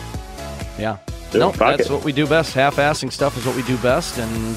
Yeah. 0.79 0.97
Dude, 1.31 1.41
no, 1.41 1.53
fuck 1.53 1.77
that's 1.77 1.91
it. 1.91 1.93
what 1.93 2.03
we 2.05 2.13
do 2.13 2.27
best. 2.27 2.55
Half-assing 2.55 3.13
stuff 3.13 3.37
is 3.37 3.45
what 3.45 3.55
we 3.55 3.63
do 3.65 3.77
best, 3.79 4.19
and 4.19 4.57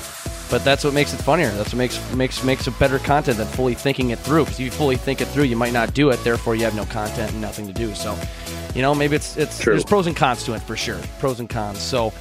but 0.50 0.64
that's 0.64 0.84
what 0.84 0.94
makes 0.94 1.14
it 1.14 1.18
funnier. 1.18 1.50
That's 1.52 1.74
what 1.74 1.78
makes 1.78 2.14
makes 2.14 2.44
makes 2.44 2.68
a 2.68 2.72
better 2.72 3.00
content 3.00 3.38
than 3.38 3.48
fully 3.48 3.74
thinking 3.76 4.10
it 4.10 4.20
through. 4.20 4.46
Because 4.46 4.60
if 4.60 4.66
you 4.66 4.72
fully 4.72 4.96
think 4.98 5.22
it 5.22 5.28
through, 5.28 5.44
you 5.44 5.56
might 5.56 5.74
not 5.74 5.94
do 5.94 6.10
it. 6.10 6.24
Therefore, 6.24 6.56
you 6.56 6.64
have 6.64 6.76
no 6.76 6.86
content 6.86 7.32
and 7.32 7.42
nothing 7.42 7.68
to 7.68 7.74
do. 7.74 7.94
So, 7.96 8.18
you 8.76 8.82
know, 8.82 8.96
maybe 8.96 9.16
it's 9.16 9.38
it's 9.38 9.60
True. 9.60 9.74
there's 9.74 9.86
pros 9.86 10.08
and 10.08 10.16
cons 10.16 10.44
to 10.46 10.54
it 10.54 10.62
for 10.64 10.76
sure. 10.76 11.00
Pros 11.20 11.40
and 11.40 11.50
cons. 11.50 11.80
So, 11.80 12.14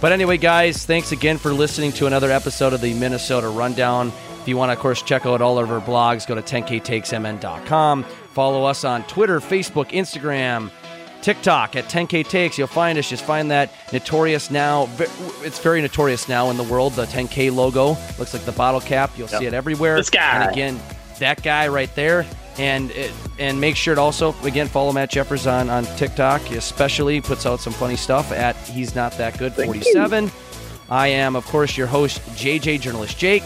but 0.00 0.12
anyway, 0.12 0.36
guys, 0.36 0.84
thanks 0.84 1.12
again 1.12 1.38
for 1.38 1.52
listening 1.52 1.92
to 1.92 2.06
another 2.06 2.30
episode 2.30 2.72
of 2.72 2.80
the 2.80 2.94
Minnesota 2.94 3.48
Rundown. 3.48 4.08
If 4.40 4.48
you 4.48 4.56
want 4.56 4.68
to, 4.68 4.74
of 4.74 4.78
course, 4.78 5.02
check 5.02 5.26
out 5.26 5.40
all 5.40 5.58
of 5.58 5.70
our 5.70 5.80
blogs, 5.80 6.26
go 6.26 6.34
to 6.36 6.42
10ktakesmn.com. 6.42 8.04
Follow 8.32 8.64
us 8.64 8.84
on 8.84 9.02
Twitter, 9.04 9.40
Facebook, 9.40 9.90
Instagram, 9.90 10.70
TikTok 11.22 11.76
at 11.76 11.84
10K 11.88 12.26
Takes. 12.28 12.56
You'll 12.58 12.66
find 12.68 12.98
us. 12.98 13.08
Just 13.08 13.24
find 13.24 13.50
that 13.50 13.70
notorious 13.92 14.50
now. 14.50 14.88
It's 15.42 15.58
very 15.58 15.80
notorious 15.82 16.28
now 16.28 16.50
in 16.50 16.56
the 16.56 16.62
world. 16.64 16.92
The 16.94 17.06
10K 17.06 17.50
logo 17.54 17.96
looks 18.18 18.32
like 18.34 18.44
the 18.44 18.52
bottle 18.52 18.80
cap. 18.80 19.10
You'll 19.16 19.28
Yep. 19.28 19.40
see 19.40 19.46
it 19.46 19.54
everywhere. 19.54 19.96
This 19.96 20.10
guy. 20.10 20.42
And 20.44 20.50
again, 20.52 20.80
that 21.18 21.42
guy 21.42 21.68
right 21.68 21.92
there. 21.94 22.26
And 22.58 22.90
it, 22.92 23.12
and 23.38 23.60
make 23.60 23.76
sure 23.76 23.94
to 23.94 24.00
also 24.00 24.34
again 24.42 24.66
follow 24.68 24.90
Matt 24.90 25.10
Jeffers 25.10 25.46
on 25.46 25.68
on 25.68 25.84
TikTok. 25.96 26.40
He 26.42 26.56
especially 26.56 27.20
puts 27.20 27.44
out 27.44 27.60
some 27.60 27.74
funny 27.74 27.96
stuff 27.96 28.32
at 28.32 28.56
He's 28.56 28.94
Not 28.94 29.12
That 29.18 29.36
Good 29.38 29.52
47. 29.52 30.30
I 30.88 31.08
am 31.08 31.36
of 31.36 31.44
course 31.46 31.76
your 31.76 31.86
host 31.86 32.20
JJ 32.34 32.80
journalist 32.80 33.18
Jake. 33.18 33.42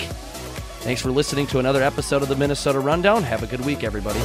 Thanks 0.82 1.02
for 1.02 1.10
listening 1.10 1.48
to 1.48 1.58
another 1.58 1.82
episode 1.82 2.22
of 2.22 2.28
the 2.28 2.36
Minnesota 2.36 2.78
Rundown. 2.78 3.24
Have 3.24 3.42
a 3.42 3.46
good 3.48 3.64
week, 3.66 3.82
everybody. 3.82 4.20